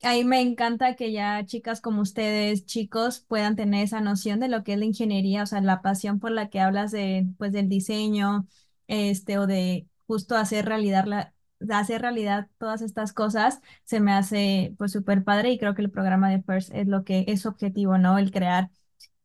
ahí 0.04 0.24
me 0.26 0.42
encanta 0.42 0.96
que 0.96 1.12
ya 1.12 1.46
chicas 1.46 1.82
como 1.82 2.02
ustedes, 2.02 2.66
chicos, 2.66 3.22
puedan 3.22 3.56
tener 3.56 3.84
esa 3.84 4.02
noción 4.02 4.39
de 4.39 4.48
lo 4.50 4.63
que 4.63 4.74
es 4.74 4.80
la 4.80 4.86
ingeniería, 4.86 5.44
o 5.44 5.46
sea, 5.46 5.62
la 5.62 5.82
pasión 5.82 6.20
por 6.20 6.32
la 6.32 6.50
que 6.50 6.60
hablas 6.60 6.92
de, 6.92 7.28
pues, 7.38 7.52
del 7.52 7.70
diseño, 7.70 8.48
este, 8.88 9.38
o 9.39 9.48
de 9.48 9.88
justo 10.08 10.36
hacer 10.36 10.66
realidad 10.66 11.06
la, 11.06 11.34
hacer 11.72 12.02
realidad 12.02 12.50
todas 12.58 12.82
estas 12.82 13.13
cosas 13.13 13.62
se 13.86 14.00
me 14.02 14.12
hace 14.12 14.76
pues 14.78 14.92
súper 14.92 15.24
padre 15.24 15.52
y 15.52 15.58
creo 15.58 15.76
que 15.76 15.82
el 15.82 15.92
programa 15.92 16.30
de 16.30 16.42
FIRST 16.44 16.74
es 16.76 16.88
lo 16.88 17.04
que 17.06 17.24
es 17.28 17.46
objetivo, 17.46 17.98
¿no? 17.98 18.18
El 18.18 18.32
crear 18.32 18.70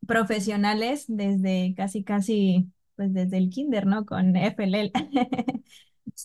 profesionales 0.07 1.05
desde 1.07 1.73
casi, 1.77 2.03
casi, 2.03 2.71
pues 2.95 3.13
desde 3.13 3.37
el 3.37 3.49
kinder, 3.49 3.85
¿no? 3.87 4.05
Con 4.05 4.35
FLL. 4.35 4.91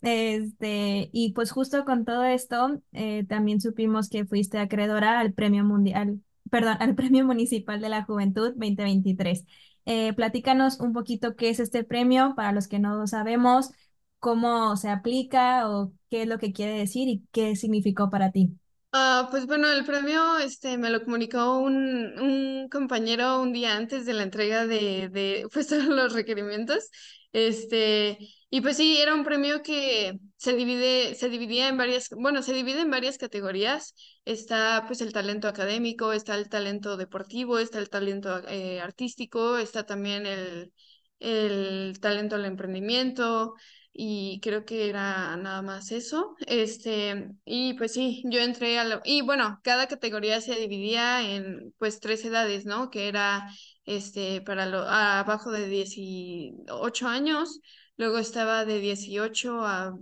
Este, 0.02 1.08
y 1.12 1.32
pues 1.34 1.50
justo 1.52 1.84
con 1.84 2.04
todo 2.04 2.24
esto, 2.24 2.80
eh, 2.92 3.24
también 3.28 3.60
supimos 3.60 4.08
que 4.08 4.26
fuiste 4.26 4.58
acreedora 4.58 5.20
al 5.20 5.32
Premio 5.32 5.64
Mundial, 5.64 6.20
perdón, 6.50 6.76
al 6.80 6.94
Premio 6.94 7.24
Municipal 7.24 7.80
de 7.80 7.88
la 7.88 8.04
Juventud 8.04 8.48
2023. 8.54 9.44
Eh, 9.86 10.12
platícanos 10.14 10.80
un 10.80 10.92
poquito 10.92 11.36
qué 11.36 11.50
es 11.50 11.60
este 11.60 11.84
premio 11.84 12.34
para 12.36 12.52
los 12.52 12.68
que 12.68 12.78
no 12.78 12.96
lo 12.96 13.06
sabemos, 13.06 13.70
cómo 14.18 14.76
se 14.76 14.88
aplica 14.90 15.68
o 15.70 15.92
qué 16.10 16.22
es 16.22 16.28
lo 16.28 16.38
que 16.38 16.52
quiere 16.52 16.72
decir 16.78 17.08
y 17.08 17.24
qué 17.32 17.56
significó 17.56 18.10
para 18.10 18.32
ti. 18.32 18.58
Ah, 18.96 19.26
pues 19.30 19.46
bueno, 19.46 19.68
el 19.72 19.84
premio 19.84 20.38
este, 20.38 20.78
me 20.78 20.88
lo 20.88 21.02
comunicó 21.02 21.58
un, 21.58 22.16
un 22.20 22.68
compañero 22.70 23.40
un 23.40 23.52
día 23.52 23.76
antes 23.76 24.06
de 24.06 24.12
la 24.14 24.22
entrega 24.22 24.66
de, 24.68 25.08
de 25.08 25.46
pues, 25.52 25.70
los 25.88 26.12
requerimientos. 26.12 26.90
Este, 27.32 28.18
y 28.50 28.60
pues 28.60 28.76
sí, 28.76 28.96
era 28.98 29.12
un 29.14 29.24
premio 29.24 29.62
que 29.64 30.20
se 30.36 30.54
divide, 30.54 31.16
se 31.16 31.28
dividía 31.28 31.66
en 31.68 31.76
varias, 31.76 32.08
bueno, 32.10 32.40
se 32.42 32.52
divide 32.52 32.82
en 32.82 32.90
varias 32.90 33.18
categorías. 33.18 33.94
Está 34.24 34.84
pues 34.86 35.00
el 35.00 35.12
talento 35.12 35.48
académico, 35.48 36.12
está 36.12 36.36
el 36.36 36.48
talento 36.48 36.96
deportivo, 36.96 37.58
está 37.58 37.80
el 37.80 37.90
talento 37.90 38.46
eh, 38.48 38.80
artístico, 38.80 39.58
está 39.58 39.84
también 39.84 40.24
el, 40.26 40.72
el 41.18 41.98
talento 42.00 42.36
al 42.36 42.44
emprendimiento 42.44 43.54
y 43.96 44.40
creo 44.42 44.64
que 44.64 44.88
era 44.90 45.36
nada 45.36 45.62
más 45.62 45.92
eso. 45.92 46.34
Este, 46.46 47.30
y 47.44 47.74
pues 47.74 47.92
sí, 47.94 48.22
yo 48.26 48.40
entré 48.40 48.78
a 48.78 48.84
la, 48.84 49.00
y 49.04 49.22
bueno, 49.22 49.60
cada 49.62 49.86
categoría 49.86 50.40
se 50.40 50.56
dividía 50.56 51.22
en 51.30 51.72
pues 51.78 52.00
tres 52.00 52.24
edades, 52.24 52.66
¿no? 52.66 52.90
Que 52.90 53.08
era 53.08 53.48
este 53.84 54.40
para 54.42 54.66
lo 54.66 54.80
abajo 54.80 55.50
de 55.52 55.68
18 55.68 57.06
años, 57.08 57.60
luego 57.96 58.18
estaba 58.18 58.64
de 58.64 58.80
18 58.80 59.64
a 59.64 59.96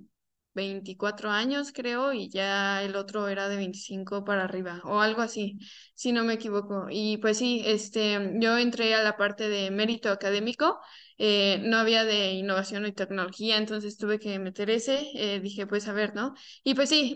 24 0.54 1.30
años, 1.30 1.72
creo, 1.72 2.12
y 2.12 2.28
ya 2.30 2.82
el 2.82 2.96
otro 2.96 3.28
era 3.28 3.48
de 3.48 3.56
25 3.56 4.24
para 4.24 4.44
arriba, 4.44 4.80
o 4.84 5.00
algo 5.00 5.22
así, 5.22 5.58
si 5.94 6.12
no 6.12 6.24
me 6.24 6.34
equivoco. 6.34 6.86
Y 6.90 7.18
pues 7.18 7.38
sí, 7.38 7.62
este, 7.64 8.32
yo 8.40 8.58
entré 8.58 8.94
a 8.94 9.02
la 9.02 9.16
parte 9.16 9.48
de 9.48 9.70
mérito 9.70 10.10
académico, 10.10 10.78
eh, 11.18 11.58
no 11.64 11.76
había 11.78 12.04
de 12.04 12.32
innovación 12.32 12.86
y 12.86 12.92
tecnología, 12.92 13.56
entonces 13.56 13.96
tuve 13.96 14.18
que 14.18 14.38
meter 14.38 14.70
ese, 14.70 15.06
eh, 15.14 15.40
dije, 15.40 15.66
pues 15.66 15.88
a 15.88 15.92
ver, 15.92 16.14
¿no? 16.14 16.34
Y 16.64 16.74
pues 16.74 16.88
sí, 16.88 17.14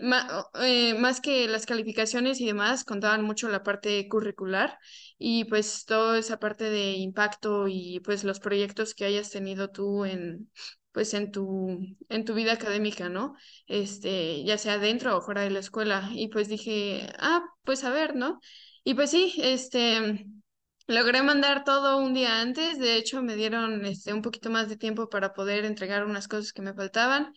eh, 0.61 0.93
más 0.95 1.21
que 1.21 1.47
las 1.47 1.65
calificaciones 1.65 2.39
y 2.41 2.45
demás, 2.45 2.83
contaban 2.83 3.23
mucho 3.23 3.49
la 3.49 3.63
parte 3.63 4.07
curricular 4.09 4.77
y 5.17 5.45
pues 5.45 5.85
toda 5.85 6.17
esa 6.19 6.39
parte 6.39 6.65
de 6.69 6.93
impacto 6.93 7.67
y 7.67 7.99
pues 8.01 8.23
los 8.23 8.39
proyectos 8.39 8.93
que 8.93 9.05
hayas 9.05 9.29
tenido 9.29 9.69
tú 9.69 10.05
en 10.05 10.49
pues 10.97 11.13
en 11.13 11.31
tu, 11.31 11.95
en 12.09 12.25
tu 12.25 12.33
vida 12.33 12.53
académica, 12.53 13.07
¿no? 13.07 13.35
Este, 13.67 14.43
ya 14.43 14.57
sea 14.57 14.79
dentro 14.79 15.15
o 15.15 15.21
fuera 15.21 15.41
de 15.41 15.51
la 15.51 15.59
escuela. 15.59 16.09
Y 16.11 16.29
pues 16.29 16.47
dije, 16.49 17.07
ah, 17.19 17.43
pues 17.63 17.83
a 17.83 17.91
ver, 17.91 18.15
¿no? 18.15 18.39
Y 18.83 18.95
pues 18.95 19.11
sí, 19.11 19.35
este, 19.37 20.25
logré 20.87 21.21
mandar 21.21 21.63
todo 21.63 21.99
un 21.99 22.15
día 22.15 22.41
antes. 22.41 22.79
De 22.79 22.95
hecho, 22.95 23.21
me 23.21 23.35
dieron 23.35 23.85
este, 23.85 24.11
un 24.11 24.23
poquito 24.23 24.49
más 24.49 24.69
de 24.69 24.77
tiempo 24.77 25.07
para 25.07 25.35
poder 25.35 25.65
entregar 25.65 26.03
unas 26.03 26.27
cosas 26.27 26.51
que 26.51 26.63
me 26.63 26.73
faltaban. 26.73 27.31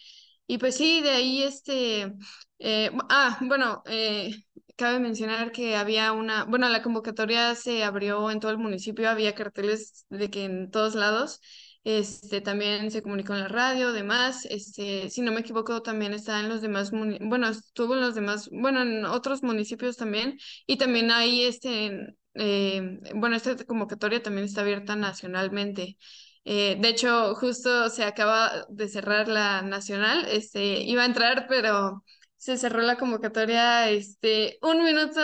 Y 0.47 0.57
pues 0.57 0.77
sí, 0.77 1.03
de 1.03 1.11
ahí, 1.11 1.43
este, 1.43 2.15
eh, 2.61 2.91
ah, 3.11 3.37
bueno, 3.43 3.83
eh, 3.85 4.31
cabe 4.77 5.01
mencionar 5.01 5.53
que 5.53 5.77
había 5.77 6.13
una, 6.13 6.45
bueno, 6.45 6.67
la 6.71 6.83
convocatoria 6.83 7.55
se 7.57 7.85
abrió 7.85 8.31
en 8.31 8.41
todo 8.41 8.53
el 8.53 8.59
municipio, 8.59 9.11
había 9.11 9.35
carteles 9.35 10.07
de 10.09 10.31
que 10.31 10.45
en 10.47 10.71
todos 10.71 10.95
lados 10.95 11.43
este, 11.85 12.41
también 12.41 12.91
se 12.91 13.03
comunicó 13.03 13.35
en 13.35 13.41
la 13.41 13.49
radio, 13.49 13.93
demás, 13.93 14.47
este, 14.47 15.09
si 15.11 15.23
no 15.23 15.33
me 15.33 15.41
equivoco, 15.41 15.83
también 15.83 16.13
está 16.13 16.41
en 16.41 16.49
los 16.49 16.61
demás, 16.63 16.91
bueno, 16.91 17.49
estuvo 17.49 17.95
en 17.95 18.01
los 18.01 18.15
demás, 18.15 18.49
bueno, 18.53 18.83
en 18.83 19.05
otros 19.07 19.43
municipios 19.43 19.97
también, 19.97 20.39
y 20.67 20.77
también 20.77 21.11
hay, 21.11 21.45
este, 21.45 22.17
eh, 22.35 22.99
bueno, 23.15 23.37
esta 23.37 23.57
convocatoria 23.65 24.23
también 24.23 24.45
está 24.47 24.61
abierta 24.63 24.97
nacionalmente. 24.97 25.97
Eh, 26.45 26.77
de 26.81 26.89
hecho, 26.89 27.35
justo 27.35 27.91
se 27.91 28.05
acaba 28.05 28.67
de 28.69 28.89
cerrar 28.89 29.29
la 29.29 29.63
nacional, 29.63 30.27
este, 30.31 30.81
iba 30.83 31.03
a 31.03 31.07
entrar, 31.07 31.47
pero 31.49 32.03
se 32.37 32.57
cerró 32.57 32.81
la 32.81 32.97
convocatoria 32.97 33.91
este, 33.91 34.59
un 34.63 34.83
minuto 34.83 35.21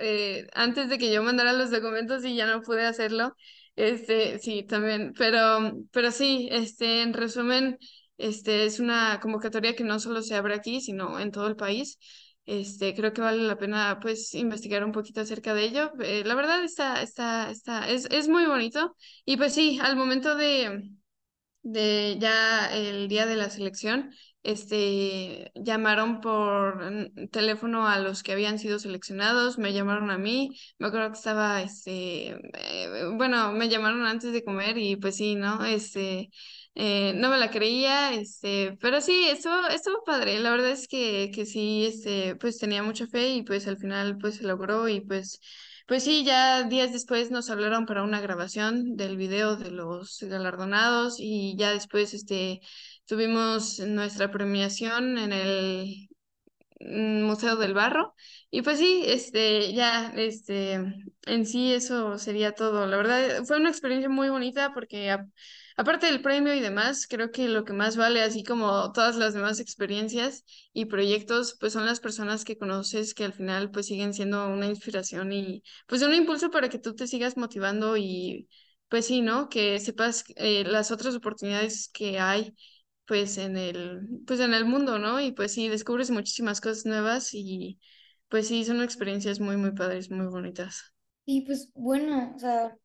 eh, 0.00 0.46
antes 0.54 0.88
de 0.88 0.98
que 0.98 1.12
yo 1.12 1.22
mandara 1.22 1.52
los 1.52 1.70
documentos 1.70 2.24
y 2.24 2.34
ya 2.34 2.46
no 2.46 2.62
pude 2.62 2.84
hacerlo. 2.84 3.36
Este, 3.78 4.38
sí, 4.40 4.64
también, 4.64 5.12
pero, 5.16 5.72
pero 5.92 6.10
sí, 6.10 6.48
este, 6.50 7.02
en 7.02 7.12
resumen, 7.14 7.78
este, 8.16 8.64
es 8.64 8.80
una 8.80 9.20
convocatoria 9.20 9.76
que 9.76 9.84
no 9.84 10.00
solo 10.00 10.20
se 10.22 10.34
abre 10.34 10.54
aquí, 10.54 10.80
sino 10.80 11.20
en 11.20 11.30
todo 11.30 11.46
el 11.46 11.54
país. 11.56 11.96
Este, 12.44 12.92
creo 12.94 13.12
que 13.12 13.20
vale 13.20 13.42
la 13.44 13.56
pena, 13.56 13.98
pues, 14.02 14.34
investigar 14.34 14.84
un 14.84 14.90
poquito 14.92 15.20
acerca 15.20 15.54
de 15.54 15.64
ello. 15.64 15.92
Eh, 16.00 16.24
la 16.24 16.34
verdad 16.34 16.64
está, 16.64 17.02
está, 17.02 17.50
está, 17.50 17.88
es, 17.88 18.06
es 18.10 18.28
muy 18.28 18.46
bonito. 18.46 18.96
Y 19.24 19.36
pues 19.36 19.54
sí, 19.54 19.78
al 19.80 19.94
momento 19.96 20.34
de, 20.34 20.90
de 21.62 22.16
ya 22.20 22.74
el 22.74 23.08
día 23.08 23.26
de 23.26 23.36
la 23.36 23.50
selección, 23.50 24.12
este, 24.42 25.50
llamaron 25.54 26.20
por 26.20 27.10
teléfono 27.30 27.86
a 27.86 27.98
los 27.98 28.22
que 28.22 28.32
habían 28.32 28.58
sido 28.58 28.78
seleccionados, 28.78 29.58
me 29.58 29.72
llamaron 29.72 30.10
a 30.10 30.18
mí, 30.18 30.58
me 30.78 30.86
acuerdo 30.88 31.10
que 31.10 31.18
estaba, 31.18 31.62
este, 31.62 32.30
eh, 32.54 33.10
bueno, 33.14 33.52
me 33.52 33.68
llamaron 33.68 34.06
antes 34.06 34.32
de 34.32 34.44
comer 34.44 34.78
y 34.78 34.96
pues 34.96 35.16
sí, 35.16 35.34
¿no? 35.34 35.64
Este, 35.64 36.30
eh, 36.74 37.12
no 37.16 37.30
me 37.30 37.38
la 37.38 37.50
creía, 37.50 38.14
este, 38.14 38.76
pero 38.80 39.00
sí, 39.00 39.28
estuvo, 39.28 39.66
estuvo 39.68 40.04
padre, 40.04 40.38
la 40.40 40.50
verdad 40.50 40.70
es 40.70 40.88
que, 40.88 41.30
que 41.34 41.44
sí, 41.44 41.84
este, 41.86 42.36
pues 42.36 42.58
tenía 42.58 42.82
mucha 42.82 43.06
fe 43.06 43.30
y 43.30 43.42
pues 43.42 43.66
al 43.66 43.78
final 43.78 44.18
pues 44.18 44.36
se 44.36 44.44
logró 44.44 44.88
y 44.88 45.00
pues... 45.00 45.40
Pues 45.86 46.04
sí, 46.04 46.22
ya 46.22 46.64
días 46.64 46.92
después 46.92 47.30
nos 47.30 47.48
hablaron 47.48 47.86
para 47.86 48.02
una 48.02 48.20
grabación 48.20 48.94
del 48.96 49.16
video 49.16 49.56
de 49.56 49.70
los 49.70 50.18
galardonados 50.20 51.16
y 51.18 51.56
ya 51.56 51.72
después 51.72 52.12
este 52.12 52.60
tuvimos 53.08 53.80
nuestra 53.80 54.30
premiación 54.30 55.18
en 55.18 55.32
el 55.32 56.08
Museo 56.80 57.56
del 57.56 57.74
Barro 57.74 58.14
y 58.50 58.62
pues 58.62 58.78
sí, 58.78 59.02
este 59.06 59.72
ya 59.74 60.12
este 60.16 60.74
en 61.26 61.46
sí 61.46 61.72
eso 61.74 62.18
sería 62.18 62.52
todo. 62.54 62.86
La 62.86 62.96
verdad 62.96 63.44
fue 63.44 63.58
una 63.58 63.70
experiencia 63.70 64.08
muy 64.08 64.28
bonita 64.30 64.72
porque 64.74 65.16
aparte 65.76 66.06
del 66.06 66.22
premio 66.22 66.54
y 66.54 66.60
demás, 66.60 67.06
creo 67.08 67.30
que 67.32 67.48
lo 67.48 67.64
que 67.64 67.72
más 67.72 67.96
vale 67.96 68.20
así 68.22 68.44
como 68.44 68.92
todas 68.92 69.16
las 69.16 69.34
demás 69.34 69.60
experiencias 69.60 70.44
y 70.72 70.84
proyectos 70.86 71.56
pues 71.58 71.72
son 71.72 71.86
las 71.86 72.00
personas 72.00 72.44
que 72.44 72.56
conoces 72.58 73.14
que 73.14 73.24
al 73.24 73.32
final 73.32 73.70
pues 73.70 73.86
siguen 73.86 74.14
siendo 74.14 74.48
una 74.48 74.66
inspiración 74.66 75.32
y 75.32 75.62
pues 75.86 76.02
un 76.02 76.14
impulso 76.14 76.50
para 76.50 76.68
que 76.68 76.78
tú 76.78 76.94
te 76.94 77.06
sigas 77.08 77.36
motivando 77.36 77.96
y 77.96 78.48
pues 78.88 79.06
sí, 79.06 79.20
¿no? 79.20 79.48
Que 79.48 79.78
sepas 79.80 80.24
eh, 80.36 80.64
las 80.64 80.90
otras 80.90 81.14
oportunidades 81.14 81.90
que 81.92 82.18
hay 82.20 82.54
pues 83.08 83.38
en 83.38 83.56
el, 83.56 84.06
pues 84.26 84.38
en 84.40 84.52
el 84.52 84.66
mundo, 84.66 84.98
¿no? 84.98 85.18
Y 85.18 85.32
pues 85.32 85.52
sí, 85.52 85.68
descubres 85.68 86.10
muchísimas 86.10 86.60
cosas 86.60 86.84
nuevas 86.84 87.30
y 87.32 87.80
pues 88.28 88.48
sí, 88.48 88.64
son 88.64 88.82
experiencias 88.82 89.40
muy, 89.40 89.56
muy 89.56 89.72
padres, 89.72 90.10
muy 90.10 90.26
bonitas. 90.26 90.94
Y 91.24 91.46
pues 91.46 91.70
bueno, 91.74 92.34
o 92.36 92.38
sea, 92.38 92.76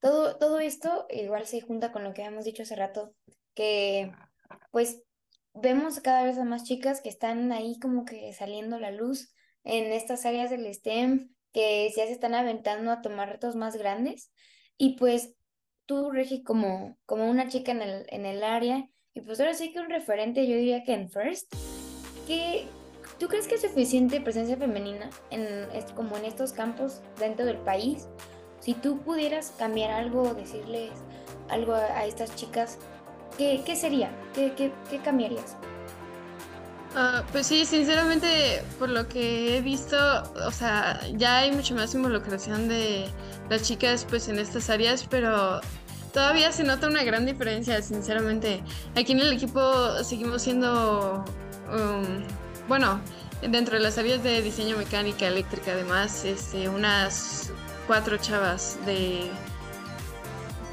todo, 0.00 0.36
todo 0.36 0.60
esto 0.60 1.06
igual 1.08 1.46
se 1.46 1.62
junta 1.62 1.92
con 1.92 2.04
lo 2.04 2.12
que 2.12 2.22
habíamos 2.22 2.44
dicho 2.44 2.62
hace 2.62 2.76
rato, 2.76 3.14
que 3.54 4.12
pues 4.70 5.02
vemos 5.54 6.00
cada 6.00 6.24
vez 6.24 6.36
a 6.36 6.44
más 6.44 6.64
chicas 6.64 7.00
que 7.00 7.08
están 7.08 7.50
ahí 7.50 7.78
como 7.80 8.04
que 8.04 8.32
saliendo 8.34 8.78
la 8.78 8.90
luz 8.90 9.32
en 9.64 9.92
estas 9.92 10.26
áreas 10.26 10.50
del 10.50 10.66
STEM, 10.72 11.34
que 11.52 11.90
ya 11.96 12.06
se 12.06 12.12
están 12.12 12.34
aventando 12.34 12.90
a 12.90 13.00
tomar 13.00 13.30
retos 13.30 13.56
más 13.56 13.76
grandes. 13.76 14.30
Y 14.76 14.96
pues 14.96 15.34
tú, 15.86 16.10
Regi, 16.10 16.42
como, 16.42 16.98
como 17.06 17.28
una 17.28 17.48
chica 17.48 17.72
en 17.72 17.82
el, 17.82 18.06
en 18.08 18.26
el 18.26 18.42
área, 18.44 18.88
y 19.14 19.20
pues 19.20 19.40
ahora 19.40 19.54
sí 19.54 19.72
que 19.72 19.80
un 19.80 19.90
referente, 19.90 20.46
yo 20.46 20.56
diría 20.56 20.84
que 20.84 20.94
en 20.94 21.10
First, 21.10 21.54
que 22.26 22.66
¿tú 23.18 23.28
crees 23.28 23.46
que 23.48 23.56
es 23.56 23.62
suficiente 23.62 24.20
presencia 24.20 24.56
femenina 24.56 25.10
en, 25.30 25.66
como 25.94 26.16
en 26.16 26.24
estos 26.24 26.52
campos 26.52 27.00
dentro 27.18 27.44
del 27.44 27.58
país? 27.58 28.08
Si 28.60 28.74
tú 28.74 28.98
pudieras 28.98 29.52
cambiar 29.58 29.90
algo 29.90 30.34
decirles 30.34 30.90
algo 31.48 31.74
a, 31.74 32.04
estas 32.04 32.36
chicas, 32.36 32.78
¿qué, 33.36 33.62
qué 33.64 33.74
sería? 33.74 34.10
¿Qué, 34.34 34.52
qué, 34.56 34.72
qué 34.88 34.98
cambiarías? 34.98 35.56
Uh, 36.94 37.22
pues 37.30 37.46
sí, 37.46 37.64
sinceramente, 37.64 38.62
por 38.78 38.88
lo 38.88 39.06
que 39.08 39.56
he 39.56 39.60
visto, 39.60 39.96
o 40.44 40.50
sea, 40.50 41.00
ya 41.14 41.38
hay 41.38 41.52
mucho 41.52 41.74
más 41.74 41.94
involucración 41.94 42.68
de 42.68 43.06
las 43.48 43.62
chicas 43.62 44.04
pues 44.08 44.28
en 44.28 44.40
estas 44.40 44.70
áreas, 44.70 45.06
pero 45.08 45.60
todavía 46.12 46.52
se 46.52 46.64
nota 46.64 46.86
una 46.86 47.02
gran 47.02 47.26
diferencia, 47.26 47.80
sinceramente. 47.82 48.62
Aquí 48.96 49.12
en 49.12 49.20
el 49.20 49.32
equipo 49.32 50.02
seguimos 50.04 50.42
siendo, 50.42 51.24
um, 51.72 52.22
bueno, 52.68 53.00
dentro 53.48 53.76
de 53.76 53.80
las 53.80 53.98
áreas 53.98 54.22
de 54.22 54.42
diseño 54.42 54.76
mecánica, 54.76 55.26
eléctrica, 55.26 55.72
además, 55.72 56.24
este, 56.24 56.68
unas 56.68 57.52
cuatro 57.86 58.16
chavas 58.18 58.78
de 58.86 59.30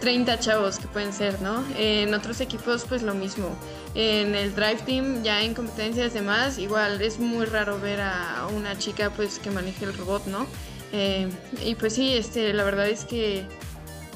30 0.02 0.40
chavos 0.40 0.78
que 0.78 0.88
pueden 0.88 1.14
ser, 1.14 1.42
¿no? 1.42 1.64
En 1.78 2.14
otros 2.14 2.42
equipos, 2.42 2.86
pues 2.88 3.02
lo 3.02 3.14
mismo. 3.14 3.50
En 3.96 4.36
el 4.36 4.54
Drive 4.54 4.82
Team, 4.86 5.24
ya 5.24 5.42
en 5.42 5.54
competencias 5.54 6.14
demás, 6.14 6.58
igual 6.60 7.02
es 7.02 7.20
muy 7.20 7.46
raro 7.46 7.80
ver 7.80 8.02
a 8.02 8.48
una 8.56 8.78
chica, 8.78 9.10
pues, 9.10 9.40
que 9.40 9.50
maneje 9.50 9.86
el 9.86 9.98
robot, 9.98 10.26
¿no? 10.28 10.46
Eh, 10.94 11.28
y 11.66 11.76
pues 11.76 11.94
sí, 11.94 12.16
este, 12.16 12.54
la 12.54 12.64
verdad 12.64 12.88
es 12.88 13.04
que 13.04 13.46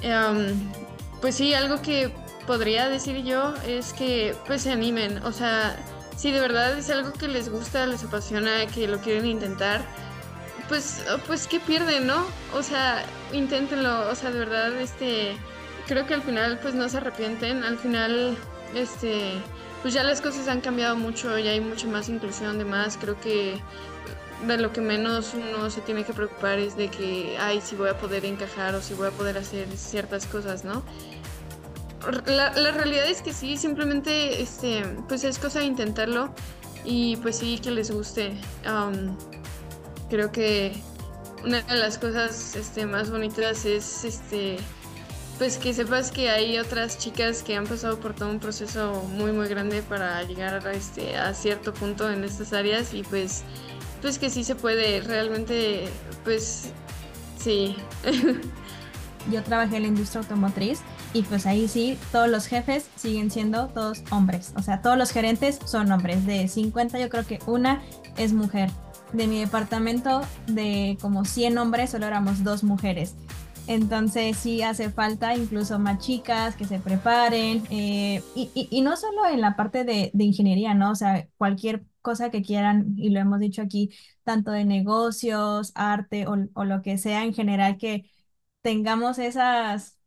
um, 0.04 0.72
pues 1.22 1.36
sí, 1.36 1.54
algo 1.54 1.82
que 1.82 2.12
podría 2.48 2.90
decir 2.90 3.24
yo 3.24 3.54
es 3.68 3.94
que 3.94 4.36
pues 4.48 4.64
se 4.64 4.72
animen, 4.72 5.24
o 5.24 5.32
sea, 5.32 5.78
si 6.18 6.32
de 6.32 6.40
verdad 6.40 6.78
es 6.78 6.90
algo 6.90 7.14
que 7.14 7.28
les 7.28 7.50
gusta, 7.50 7.86
les 7.86 8.04
apasiona, 8.04 8.66
que 8.68 8.88
lo 8.88 9.00
quieren 9.00 9.26
intentar, 9.26 9.82
pues, 10.68 11.04
pues 11.28 11.48
¿qué 11.48 11.60
pierden, 11.60 12.08
no? 12.08 12.26
O 12.54 12.64
sea, 12.64 13.06
inténtenlo, 13.34 14.10
o 14.10 14.16
sea, 14.16 14.32
de 14.32 14.40
verdad, 14.40 14.76
este, 14.80 15.36
creo 15.88 16.06
que 16.06 16.14
al 16.14 16.22
final 16.22 16.60
pues 16.62 16.74
no 16.74 16.88
se 16.90 16.98
arrepienten, 16.98 17.64
al 17.64 17.78
final, 17.78 18.38
este, 18.74 19.34
pues 19.82 19.94
ya 19.94 20.04
las 20.04 20.22
cosas 20.22 20.48
han 20.48 20.62
cambiado 20.62 20.96
mucho, 20.96 21.38
ya 21.38 21.52
hay 21.52 21.62
mucha 21.62 21.88
más 21.88 22.10
inclusión 22.10 22.58
de 22.58 22.66
más, 22.66 22.98
creo 22.98 23.20
que 23.20 23.60
de 24.48 24.58
lo 24.58 24.72
que 24.74 24.82
menos 24.82 25.34
uno 25.34 25.70
se 25.70 25.82
tiene 25.82 26.04
que 26.04 26.14
preocupar 26.14 26.60
es 26.60 26.76
de 26.76 26.90
que, 26.90 27.38
ay, 27.40 27.62
si 27.62 27.76
voy 27.76 27.90
a 27.90 27.98
poder 27.98 28.26
encajar 28.26 28.76
o 28.76 28.82
si 28.82 28.94
voy 28.94 29.08
a 29.08 29.12
poder 29.12 29.38
hacer 29.38 29.68
ciertas 29.78 30.26
cosas, 30.26 30.64
¿no? 30.64 30.84
la, 32.26 32.52
la, 32.54 32.72
realidad 32.72 33.08
es 33.08 33.22
que 33.22 33.34
sí, 33.34 33.58
simplemente 33.58 34.42
este, 34.42 34.84
pues 35.08 35.24
es 35.24 35.38
cosa 35.38 35.60
de 35.60 35.66
intentarlo 35.66 36.34
y 36.84 37.18
pues 37.18 37.38
sí 37.38 37.60
que 37.60 37.72
les 37.72 37.92
guste. 37.92 38.34
creo 40.10 40.32
que 40.32 40.74
una 41.44 41.62
de 41.62 41.76
las 41.76 41.98
cosas 41.98 42.56
este, 42.56 42.86
más 42.86 43.12
bonitas 43.12 43.66
es 43.66 44.04
este 44.04 44.58
pues 45.38 45.58
que 45.58 45.74
sepas 45.74 46.12
que 46.12 46.30
hay 46.30 46.60
otras 46.60 47.00
chicas 47.00 47.42
que 47.42 47.56
han 47.56 47.66
pasado 47.66 48.00
por 48.00 48.14
todo 48.14 48.30
un 48.30 48.40
proceso 48.40 49.04
muy 49.10 49.32
muy 49.32 49.48
grande 49.48 49.82
para 49.82 50.22
llegar 50.24 50.68
a, 50.68 50.72
este, 50.74 51.18
a 51.18 51.34
cierto 51.34 51.74
punto 51.74 52.12
en 52.12 52.24
estas 52.24 52.54
áreas 52.54 52.94
y 52.94 53.02
pues 53.02 53.44
pues 54.02 54.20
que 54.20 54.30
sí 54.30 54.44
se 54.44 54.56
puede 54.56 55.02
realmente 55.02 55.88
pues 56.24 56.72
sí 57.38 57.76
yo 59.32 59.44
trabajé 59.44 59.78
en 59.78 59.84
la 59.84 59.88
industria 59.90 60.22
automotriz 60.22 60.82
y 61.14 61.24
pues 61.24 61.46
ahí 61.46 61.68
sí, 61.68 61.98
todos 62.12 62.30
los 62.30 62.46
jefes 62.46 62.90
siguen 62.96 63.32
siendo 63.32 63.68
todos 63.68 64.04
hombres. 64.12 64.54
O 64.56 64.62
sea, 64.62 64.82
todos 64.82 64.98
los 64.98 65.12
gerentes 65.12 65.60
son 65.66 65.92
hombres. 65.92 66.26
De 66.26 66.48
50 66.48 67.00
yo 67.00 67.10
creo 67.10 67.26
que 67.26 67.40
una 67.48 67.82
es 68.18 68.34
mujer. 68.34 68.70
De 69.12 69.28
mi 69.28 69.40
departamento 69.40 70.22
de 70.48 70.98
como 71.02 71.26
100 71.26 71.58
hombres 71.58 71.90
solo 71.90 72.06
éramos 72.06 72.44
dos 72.46 72.64
mujeres. 72.64 73.16
Entonces 73.68 74.38
sí 74.38 74.62
hace 74.62 74.90
falta 74.90 75.36
incluso 75.36 75.80
más 75.80 76.00
chicas 76.00 76.56
que 76.56 76.66
se 76.66 76.80
preparen 76.80 77.64
eh, 77.70 78.24
y, 78.36 78.82
no 78.82 78.98
solo 78.98 79.28
en 79.28 79.42
la 79.42 79.56
parte 79.56 79.84
de, 79.84 80.12
ingeniería, 80.18 80.74
¿no? 80.74 80.92
O 80.92 80.96
sea, 80.96 81.28
cualquier 81.38 81.84
cosa 82.02 82.32
que 82.32 82.42
quieran, 82.42 82.94
y 82.98 83.10
lo 83.12 83.20
hemos 83.20 83.40
dicho 83.40 83.62
aquí, 83.62 83.92
tanto 84.24 84.52
de 84.52 84.66
negocios, 84.66 85.72
arte 85.76 86.28
o, 86.28 86.36
lo 86.66 86.82
que 86.82 86.98
sea 86.98 87.24
en 87.24 87.34
general, 87.34 87.78
que 87.78 88.12
tengamos 88.62 89.20
esas, 89.20 90.00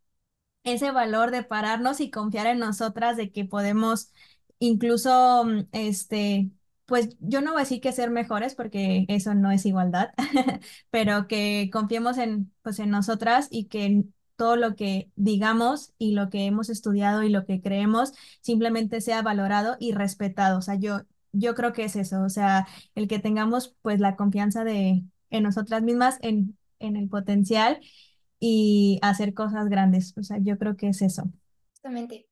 ese 0.64 0.90
valor 0.92 1.30
de 1.30 1.44
pararnos 1.44 2.00
y 2.00 2.10
confiar 2.10 2.46
en 2.46 2.58
nosotras 2.60 3.16
de 3.16 3.32
que 3.32 3.44
podemos 3.44 4.12
incluso, 4.58 5.44
mm, 5.44 5.68
este, 5.72 6.50
pues 6.86 7.16
yo 7.20 7.40
no 7.40 7.52
voy 7.52 7.60
a 7.60 7.64
decir 7.64 7.80
que 7.80 7.92
ser 7.92 8.10
mejores 8.10 8.54
porque 8.54 9.06
eso 9.08 9.34
no 9.34 9.50
es 9.50 9.66
igualdad, 9.66 10.10
pero 10.90 11.26
que 11.28 11.70
confiemos 11.72 12.18
en, 12.18 12.52
pues 12.62 12.78
en 12.78 12.90
nosotras 12.90 13.48
y 13.50 13.66
que 13.66 14.04
todo 14.36 14.56
lo 14.56 14.74
que 14.76 15.10
digamos 15.16 15.92
y 15.98 16.12
lo 16.12 16.30
que 16.30 16.46
hemos 16.46 16.68
estudiado 16.68 17.22
y 17.22 17.28
lo 17.28 17.46
que 17.46 17.60
creemos 17.62 18.12
simplemente 18.40 19.00
sea 19.00 19.22
valorado 19.22 19.76
y 19.78 19.92
respetado. 19.92 20.58
O 20.58 20.62
sea, 20.62 20.74
yo, 20.76 21.02
yo 21.34 21.54
creo 21.54 21.72
que 21.72 21.84
es 21.84 21.96
eso, 21.96 22.22
o 22.22 22.28
sea, 22.28 22.66
el 22.94 23.08
que 23.08 23.18
tengamos 23.18 23.76
pues 23.82 24.00
la 24.00 24.16
confianza 24.16 24.64
de, 24.64 25.04
en 25.30 25.42
nosotras 25.42 25.82
mismas, 25.82 26.18
en, 26.22 26.56
en 26.78 26.96
el 26.96 27.08
potencial 27.08 27.80
y 28.38 28.98
hacer 29.02 29.34
cosas 29.34 29.68
grandes. 29.68 30.16
O 30.16 30.22
sea, 30.22 30.38
yo 30.40 30.58
creo 30.58 30.76
que 30.76 30.88
es 30.88 31.02
eso. 31.02 31.24
Justamente. 31.72 32.26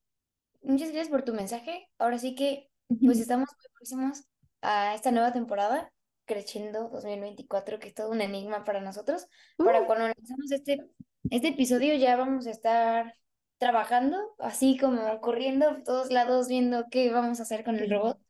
Muchas 0.62 0.88
gracias 0.90 1.08
por 1.08 1.22
tu 1.22 1.34
mensaje. 1.34 1.88
Ahora 1.98 2.18
sí 2.18 2.34
que 2.34 2.70
pues 3.02 3.18
estamos 3.18 3.48
muy 3.56 3.66
próximos 3.74 4.24
a 4.60 4.94
esta 4.94 5.10
nueva 5.10 5.32
temporada, 5.32 5.90
Creciendo 6.24 6.88
2024, 6.88 7.80
que 7.80 7.88
es 7.88 7.94
todo 7.94 8.10
un 8.10 8.20
enigma 8.20 8.62
para 8.64 8.80
nosotros. 8.80 9.26
Para 9.56 9.82
uh. 9.82 9.86
cuando 9.86 10.06
lanzamos 10.06 10.52
este, 10.52 10.86
este 11.30 11.48
episodio 11.48 11.96
ya 11.96 12.16
vamos 12.16 12.46
a 12.46 12.50
estar 12.50 13.12
trabajando, 13.58 14.16
así 14.38 14.78
como 14.78 15.20
corriendo 15.20 15.68
por 15.68 15.82
todos 15.82 16.12
lados, 16.12 16.46
viendo 16.46 16.86
qué 16.90 17.10
vamos 17.10 17.40
a 17.40 17.42
hacer 17.42 17.64
con 17.64 17.76
el 17.76 17.90
robot. 17.90 18.20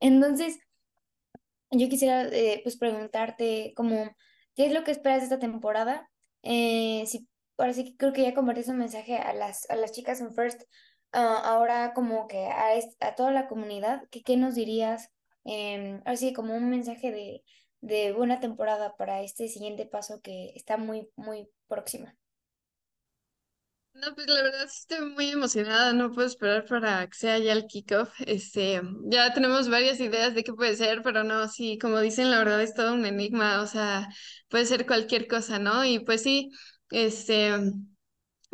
Entonces, 0.00 0.58
yo 1.70 1.88
quisiera 1.88 2.24
eh, 2.28 2.60
pues 2.62 2.76
preguntarte 2.76 3.72
como, 3.76 4.10
¿qué 4.54 4.66
es 4.66 4.72
lo 4.72 4.84
que 4.84 4.90
esperas 4.90 5.20
de 5.20 5.24
esta 5.24 5.38
temporada? 5.38 6.10
Eh, 6.42 7.04
sí, 7.06 7.28
ahora 7.56 7.74
que 7.74 7.96
creo 7.96 8.12
que 8.12 8.22
ya 8.22 8.34
compartiste 8.34 8.72
un 8.72 8.78
mensaje 8.78 9.16
a 9.18 9.32
las, 9.34 9.68
a 9.70 9.76
las 9.76 9.92
chicas 9.92 10.20
en 10.20 10.34
First, 10.34 10.62
ah, 11.12 11.42
ahora 11.44 11.92
como 11.94 12.26
que 12.28 12.46
a, 12.46 12.70
a 13.00 13.14
toda 13.14 13.32
la 13.32 13.48
comunidad, 13.48 14.02
que, 14.10 14.22
¿qué 14.22 14.36
nos 14.36 14.54
dirías? 14.54 15.10
Eh, 15.44 16.00
ahora 16.04 16.16
sí, 16.16 16.32
como 16.32 16.54
un 16.56 16.70
mensaje 16.70 17.10
de, 17.10 17.42
de 17.80 18.12
buena 18.12 18.40
temporada 18.40 18.96
para 18.96 19.22
este 19.22 19.48
siguiente 19.48 19.86
paso 19.86 20.20
que 20.22 20.52
está 20.54 20.76
muy, 20.76 21.10
muy 21.16 21.48
próxima. 21.68 22.16
No, 24.00 24.14
pues 24.14 24.28
la 24.28 24.42
verdad 24.42 24.62
estoy 24.64 25.00
muy 25.06 25.30
emocionada, 25.30 25.92
no 25.92 26.12
puedo 26.12 26.28
esperar 26.28 26.64
para 26.66 27.04
que 27.08 27.16
sea 27.16 27.38
ya 27.38 27.52
el 27.52 27.66
kickoff. 27.66 28.10
Este, 28.26 28.80
ya 29.10 29.32
tenemos 29.34 29.68
varias 29.68 29.98
ideas 29.98 30.34
de 30.34 30.44
qué 30.44 30.52
puede 30.52 30.76
ser, 30.76 31.02
pero 31.02 31.24
no, 31.24 31.48
sí, 31.48 31.78
como 31.78 31.98
dicen, 32.00 32.30
la 32.30 32.38
verdad 32.38 32.62
es 32.62 32.74
todo 32.74 32.94
un 32.94 33.04
enigma, 33.06 33.60
o 33.60 33.66
sea, 33.66 34.08
puede 34.48 34.66
ser 34.66 34.86
cualquier 34.86 35.26
cosa, 35.26 35.58
¿no? 35.58 35.84
Y 35.84 35.98
pues 36.00 36.22
sí, 36.22 36.50
este, 36.90 37.52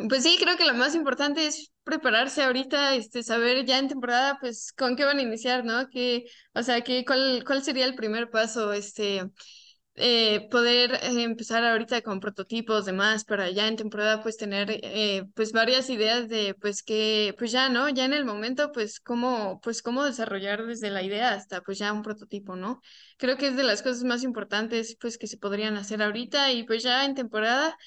pues 0.09 0.23
sí, 0.23 0.37
creo 0.39 0.57
que 0.57 0.65
lo 0.65 0.73
más 0.73 0.95
importante 0.95 1.47
es 1.47 1.71
prepararse 1.83 2.43
ahorita, 2.43 2.95
este, 2.95 3.23
saber 3.23 3.65
ya 3.65 3.79
en 3.79 3.87
temporada, 3.87 4.37
pues, 4.41 4.73
con 4.73 4.95
qué 4.95 5.05
van 5.05 5.19
a 5.19 5.21
iniciar, 5.21 5.63
¿no? 5.65 5.89
Que, 5.89 6.25
o 6.53 6.63
sea, 6.63 6.81
que, 6.81 7.05
cuál, 7.05 7.43
cuál 7.45 7.63
sería 7.63 7.85
el 7.85 7.95
primer 7.95 8.29
paso, 8.31 8.73
este, 8.73 9.23
eh, 9.95 10.47
poder 10.49 10.95
eh, 10.95 11.23
empezar 11.23 11.63
ahorita 11.63 12.01
con 12.01 12.19
prototipos, 12.19 12.85
demás, 12.85 13.25
para 13.25 13.49
ya 13.49 13.67
en 13.67 13.77
temporada 13.77 14.21
pues 14.21 14.37
tener 14.37 14.67
eh, 14.69 15.25
pues 15.35 15.51
varias 15.53 15.89
ideas 15.89 16.27
de 16.29 16.55
pues 16.59 16.83
que 16.83 17.33
pues 17.37 17.51
ya, 17.51 17.69
¿no? 17.69 17.89
Ya 17.89 18.05
en 18.05 18.13
el 18.13 18.25
momento 18.25 18.71
pues 18.71 18.99
cómo 18.99 19.59
pues 19.61 19.81
cómo 19.81 20.03
desarrollar 20.03 20.65
desde 20.65 20.89
la 20.89 21.01
idea 21.03 21.33
hasta 21.33 21.61
pues 21.61 21.79
ya 21.79 21.93
un 21.93 22.01
prototipo, 22.03 22.55
¿no? 22.55 22.81
Creo 23.17 23.37
que 23.37 23.47
es 23.47 23.55
de 23.57 23.63
las 23.63 23.81
cosas 23.81 24.03
más 24.03 24.23
importantes 24.23 24.97
pues 24.99 25.17
que 25.17 25.27
se 25.27 25.37
podrían 25.37 25.77
hacer 25.77 26.01
ahorita 26.01 26.51
y 26.51 26.63
pues 26.63 26.83
ya 26.83 27.05
en 27.05 27.15
temporada 27.15 27.77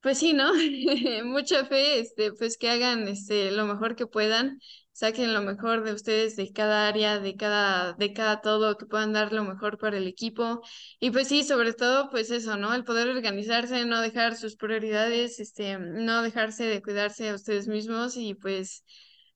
pues 0.00 0.18
sí, 0.18 0.32
¿no? 0.32 0.52
Mucha 1.24 1.64
fe, 1.66 1.98
este, 2.00 2.32
pues 2.32 2.56
que 2.58 2.70
hagan 2.70 3.08
este, 3.08 3.50
lo 3.50 3.66
mejor 3.66 3.96
que 3.96 4.06
puedan, 4.06 4.60
saquen 4.96 5.34
lo 5.34 5.42
mejor 5.42 5.84
de 5.84 5.92
ustedes 5.92 6.36
de 6.36 6.52
cada 6.52 6.88
área, 6.88 7.18
de 7.20 7.36
cada, 7.36 7.92
de 7.92 8.14
cada 8.14 8.40
todo, 8.40 8.78
que 8.78 8.86
puedan 8.86 9.12
dar 9.12 9.30
lo 9.32 9.44
mejor 9.44 9.76
para 9.78 9.98
el 9.98 10.06
equipo. 10.06 10.62
Y 11.00 11.10
pues 11.10 11.28
sí, 11.28 11.44
sobre 11.44 11.74
todo, 11.74 12.08
pues 12.10 12.30
eso, 12.30 12.56
¿no? 12.56 12.74
El 12.74 12.84
poder 12.84 13.08
organizarse, 13.08 13.84
no 13.84 14.00
dejar 14.00 14.36
sus 14.36 14.56
prioridades, 14.56 15.38
este, 15.38 15.78
no 15.78 16.22
dejarse 16.22 16.64
de 16.64 16.80
cuidarse 16.82 17.28
a 17.28 17.34
ustedes 17.34 17.68
mismos 17.68 18.16
y 18.16 18.34
pues, 18.34 18.84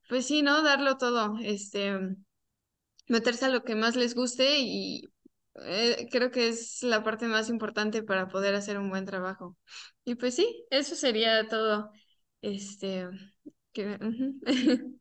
pues 0.08 0.26
sí, 0.26 0.42
¿no? 0.42 0.62
Darlo 0.62 0.96
todo, 0.96 1.34
este, 1.42 1.98
meterse 3.08 3.46
a 3.46 3.48
lo 3.50 3.62
que 3.64 3.74
más 3.74 3.96
les 3.96 4.14
guste 4.14 4.58
y 4.60 5.04
eh, 5.64 6.08
creo 6.10 6.30
que 6.30 6.48
es 6.48 6.82
la 6.82 7.02
parte 7.02 7.26
más 7.26 7.48
importante 7.50 8.02
para 8.02 8.28
poder 8.28 8.54
hacer 8.54 8.78
un 8.78 8.88
buen 8.90 9.04
trabajo. 9.04 9.56
Y 10.04 10.14
pues 10.14 10.36
sí, 10.36 10.64
eso 10.70 10.94
sería 10.94 11.46
todo. 11.48 11.90
Este, 12.42 13.08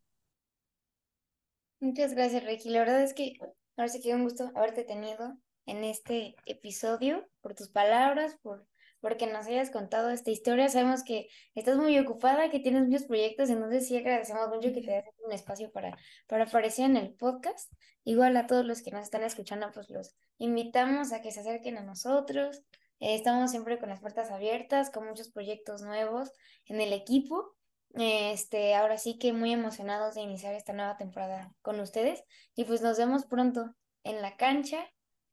Muchas 1.79 2.13
gracias, 2.13 2.43
Ricky. 2.43 2.69
La 2.69 2.79
verdad 2.79 3.01
es 3.01 3.13
que 3.13 3.33
ahora 3.77 3.89
sí 3.89 4.01
que 4.01 4.13
un 4.13 4.23
gusto 4.23 4.51
haberte 4.55 4.83
tenido 4.83 5.37
en 5.65 5.83
este 5.83 6.35
episodio, 6.45 7.27
por 7.41 7.55
tus 7.55 7.69
palabras, 7.69 8.37
por 8.41 8.67
porque 9.01 9.27
nos 9.27 9.47
hayas 9.47 9.69
contado 9.69 10.09
esta 10.09 10.31
historia. 10.31 10.69
Sabemos 10.69 11.03
que 11.03 11.27
estás 11.55 11.77
muy 11.77 11.97
ocupada, 11.99 12.49
que 12.49 12.59
tienes 12.59 12.87
muchos 12.87 13.03
proyectos, 13.03 13.49
entonces 13.49 13.87
sí 13.87 13.97
agradecemos 13.97 14.49
mucho 14.49 14.73
que 14.73 14.81
te 14.81 14.91
des 14.91 15.05
un 15.25 15.31
espacio 15.31 15.71
para, 15.71 15.97
para 16.27 16.45
aparecer 16.45 16.85
en 16.85 16.97
el 16.97 17.13
podcast. 17.13 17.71
Igual 18.03 18.35
a 18.37 18.47
todos 18.47 18.65
los 18.65 18.81
que 18.81 18.91
nos 18.91 19.03
están 19.03 19.23
escuchando, 19.23 19.71
pues 19.73 19.89
los 19.89 20.15
invitamos 20.37 21.13
a 21.13 21.21
que 21.21 21.31
se 21.31 21.41
acerquen 21.41 21.77
a 21.77 21.83
nosotros. 21.83 22.61
Eh, 22.99 23.15
estamos 23.15 23.51
siempre 23.51 23.79
con 23.79 23.89
las 23.89 24.01
puertas 24.01 24.31
abiertas, 24.31 24.89
con 24.89 25.07
muchos 25.07 25.31
proyectos 25.31 25.81
nuevos 25.81 26.31
en 26.65 26.81
el 26.81 26.93
equipo. 26.93 27.55
Este, 27.95 28.75
ahora 28.75 28.97
sí 28.97 29.17
que 29.17 29.33
muy 29.33 29.51
emocionados 29.51 30.15
de 30.15 30.21
iniciar 30.21 30.53
esta 30.53 30.73
nueva 30.73 30.97
temporada 30.97 31.51
con 31.61 31.79
ustedes 31.79 32.23
y 32.55 32.65
pues 32.65 32.81
nos 32.81 32.97
vemos 32.97 33.25
pronto 33.25 33.73
en 34.03 34.21
la 34.21 34.37
cancha, 34.37 34.77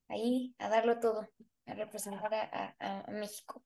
ahí 0.09 0.55
a 0.59 0.69
darlo 0.69 0.99
todo, 0.99 1.29
a 1.67 1.75
representar 1.75 2.33
a, 2.35 3.05
México. 3.11 3.63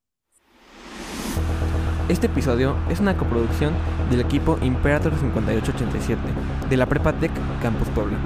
Este 2.08 2.26
episodio 2.26 2.76
es 2.90 2.98
una 2.98 3.16
coproducción 3.16 3.72
del 4.10 4.20
equipo 4.20 4.58
Imperator 4.62 5.12
5887 5.12 6.20
de 6.68 6.76
la 6.76 6.86
Prepa 6.86 7.12
Tech 7.12 7.32
Campus 7.62 7.88
Puebla 7.90 8.18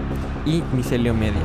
y 0.47 0.63
Micelio 0.75 1.13
Media. 1.13 1.43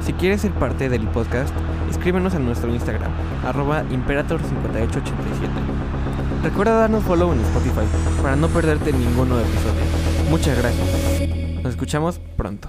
Si 0.00 0.14
quieres 0.14 0.40
ser 0.40 0.52
parte 0.52 0.88
del 0.88 1.06
podcast, 1.08 1.54
escríbenos 1.90 2.34
a 2.34 2.38
nuestro 2.38 2.72
Instagram, 2.72 3.12
arroba 3.44 3.84
Imperator5887. 3.84 5.81
Recuerda 6.42 6.72
darnos 6.72 7.04
follow 7.04 7.32
en 7.32 7.40
Spotify 7.40 7.86
para 8.20 8.34
no 8.34 8.48
perderte 8.48 8.92
ninguno 8.92 9.38
episodio. 9.38 9.82
Muchas 10.28 10.58
gracias. 10.58 11.62
Nos 11.62 11.70
escuchamos 11.74 12.18
pronto. 12.36 12.68